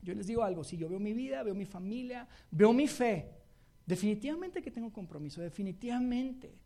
Yo 0.00 0.14
les 0.14 0.26
digo 0.26 0.42
algo, 0.42 0.64
si 0.64 0.78
yo 0.78 0.88
veo 0.88 0.98
mi 0.98 1.12
vida, 1.12 1.42
veo 1.42 1.54
mi 1.54 1.66
familia, 1.66 2.26
veo 2.50 2.72
mi 2.72 2.88
fe, 2.88 3.30
definitivamente 3.84 4.62
que 4.62 4.70
tengo 4.70 4.90
compromiso, 4.90 5.42
definitivamente 5.42 6.56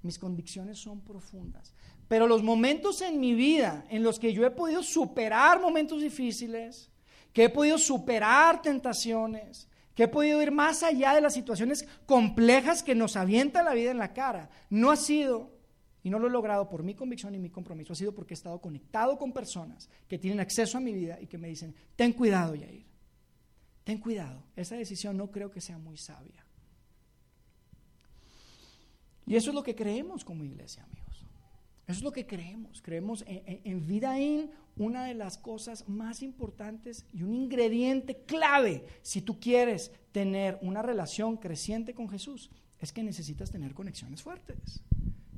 mis 0.00 0.18
convicciones 0.18 0.78
son 0.78 1.02
profundas. 1.02 1.74
Pero 2.08 2.26
los 2.26 2.42
momentos 2.42 3.02
en 3.02 3.20
mi 3.20 3.34
vida 3.34 3.84
en 3.90 4.02
los 4.02 4.18
que 4.18 4.32
yo 4.32 4.46
he 4.46 4.50
podido 4.50 4.82
superar 4.82 5.60
momentos 5.60 6.00
difíciles, 6.00 6.90
que 7.38 7.44
he 7.44 7.50
podido 7.50 7.78
superar 7.78 8.62
tentaciones, 8.62 9.68
que 9.94 10.02
he 10.02 10.08
podido 10.08 10.42
ir 10.42 10.50
más 10.50 10.82
allá 10.82 11.14
de 11.14 11.20
las 11.20 11.34
situaciones 11.34 11.86
complejas 12.04 12.82
que 12.82 12.96
nos 12.96 13.14
avienta 13.14 13.62
la 13.62 13.74
vida 13.74 13.92
en 13.92 13.98
la 13.98 14.12
cara. 14.12 14.50
No 14.70 14.90
ha 14.90 14.96
sido, 14.96 15.52
y 16.02 16.10
no 16.10 16.18
lo 16.18 16.26
he 16.26 16.30
logrado 16.32 16.68
por 16.68 16.82
mi 16.82 16.96
convicción 16.96 17.36
y 17.36 17.38
mi 17.38 17.48
compromiso, 17.48 17.92
ha 17.92 17.94
sido 17.94 18.12
porque 18.12 18.34
he 18.34 18.34
estado 18.34 18.60
conectado 18.60 19.16
con 19.16 19.32
personas 19.32 19.88
que 20.08 20.18
tienen 20.18 20.40
acceso 20.40 20.78
a 20.78 20.80
mi 20.80 20.92
vida 20.92 21.16
y 21.20 21.28
que 21.28 21.38
me 21.38 21.46
dicen, 21.46 21.76
ten 21.94 22.12
cuidado, 22.12 22.56
Yair, 22.56 22.84
ten 23.84 23.98
cuidado, 23.98 24.42
esa 24.56 24.74
decisión 24.74 25.16
no 25.16 25.30
creo 25.30 25.48
que 25.48 25.60
sea 25.60 25.78
muy 25.78 25.96
sabia. 25.96 26.44
Y 29.28 29.36
eso 29.36 29.50
es 29.50 29.54
lo 29.54 29.62
que 29.62 29.76
creemos 29.76 30.24
como 30.24 30.42
iglesia, 30.42 30.82
amigos. 30.82 31.24
Eso 31.88 31.98
es 32.00 32.02
lo 32.02 32.12
que 32.12 32.26
creemos. 32.26 32.82
Creemos 32.82 33.24
en, 33.26 33.62
en, 33.64 33.86
Vidaín, 33.86 34.50
una 34.78 35.04
de 35.04 35.14
las 35.14 35.38
cosas 35.38 35.88
más 35.88 36.22
importantes 36.22 37.04
y 37.12 37.22
un 37.22 37.34
ingrediente 37.34 38.22
clave 38.24 38.84
si 39.02 39.20
tú 39.20 39.38
quieres 39.38 39.92
tener 40.12 40.58
una 40.62 40.82
relación 40.82 41.36
creciente 41.36 41.94
con 41.94 42.08
Jesús, 42.08 42.50
es 42.78 42.92
que 42.92 43.02
necesitas 43.02 43.50
tener 43.50 43.74
conexiones 43.74 44.22
fuertes. 44.22 44.82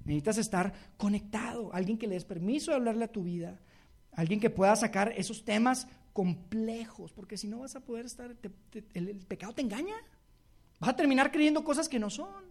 Necesitas 0.05 0.39
estar 0.39 0.73
conectado, 0.97 1.73
alguien 1.73 1.99
que 1.99 2.07
le 2.07 2.15
des 2.15 2.25
permiso 2.25 2.71
de 2.71 2.77
hablarle 2.77 3.05
a 3.05 3.13
tu 3.13 3.23
vida, 3.23 3.61
alguien 4.13 4.41
que 4.41 4.51
pueda 4.51 4.77
sacar 4.77 5.13
esos 5.17 5.45
temas 5.45 5.87
complejos, 6.13 7.13
porque 7.13 7.37
si 7.37 7.49
no 7.49 7.61
vas 7.61 7.77
a 7.77 7.81
poder 7.81 8.07
estar, 8.07 8.37
el 8.95 9.17
pecado 9.27 9.55
te 9.55 9.63
engaña. 9.63 9.95
Vas 10.79 10.91
a 10.91 10.97
terminar 10.97 11.31
creyendo 11.31 11.63
cosas 11.65 11.89
que 11.89 11.99
no 11.99 12.11
son. 12.11 12.51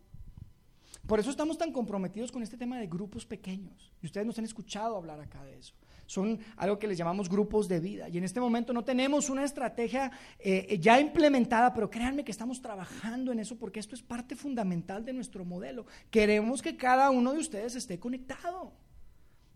Por 1.08 1.20
eso 1.20 1.32
estamos 1.32 1.58
tan 1.58 1.72
comprometidos 1.72 2.32
con 2.32 2.44
este 2.44 2.58
tema 2.58 2.78
de 2.78 2.88
grupos 2.88 3.26
pequeños. 3.26 3.92
Y 4.02 4.06
ustedes 4.06 4.28
nos 4.28 4.38
han 4.38 4.46
escuchado 4.46 4.96
hablar 4.96 5.20
acá 5.20 5.44
de 5.44 5.58
eso. 5.58 5.74
Son 6.10 6.40
algo 6.58 6.80
que 6.80 6.88
les 6.88 6.98
llamamos 6.98 7.30
grupos 7.30 7.68
de 7.68 7.80
vida. 7.80 8.10
Y 8.10 8.18
en 8.18 8.24
este 8.24 8.40
momento 8.40 8.74
no 8.74 8.84
tenemos 8.84 9.30
una 9.30 9.44
estrategia 9.44 10.12
eh, 10.40 10.80
ya 10.82 11.00
implementada, 11.00 11.72
pero 11.72 11.88
créanme 11.88 12.24
que 12.24 12.32
estamos 12.32 12.64
trabajando 12.64 13.32
en 13.32 13.38
eso 13.38 13.60
porque 13.60 13.80
esto 13.80 13.94
es 13.94 14.02
parte 14.02 14.36
fundamental 14.36 15.06
de 15.06 15.14
nuestro 15.14 15.46
modelo. 15.46 15.86
Queremos 16.10 16.64
que 16.64 16.76
cada 16.76 17.12
uno 17.12 17.32
de 17.32 17.38
ustedes 17.38 17.76
esté 17.76 18.00
conectado. 18.00 18.74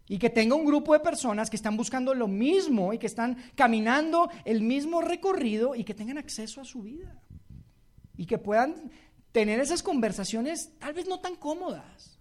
Y 0.07 0.19
que 0.19 0.29
tenga 0.29 0.53
un 0.53 0.63
grupo 0.63 0.93
de 0.93 0.99
personas 0.99 1.49
que 1.49 1.55
están 1.55 1.75
buscando 1.75 2.13
lo 2.13 2.27
mismo 2.27 2.93
y 2.93 2.99
que 2.99 3.07
están 3.07 3.35
caminando 3.55 4.29
el 4.45 4.61
mismo 4.61 5.01
recorrido 5.01 5.73
y 5.73 5.83
que 5.83 5.95
tengan 5.95 6.19
acceso 6.19 6.61
a 6.61 6.65
su 6.65 6.83
vida. 6.83 7.19
Y 8.15 8.27
que 8.27 8.37
puedan 8.37 8.91
tener 9.31 9.59
esas 9.59 9.81
conversaciones 9.81 10.71
tal 10.77 10.93
vez 10.93 11.07
no 11.07 11.19
tan 11.19 11.35
cómodas. 11.35 12.19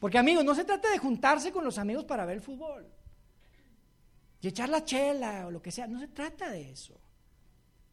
Porque 0.00 0.18
amigos, 0.18 0.44
no 0.44 0.54
se 0.54 0.64
trata 0.64 0.90
de 0.90 0.98
juntarse 0.98 1.50
con 1.50 1.64
los 1.64 1.78
amigos 1.78 2.04
para 2.04 2.26
ver 2.26 2.36
el 2.36 2.42
fútbol 2.42 2.93
y 4.44 4.48
echar 4.48 4.68
la 4.68 4.84
chela 4.84 5.46
o 5.46 5.50
lo 5.50 5.62
que 5.62 5.70
sea, 5.70 5.86
no 5.86 5.98
se 5.98 6.08
trata 6.08 6.50
de 6.50 6.70
eso. 6.70 7.00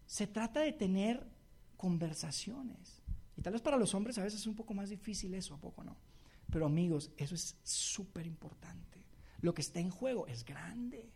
Se 0.05 0.27
trata 0.27 0.59
de 0.59 0.73
tener 0.73 1.25
conversaciones. 1.77 3.01
Y 3.37 3.41
tal 3.41 3.53
vez 3.53 3.61
para 3.61 3.77
los 3.77 3.95
hombres 3.95 4.17
a 4.17 4.23
veces 4.23 4.41
es 4.41 4.47
un 4.47 4.55
poco 4.57 4.73
más 4.73 4.89
difícil 4.89 5.33
eso, 5.33 5.53
¿a 5.53 5.57
poco 5.57 5.81
no? 5.85 5.95
Pero 6.51 6.65
amigos, 6.65 7.09
eso 7.15 7.35
es 7.35 7.55
súper 7.63 8.27
importante. 8.27 9.01
Lo 9.39 9.53
que 9.53 9.61
está 9.61 9.79
en 9.79 9.91
juego 9.91 10.27
es 10.27 10.43
grande. 10.43 11.09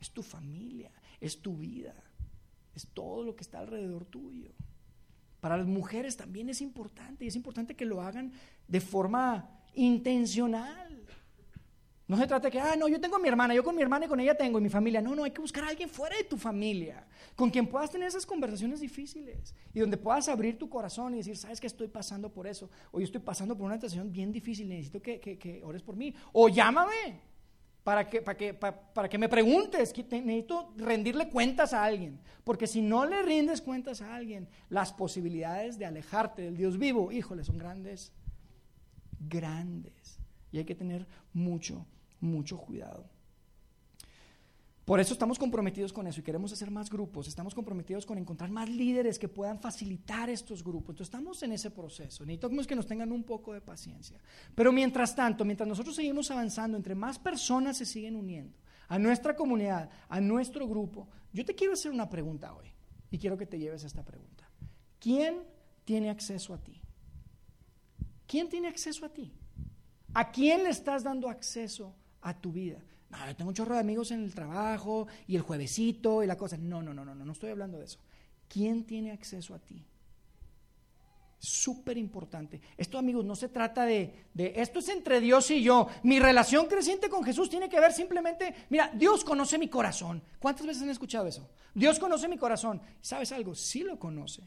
Es 0.00 0.12
tu 0.12 0.22
familia, 0.22 0.90
es 1.20 1.42
tu 1.42 1.58
vida, 1.58 1.94
es 2.74 2.86
todo 2.86 3.22
lo 3.22 3.36
que 3.36 3.42
está 3.42 3.58
alrededor 3.58 4.06
tuyo. 4.06 4.54
Para 5.42 5.58
las 5.58 5.66
mujeres 5.66 6.16
también 6.16 6.48
es 6.48 6.62
importante 6.62 7.26
y 7.26 7.28
es 7.28 7.36
importante 7.36 7.76
que 7.76 7.84
lo 7.84 8.00
hagan 8.00 8.32
de 8.66 8.80
forma 8.80 9.60
intencional. 9.74 11.04
No 12.10 12.16
se 12.16 12.26
trata 12.26 12.48
de 12.48 12.50
que, 12.50 12.58
ah, 12.58 12.74
no, 12.76 12.88
yo 12.88 13.00
tengo 13.00 13.14
a 13.14 13.18
mi 13.20 13.28
hermana, 13.28 13.54
yo 13.54 13.62
con 13.62 13.76
mi 13.76 13.82
hermana 13.82 14.06
y 14.06 14.08
con 14.08 14.18
ella 14.18 14.36
tengo, 14.36 14.58
y 14.58 14.62
mi 14.62 14.68
familia. 14.68 15.00
No, 15.00 15.14
no, 15.14 15.22
hay 15.22 15.30
que 15.30 15.40
buscar 15.40 15.62
a 15.62 15.68
alguien 15.68 15.88
fuera 15.88 16.16
de 16.16 16.24
tu 16.24 16.36
familia, 16.36 17.06
con 17.36 17.50
quien 17.50 17.68
puedas 17.68 17.88
tener 17.88 18.08
esas 18.08 18.26
conversaciones 18.26 18.80
difíciles 18.80 19.54
y 19.72 19.78
donde 19.78 19.96
puedas 19.96 20.28
abrir 20.28 20.58
tu 20.58 20.68
corazón 20.68 21.14
y 21.14 21.18
decir, 21.18 21.36
sabes 21.36 21.60
que 21.60 21.68
estoy 21.68 21.86
pasando 21.86 22.28
por 22.28 22.48
eso, 22.48 22.68
o 22.90 22.98
yo 22.98 23.04
estoy 23.04 23.20
pasando 23.20 23.56
por 23.56 23.66
una 23.66 23.76
situación 23.76 24.10
bien 24.10 24.32
difícil, 24.32 24.68
necesito 24.68 25.00
que, 25.00 25.20
que, 25.20 25.62
ores 25.62 25.82
por 25.82 25.94
mí, 25.94 26.12
o 26.32 26.48
llámame 26.48 27.20
para 27.84 28.08
que, 28.10 28.20
para 28.22 28.36
que, 28.36 28.54
para, 28.54 29.08
que 29.08 29.16
me 29.16 29.28
preguntes, 29.28 29.92
que 29.92 30.02
necesito 30.02 30.74
rendirle 30.78 31.28
cuentas 31.28 31.72
a 31.72 31.84
alguien, 31.84 32.18
porque 32.42 32.66
si 32.66 32.82
no 32.82 33.06
le 33.06 33.22
rindes 33.22 33.60
cuentas 33.60 34.02
a 34.02 34.16
alguien, 34.16 34.48
las 34.68 34.92
posibilidades 34.92 35.78
de 35.78 35.86
alejarte 35.86 36.42
del 36.42 36.56
Dios 36.56 36.76
vivo, 36.76 37.12
híjole, 37.12 37.44
son 37.44 37.56
grandes, 37.56 38.12
grandes, 39.20 40.18
y 40.50 40.58
hay 40.58 40.64
que 40.64 40.74
tener 40.74 41.06
mucho 41.32 41.86
mucho 42.20 42.58
cuidado. 42.58 43.08
Por 44.90 44.98
eso 44.98 45.12
estamos 45.12 45.38
comprometidos 45.38 45.92
con 45.92 46.08
eso 46.08 46.18
y 46.18 46.24
queremos 46.24 46.52
hacer 46.52 46.68
más 46.68 46.90
grupos, 46.90 47.28
estamos 47.28 47.54
comprometidos 47.54 48.04
con 48.04 48.18
encontrar 48.18 48.50
más 48.50 48.68
líderes 48.68 49.20
que 49.20 49.28
puedan 49.28 49.60
facilitar 49.60 50.28
estos 50.28 50.64
grupos. 50.64 50.94
Entonces 50.94 51.14
estamos 51.14 51.40
en 51.44 51.52
ese 51.52 51.70
proceso, 51.70 52.26
necesitamos 52.26 52.66
que 52.66 52.74
nos 52.74 52.88
tengan 52.88 53.12
un 53.12 53.22
poco 53.22 53.52
de 53.52 53.60
paciencia. 53.60 54.18
Pero 54.52 54.72
mientras 54.72 55.14
tanto, 55.14 55.44
mientras 55.44 55.68
nosotros 55.68 55.94
seguimos 55.94 56.30
avanzando, 56.32 56.76
entre 56.76 56.96
más 56.96 57.20
personas 57.20 57.76
se 57.76 57.86
siguen 57.86 58.16
uniendo 58.16 58.58
a 58.88 58.98
nuestra 58.98 59.36
comunidad, 59.36 59.88
a 60.08 60.20
nuestro 60.20 60.66
grupo, 60.66 61.06
yo 61.32 61.44
te 61.44 61.54
quiero 61.54 61.74
hacer 61.74 61.92
una 61.92 62.10
pregunta 62.10 62.52
hoy 62.52 62.66
y 63.12 63.18
quiero 63.18 63.38
que 63.38 63.46
te 63.46 63.60
lleves 63.60 63.84
esta 63.84 64.04
pregunta. 64.04 64.50
¿Quién 64.98 65.44
tiene 65.84 66.10
acceso 66.10 66.52
a 66.52 66.58
ti? 66.58 66.80
¿Quién 68.26 68.48
tiene 68.48 68.66
acceso 68.66 69.06
a 69.06 69.08
ti? 69.08 69.32
¿A 70.14 70.32
quién 70.32 70.64
le 70.64 70.70
estás 70.70 71.04
dando 71.04 71.28
acceso 71.28 71.94
a 72.22 72.38
tu 72.38 72.52
vida. 72.52 72.78
No, 73.10 73.26
yo 73.26 73.36
tengo 73.36 73.48
un 73.48 73.54
chorro 73.54 73.74
de 73.74 73.80
amigos 73.80 74.10
en 74.12 74.22
el 74.22 74.34
trabajo 74.34 75.08
y 75.26 75.36
el 75.36 75.42
juevesito 75.42 76.22
y 76.22 76.26
la 76.26 76.36
cosa. 76.36 76.56
No, 76.56 76.82
no, 76.82 76.94
no, 76.94 77.04
no, 77.04 77.14
no, 77.14 77.24
no 77.24 77.32
estoy 77.32 77.50
hablando 77.50 77.78
de 77.78 77.84
eso. 77.84 77.98
¿Quién 78.48 78.84
tiene 78.84 79.12
acceso 79.12 79.54
a 79.54 79.58
ti? 79.58 79.84
Súper 81.38 81.96
importante. 81.96 82.60
Esto, 82.76 82.98
amigos, 82.98 83.24
no 83.24 83.34
se 83.34 83.48
trata 83.48 83.86
de, 83.86 84.26
de, 84.34 84.52
esto 84.56 84.80
es 84.80 84.88
entre 84.90 85.20
Dios 85.20 85.50
y 85.50 85.62
yo. 85.62 85.88
Mi 86.02 86.20
relación 86.20 86.66
creciente 86.66 87.08
con 87.08 87.24
Jesús 87.24 87.48
tiene 87.48 87.68
que 87.68 87.80
ver 87.80 87.92
simplemente, 87.92 88.54
mira, 88.68 88.90
Dios 88.94 89.24
conoce 89.24 89.58
mi 89.58 89.68
corazón. 89.68 90.22
¿Cuántas 90.38 90.66
veces 90.66 90.82
han 90.82 90.90
escuchado 90.90 91.26
eso? 91.26 91.48
Dios 91.74 91.98
conoce 91.98 92.28
mi 92.28 92.36
corazón. 92.36 92.80
¿Sabes 93.00 93.32
algo? 93.32 93.54
Sí 93.54 93.82
lo 93.82 93.98
conoce. 93.98 94.42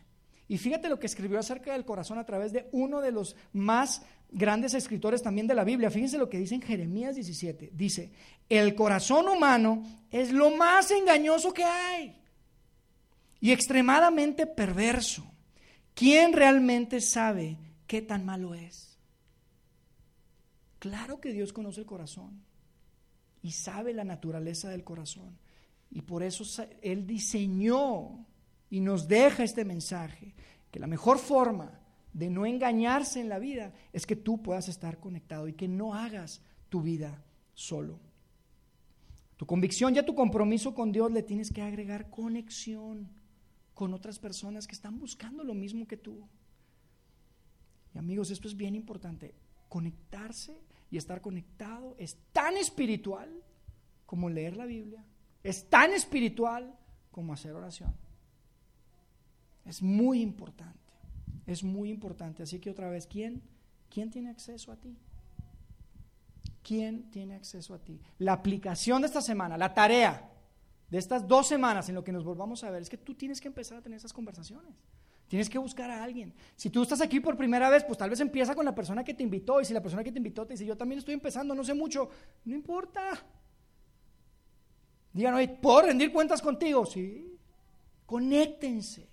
Y 0.47 0.57
fíjate 0.57 0.89
lo 0.89 0.99
que 0.99 1.07
escribió 1.07 1.39
acerca 1.39 1.73
del 1.73 1.85
corazón 1.85 2.19
a 2.19 2.25
través 2.25 2.53
de 2.53 2.69
uno 2.73 3.01
de 3.01 3.11
los 3.11 3.35
más 3.53 4.03
grandes 4.33 4.73
escritores 4.73 5.21
también 5.21 5.47
de 5.47 5.55
la 5.55 5.63
Biblia. 5.63 5.91
Fíjense 5.91 6.17
lo 6.17 6.29
que 6.29 6.39
dice 6.39 6.55
en 6.55 6.61
Jeremías 6.61 7.15
17. 7.15 7.71
Dice, 7.73 8.11
el 8.49 8.75
corazón 8.75 9.27
humano 9.29 9.83
es 10.11 10.31
lo 10.31 10.51
más 10.51 10.91
engañoso 10.91 11.53
que 11.53 11.63
hay 11.63 12.19
y 13.39 13.51
extremadamente 13.51 14.47
perverso. 14.47 15.23
¿Quién 15.93 16.33
realmente 16.33 16.99
sabe 16.99 17.57
qué 17.87 18.01
tan 18.01 18.25
malo 18.25 18.55
es? 18.55 18.97
Claro 20.79 21.21
que 21.21 21.31
Dios 21.31 21.53
conoce 21.53 21.81
el 21.81 21.85
corazón 21.85 22.43
y 23.41 23.51
sabe 23.51 23.93
la 23.93 24.03
naturaleza 24.03 24.69
del 24.69 24.83
corazón. 24.83 25.37
Y 25.91 26.01
por 26.01 26.23
eso 26.23 26.43
Él 26.81 27.05
diseñó 27.05 28.25
y 28.69 28.79
nos 28.79 29.07
deja 29.07 29.43
este 29.43 29.63
mensaje, 29.63 30.33
que 30.71 30.79
la 30.79 30.87
mejor 30.87 31.19
forma 31.19 31.82
de 32.13 32.29
no 32.29 32.45
engañarse 32.45 33.19
en 33.19 33.29
la 33.29 33.39
vida 33.39 33.73
es 33.91 34.05
que 34.05 34.15
tú 34.15 34.41
puedas 34.41 34.69
estar 34.69 34.99
conectado 34.99 35.47
y 35.47 35.53
que 35.53 35.67
no 35.67 35.95
hagas 35.95 36.41
tu 36.69 36.81
vida 36.81 37.23
solo. 37.53 37.99
Tu 39.37 39.45
convicción 39.45 39.95
y 39.95 40.03
tu 40.03 40.15
compromiso 40.15 40.73
con 40.73 40.91
Dios 40.91 41.11
le 41.11 41.23
tienes 41.23 41.51
que 41.51 41.61
agregar 41.61 42.09
conexión 42.09 43.09
con 43.73 43.93
otras 43.93 44.19
personas 44.19 44.67
que 44.67 44.75
están 44.75 44.99
buscando 44.99 45.43
lo 45.43 45.55
mismo 45.55 45.87
que 45.87 45.97
tú. 45.97 46.27
Y 47.93 47.97
amigos, 47.97 48.29
esto 48.29 48.47
es 48.47 48.55
bien 48.55 48.75
importante. 48.75 49.33
Conectarse 49.67 50.55
y 50.91 50.97
estar 50.97 51.21
conectado 51.21 51.95
es 51.97 52.17
tan 52.31 52.55
espiritual 52.57 53.29
como 54.05 54.29
leer 54.29 54.55
la 54.55 54.65
Biblia. 54.65 55.03
Es 55.41 55.67
tan 55.69 55.91
espiritual 55.91 56.77
como 57.11 57.33
hacer 57.33 57.53
oración. 57.53 57.95
Es 59.65 59.81
muy 59.81 60.21
importante. 60.21 60.82
Es 61.45 61.63
muy 61.63 61.89
importante. 61.89 62.43
Así 62.43 62.59
que 62.59 62.69
otra 62.69 62.89
vez, 62.89 63.07
¿quién? 63.07 63.41
¿Quién 63.89 64.09
tiene 64.09 64.29
acceso 64.29 64.71
a 64.71 64.77
ti? 64.77 64.97
¿Quién 66.63 67.11
tiene 67.11 67.35
acceso 67.35 67.73
a 67.73 67.79
ti? 67.79 67.99
La 68.19 68.33
aplicación 68.33 69.01
de 69.01 69.07
esta 69.07 69.21
semana, 69.21 69.57
la 69.57 69.73
tarea 69.73 70.31
de 70.89 70.97
estas 70.97 71.27
dos 71.27 71.47
semanas 71.47 71.89
en 71.89 71.95
lo 71.95 72.03
que 72.03 72.11
nos 72.11 72.23
volvamos 72.23 72.63
a 72.63 72.71
ver, 72.71 72.81
es 72.81 72.89
que 72.89 72.97
tú 72.97 73.15
tienes 73.15 73.41
que 73.41 73.47
empezar 73.47 73.77
a 73.77 73.81
tener 73.81 73.97
esas 73.97 74.13
conversaciones. 74.13 74.73
Tienes 75.27 75.49
que 75.49 75.57
buscar 75.57 75.89
a 75.89 76.03
alguien. 76.03 76.33
Si 76.55 76.69
tú 76.69 76.83
estás 76.83 77.01
aquí 77.01 77.19
por 77.19 77.35
primera 77.35 77.69
vez, 77.69 77.83
pues 77.83 77.97
tal 77.97 78.09
vez 78.09 78.19
empieza 78.19 78.53
con 78.55 78.65
la 78.65 78.75
persona 78.75 79.03
que 79.03 79.13
te 79.13 79.23
invitó. 79.23 79.59
Y 79.59 79.65
si 79.65 79.73
la 79.73 79.81
persona 79.81 80.03
que 80.03 80.11
te 80.11 80.19
invitó 80.19 80.45
te 80.45 80.53
dice, 80.53 80.65
yo 80.65 80.77
también 80.77 80.99
estoy 80.99 81.15
empezando, 81.15 81.55
no 81.55 81.63
sé 81.63 81.73
mucho, 81.73 82.09
no 82.45 82.53
importa. 82.53 83.01
Digan, 85.11 85.57
¿puedo 85.61 85.81
rendir 85.83 86.11
cuentas 86.11 86.41
contigo? 86.41 86.85
Sí. 86.85 87.37
Conéctense. 88.05 89.09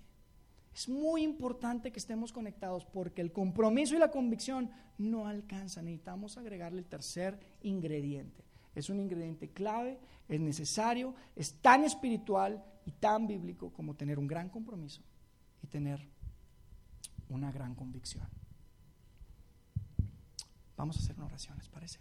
Es 0.73 0.87
muy 0.87 1.23
importante 1.23 1.91
que 1.91 1.99
estemos 1.99 2.31
conectados 2.31 2.85
porque 2.85 3.21
el 3.21 3.31
compromiso 3.31 3.95
y 3.95 3.99
la 3.99 4.11
convicción 4.11 4.69
no 4.97 5.27
alcanzan. 5.27 5.85
Necesitamos 5.85 6.37
agregarle 6.37 6.79
el 6.79 6.85
tercer 6.85 7.37
ingrediente. 7.61 8.43
Es 8.73 8.89
un 8.89 8.99
ingrediente 8.99 9.49
clave, 9.49 9.99
es 10.29 10.39
necesario, 10.39 11.13
es 11.35 11.55
tan 11.55 11.83
espiritual 11.83 12.63
y 12.85 12.91
tan 12.93 13.27
bíblico 13.27 13.71
como 13.73 13.95
tener 13.95 14.17
un 14.17 14.27
gran 14.27 14.49
compromiso 14.49 15.01
y 15.61 15.67
tener 15.67 16.07
una 17.27 17.51
gran 17.51 17.75
convicción. 17.75 18.27
Vamos 20.77 20.97
a 20.97 20.99
hacer 21.01 21.17
una 21.17 21.25
oración, 21.25 21.57
¿les 21.57 21.67
parece? 21.67 21.99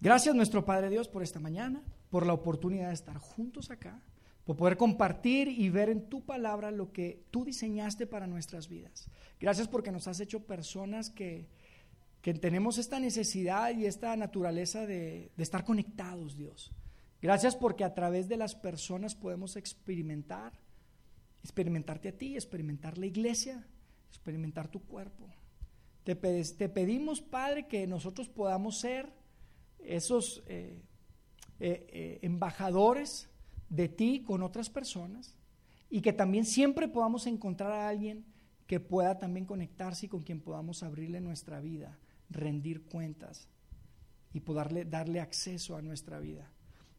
Gracias 0.00 0.34
nuestro 0.34 0.64
Padre 0.64 0.90
Dios 0.90 1.08
por 1.08 1.22
esta 1.22 1.40
mañana, 1.40 1.82
por 2.08 2.24
la 2.24 2.34
oportunidad 2.34 2.88
de 2.88 2.94
estar 2.94 3.18
juntos 3.18 3.70
acá 3.70 4.00
por 4.44 4.56
poder 4.56 4.76
compartir 4.76 5.48
y 5.48 5.70
ver 5.70 5.88
en 5.88 6.08
tu 6.08 6.24
palabra 6.24 6.70
lo 6.70 6.92
que 6.92 7.24
tú 7.30 7.44
diseñaste 7.44 8.06
para 8.06 8.26
nuestras 8.26 8.68
vidas. 8.68 9.08
Gracias 9.40 9.68
porque 9.68 9.92
nos 9.92 10.06
has 10.08 10.20
hecho 10.20 10.44
personas 10.44 11.10
que, 11.10 11.48
tenemos 12.40 12.78
esta 12.78 13.00
necesidad 13.00 13.76
y 13.76 13.84
esta 13.84 14.16
naturaleza 14.16 14.86
de, 14.86 15.30
de 15.36 15.42
estar 15.42 15.62
conectados, 15.62 16.38
Dios. 16.38 16.72
Gracias 17.20 17.54
porque 17.54 17.84
a 17.84 17.92
través 17.94 18.28
de 18.28 18.38
las 18.38 18.54
personas 18.54 19.14
podemos 19.14 19.56
experimentar, 19.56 20.52
experimentarte 21.42 22.08
a 22.08 22.16
ti, 22.16 22.34
experimentar 22.34 22.96
la 22.96 23.06
iglesia, 23.06 23.66
experimentar 24.08 24.68
tu 24.68 24.80
cuerpo. 24.80 25.28
Te, 26.04 26.14
te 26.14 26.68
pedimos, 26.68 27.20
Padre, 27.20 27.66
que 27.66 27.86
nosotros 27.86 28.28
podamos 28.28 28.78
ser 28.78 29.10
esos 29.78 30.42
eh, 30.46 30.82
eh, 31.60 31.86
eh, 31.88 32.18
embajadores 32.22 33.28
de 33.68 33.88
ti 33.88 34.22
con 34.26 34.42
otras 34.42 34.70
personas 34.70 35.36
y 35.90 36.00
que 36.00 36.12
también 36.12 36.44
siempre 36.44 36.88
podamos 36.88 37.26
encontrar 37.26 37.72
a 37.72 37.88
alguien 37.88 38.24
que 38.66 38.80
pueda 38.80 39.18
también 39.18 39.46
conectarse 39.46 40.06
y 40.06 40.08
con 40.08 40.22
quien 40.22 40.40
podamos 40.40 40.82
abrirle 40.82 41.20
nuestra 41.20 41.60
vida, 41.60 41.98
rendir 42.30 42.84
cuentas 42.84 43.48
y 44.32 44.40
poderle 44.40 44.84
darle 44.84 45.20
acceso 45.20 45.76
a 45.76 45.82
nuestra 45.82 46.18
vida. 46.18 46.50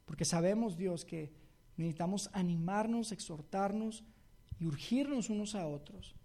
Porque 0.05 0.25
sabemos, 0.25 0.77
Dios, 0.77 1.03
que 1.03 1.33
necesitamos 1.77 2.29
animarnos, 2.33 3.11
exhortarnos 3.11 4.03
y 4.59 4.65
urgirnos 4.65 5.29
unos 5.29 5.55
a 5.55 5.67
otros 5.67 6.15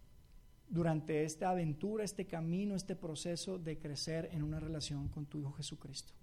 durante 0.68 1.24
esta 1.24 1.50
aventura, 1.50 2.04
este 2.04 2.26
camino, 2.26 2.76
este 2.76 2.94
proceso 2.94 3.58
de 3.58 3.78
crecer 3.78 4.28
en 4.32 4.42
una 4.42 4.60
relación 4.60 5.08
con 5.08 5.26
tu 5.26 5.40
Hijo 5.40 5.52
Jesucristo. 5.52 6.14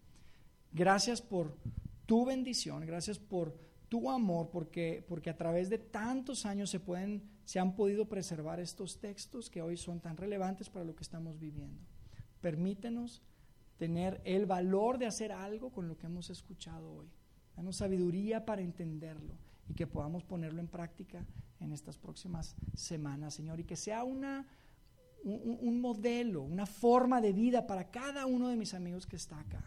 Gracias 0.71 1.21
por 1.21 1.57
tu 2.05 2.25
bendición, 2.25 2.85
gracias 2.85 3.19
por 3.19 3.57
tu 3.89 4.09
amor, 4.09 4.49
porque, 4.49 5.05
porque 5.07 5.29
a 5.29 5.37
través 5.37 5.69
de 5.69 5.77
tantos 5.77 6.45
años 6.45 6.69
se, 6.69 6.79
pueden, 6.79 7.23
se 7.45 7.59
han 7.59 7.75
podido 7.75 8.07
preservar 8.07 8.59
estos 8.59 8.99
textos 8.99 9.49
que 9.49 9.61
hoy 9.61 9.77
son 9.77 9.99
tan 9.99 10.17
relevantes 10.17 10.69
para 10.69 10.85
lo 10.85 10.95
que 10.95 11.03
estamos 11.03 11.39
viviendo. 11.39 11.81
Permítenos 12.41 13.21
tener 13.77 14.21
el 14.25 14.45
valor 14.45 14.97
de 14.97 15.05
hacer 15.05 15.31
algo 15.31 15.71
con 15.71 15.87
lo 15.87 15.97
que 15.97 16.07
hemos 16.07 16.29
escuchado 16.29 16.91
hoy. 16.91 17.07
Danos 17.55 17.77
sabiduría 17.77 18.45
para 18.45 18.61
entenderlo 18.61 19.35
y 19.69 19.73
que 19.73 19.87
podamos 19.87 20.23
ponerlo 20.23 20.59
en 20.59 20.67
práctica 20.67 21.25
en 21.59 21.71
estas 21.71 21.97
próximas 21.97 22.55
semanas, 22.75 23.33
Señor, 23.33 23.59
y 23.59 23.63
que 23.63 23.75
sea 23.75 24.03
una, 24.03 24.45
un, 25.23 25.57
un 25.61 25.81
modelo, 25.81 26.43
una 26.43 26.65
forma 26.65 27.21
de 27.21 27.33
vida 27.33 27.65
para 27.65 27.89
cada 27.89 28.25
uno 28.25 28.49
de 28.49 28.57
mis 28.57 28.73
amigos 28.73 29.07
que 29.07 29.15
está 29.15 29.39
acá. 29.39 29.63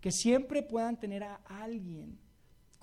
Que 0.00 0.10
siempre 0.10 0.62
puedan 0.62 0.98
tener 0.98 1.22
a 1.22 1.36
alguien 1.46 2.18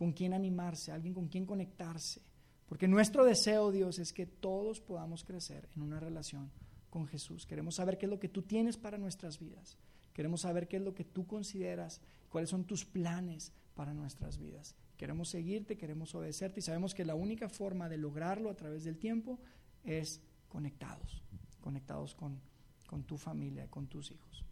con 0.01 0.13
quien 0.13 0.33
animarse, 0.33 0.91
alguien 0.91 1.13
con 1.13 1.27
quien 1.27 1.45
conectarse. 1.45 2.23
Porque 2.65 2.87
nuestro 2.87 3.23
deseo, 3.23 3.69
Dios, 3.69 3.99
es 3.99 4.13
que 4.13 4.25
todos 4.25 4.81
podamos 4.81 5.23
crecer 5.23 5.69
en 5.75 5.83
una 5.83 5.99
relación 5.99 6.49
con 6.89 7.05
Jesús. 7.05 7.45
Queremos 7.45 7.75
saber 7.75 7.99
qué 7.99 8.07
es 8.07 8.09
lo 8.09 8.19
que 8.19 8.27
tú 8.27 8.41
tienes 8.41 8.77
para 8.77 8.97
nuestras 8.97 9.37
vidas. 9.37 9.77
Queremos 10.11 10.41
saber 10.41 10.67
qué 10.67 10.77
es 10.77 10.81
lo 10.81 10.95
que 10.95 11.03
tú 11.03 11.27
consideras, 11.27 12.01
cuáles 12.29 12.49
son 12.49 12.65
tus 12.65 12.83
planes 12.83 13.53
para 13.75 13.93
nuestras 13.93 14.39
vidas. 14.39 14.75
Queremos 14.97 15.29
seguirte, 15.29 15.77
queremos 15.77 16.15
obedecerte 16.15 16.61
y 16.61 16.63
sabemos 16.63 16.95
que 16.95 17.05
la 17.05 17.13
única 17.13 17.47
forma 17.47 17.87
de 17.87 17.97
lograrlo 17.97 18.49
a 18.49 18.55
través 18.55 18.83
del 18.83 18.97
tiempo 18.97 19.37
es 19.83 20.19
conectados, 20.49 21.21
conectados 21.59 22.15
con, 22.15 22.41
con 22.87 23.03
tu 23.03 23.19
familia, 23.19 23.69
con 23.69 23.85
tus 23.85 24.09
hijos. 24.09 24.43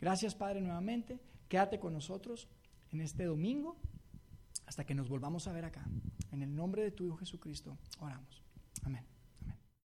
Gracias 0.00 0.36
Padre 0.36 0.60
nuevamente, 0.60 1.18
quédate 1.48 1.80
con 1.80 1.92
nosotros 1.92 2.46
en 2.92 3.00
este 3.00 3.24
domingo 3.24 3.76
hasta 4.72 4.86
que 4.86 4.94
nos 4.94 5.10
volvamos 5.10 5.46
a 5.48 5.52
ver 5.52 5.66
acá. 5.66 5.84
En 6.30 6.40
el 6.40 6.56
nombre 6.56 6.82
de 6.82 6.90
tu 6.90 7.04
Hijo 7.04 7.18
Jesucristo, 7.18 7.76
oramos. 8.00 8.42
Amén. 8.84 9.04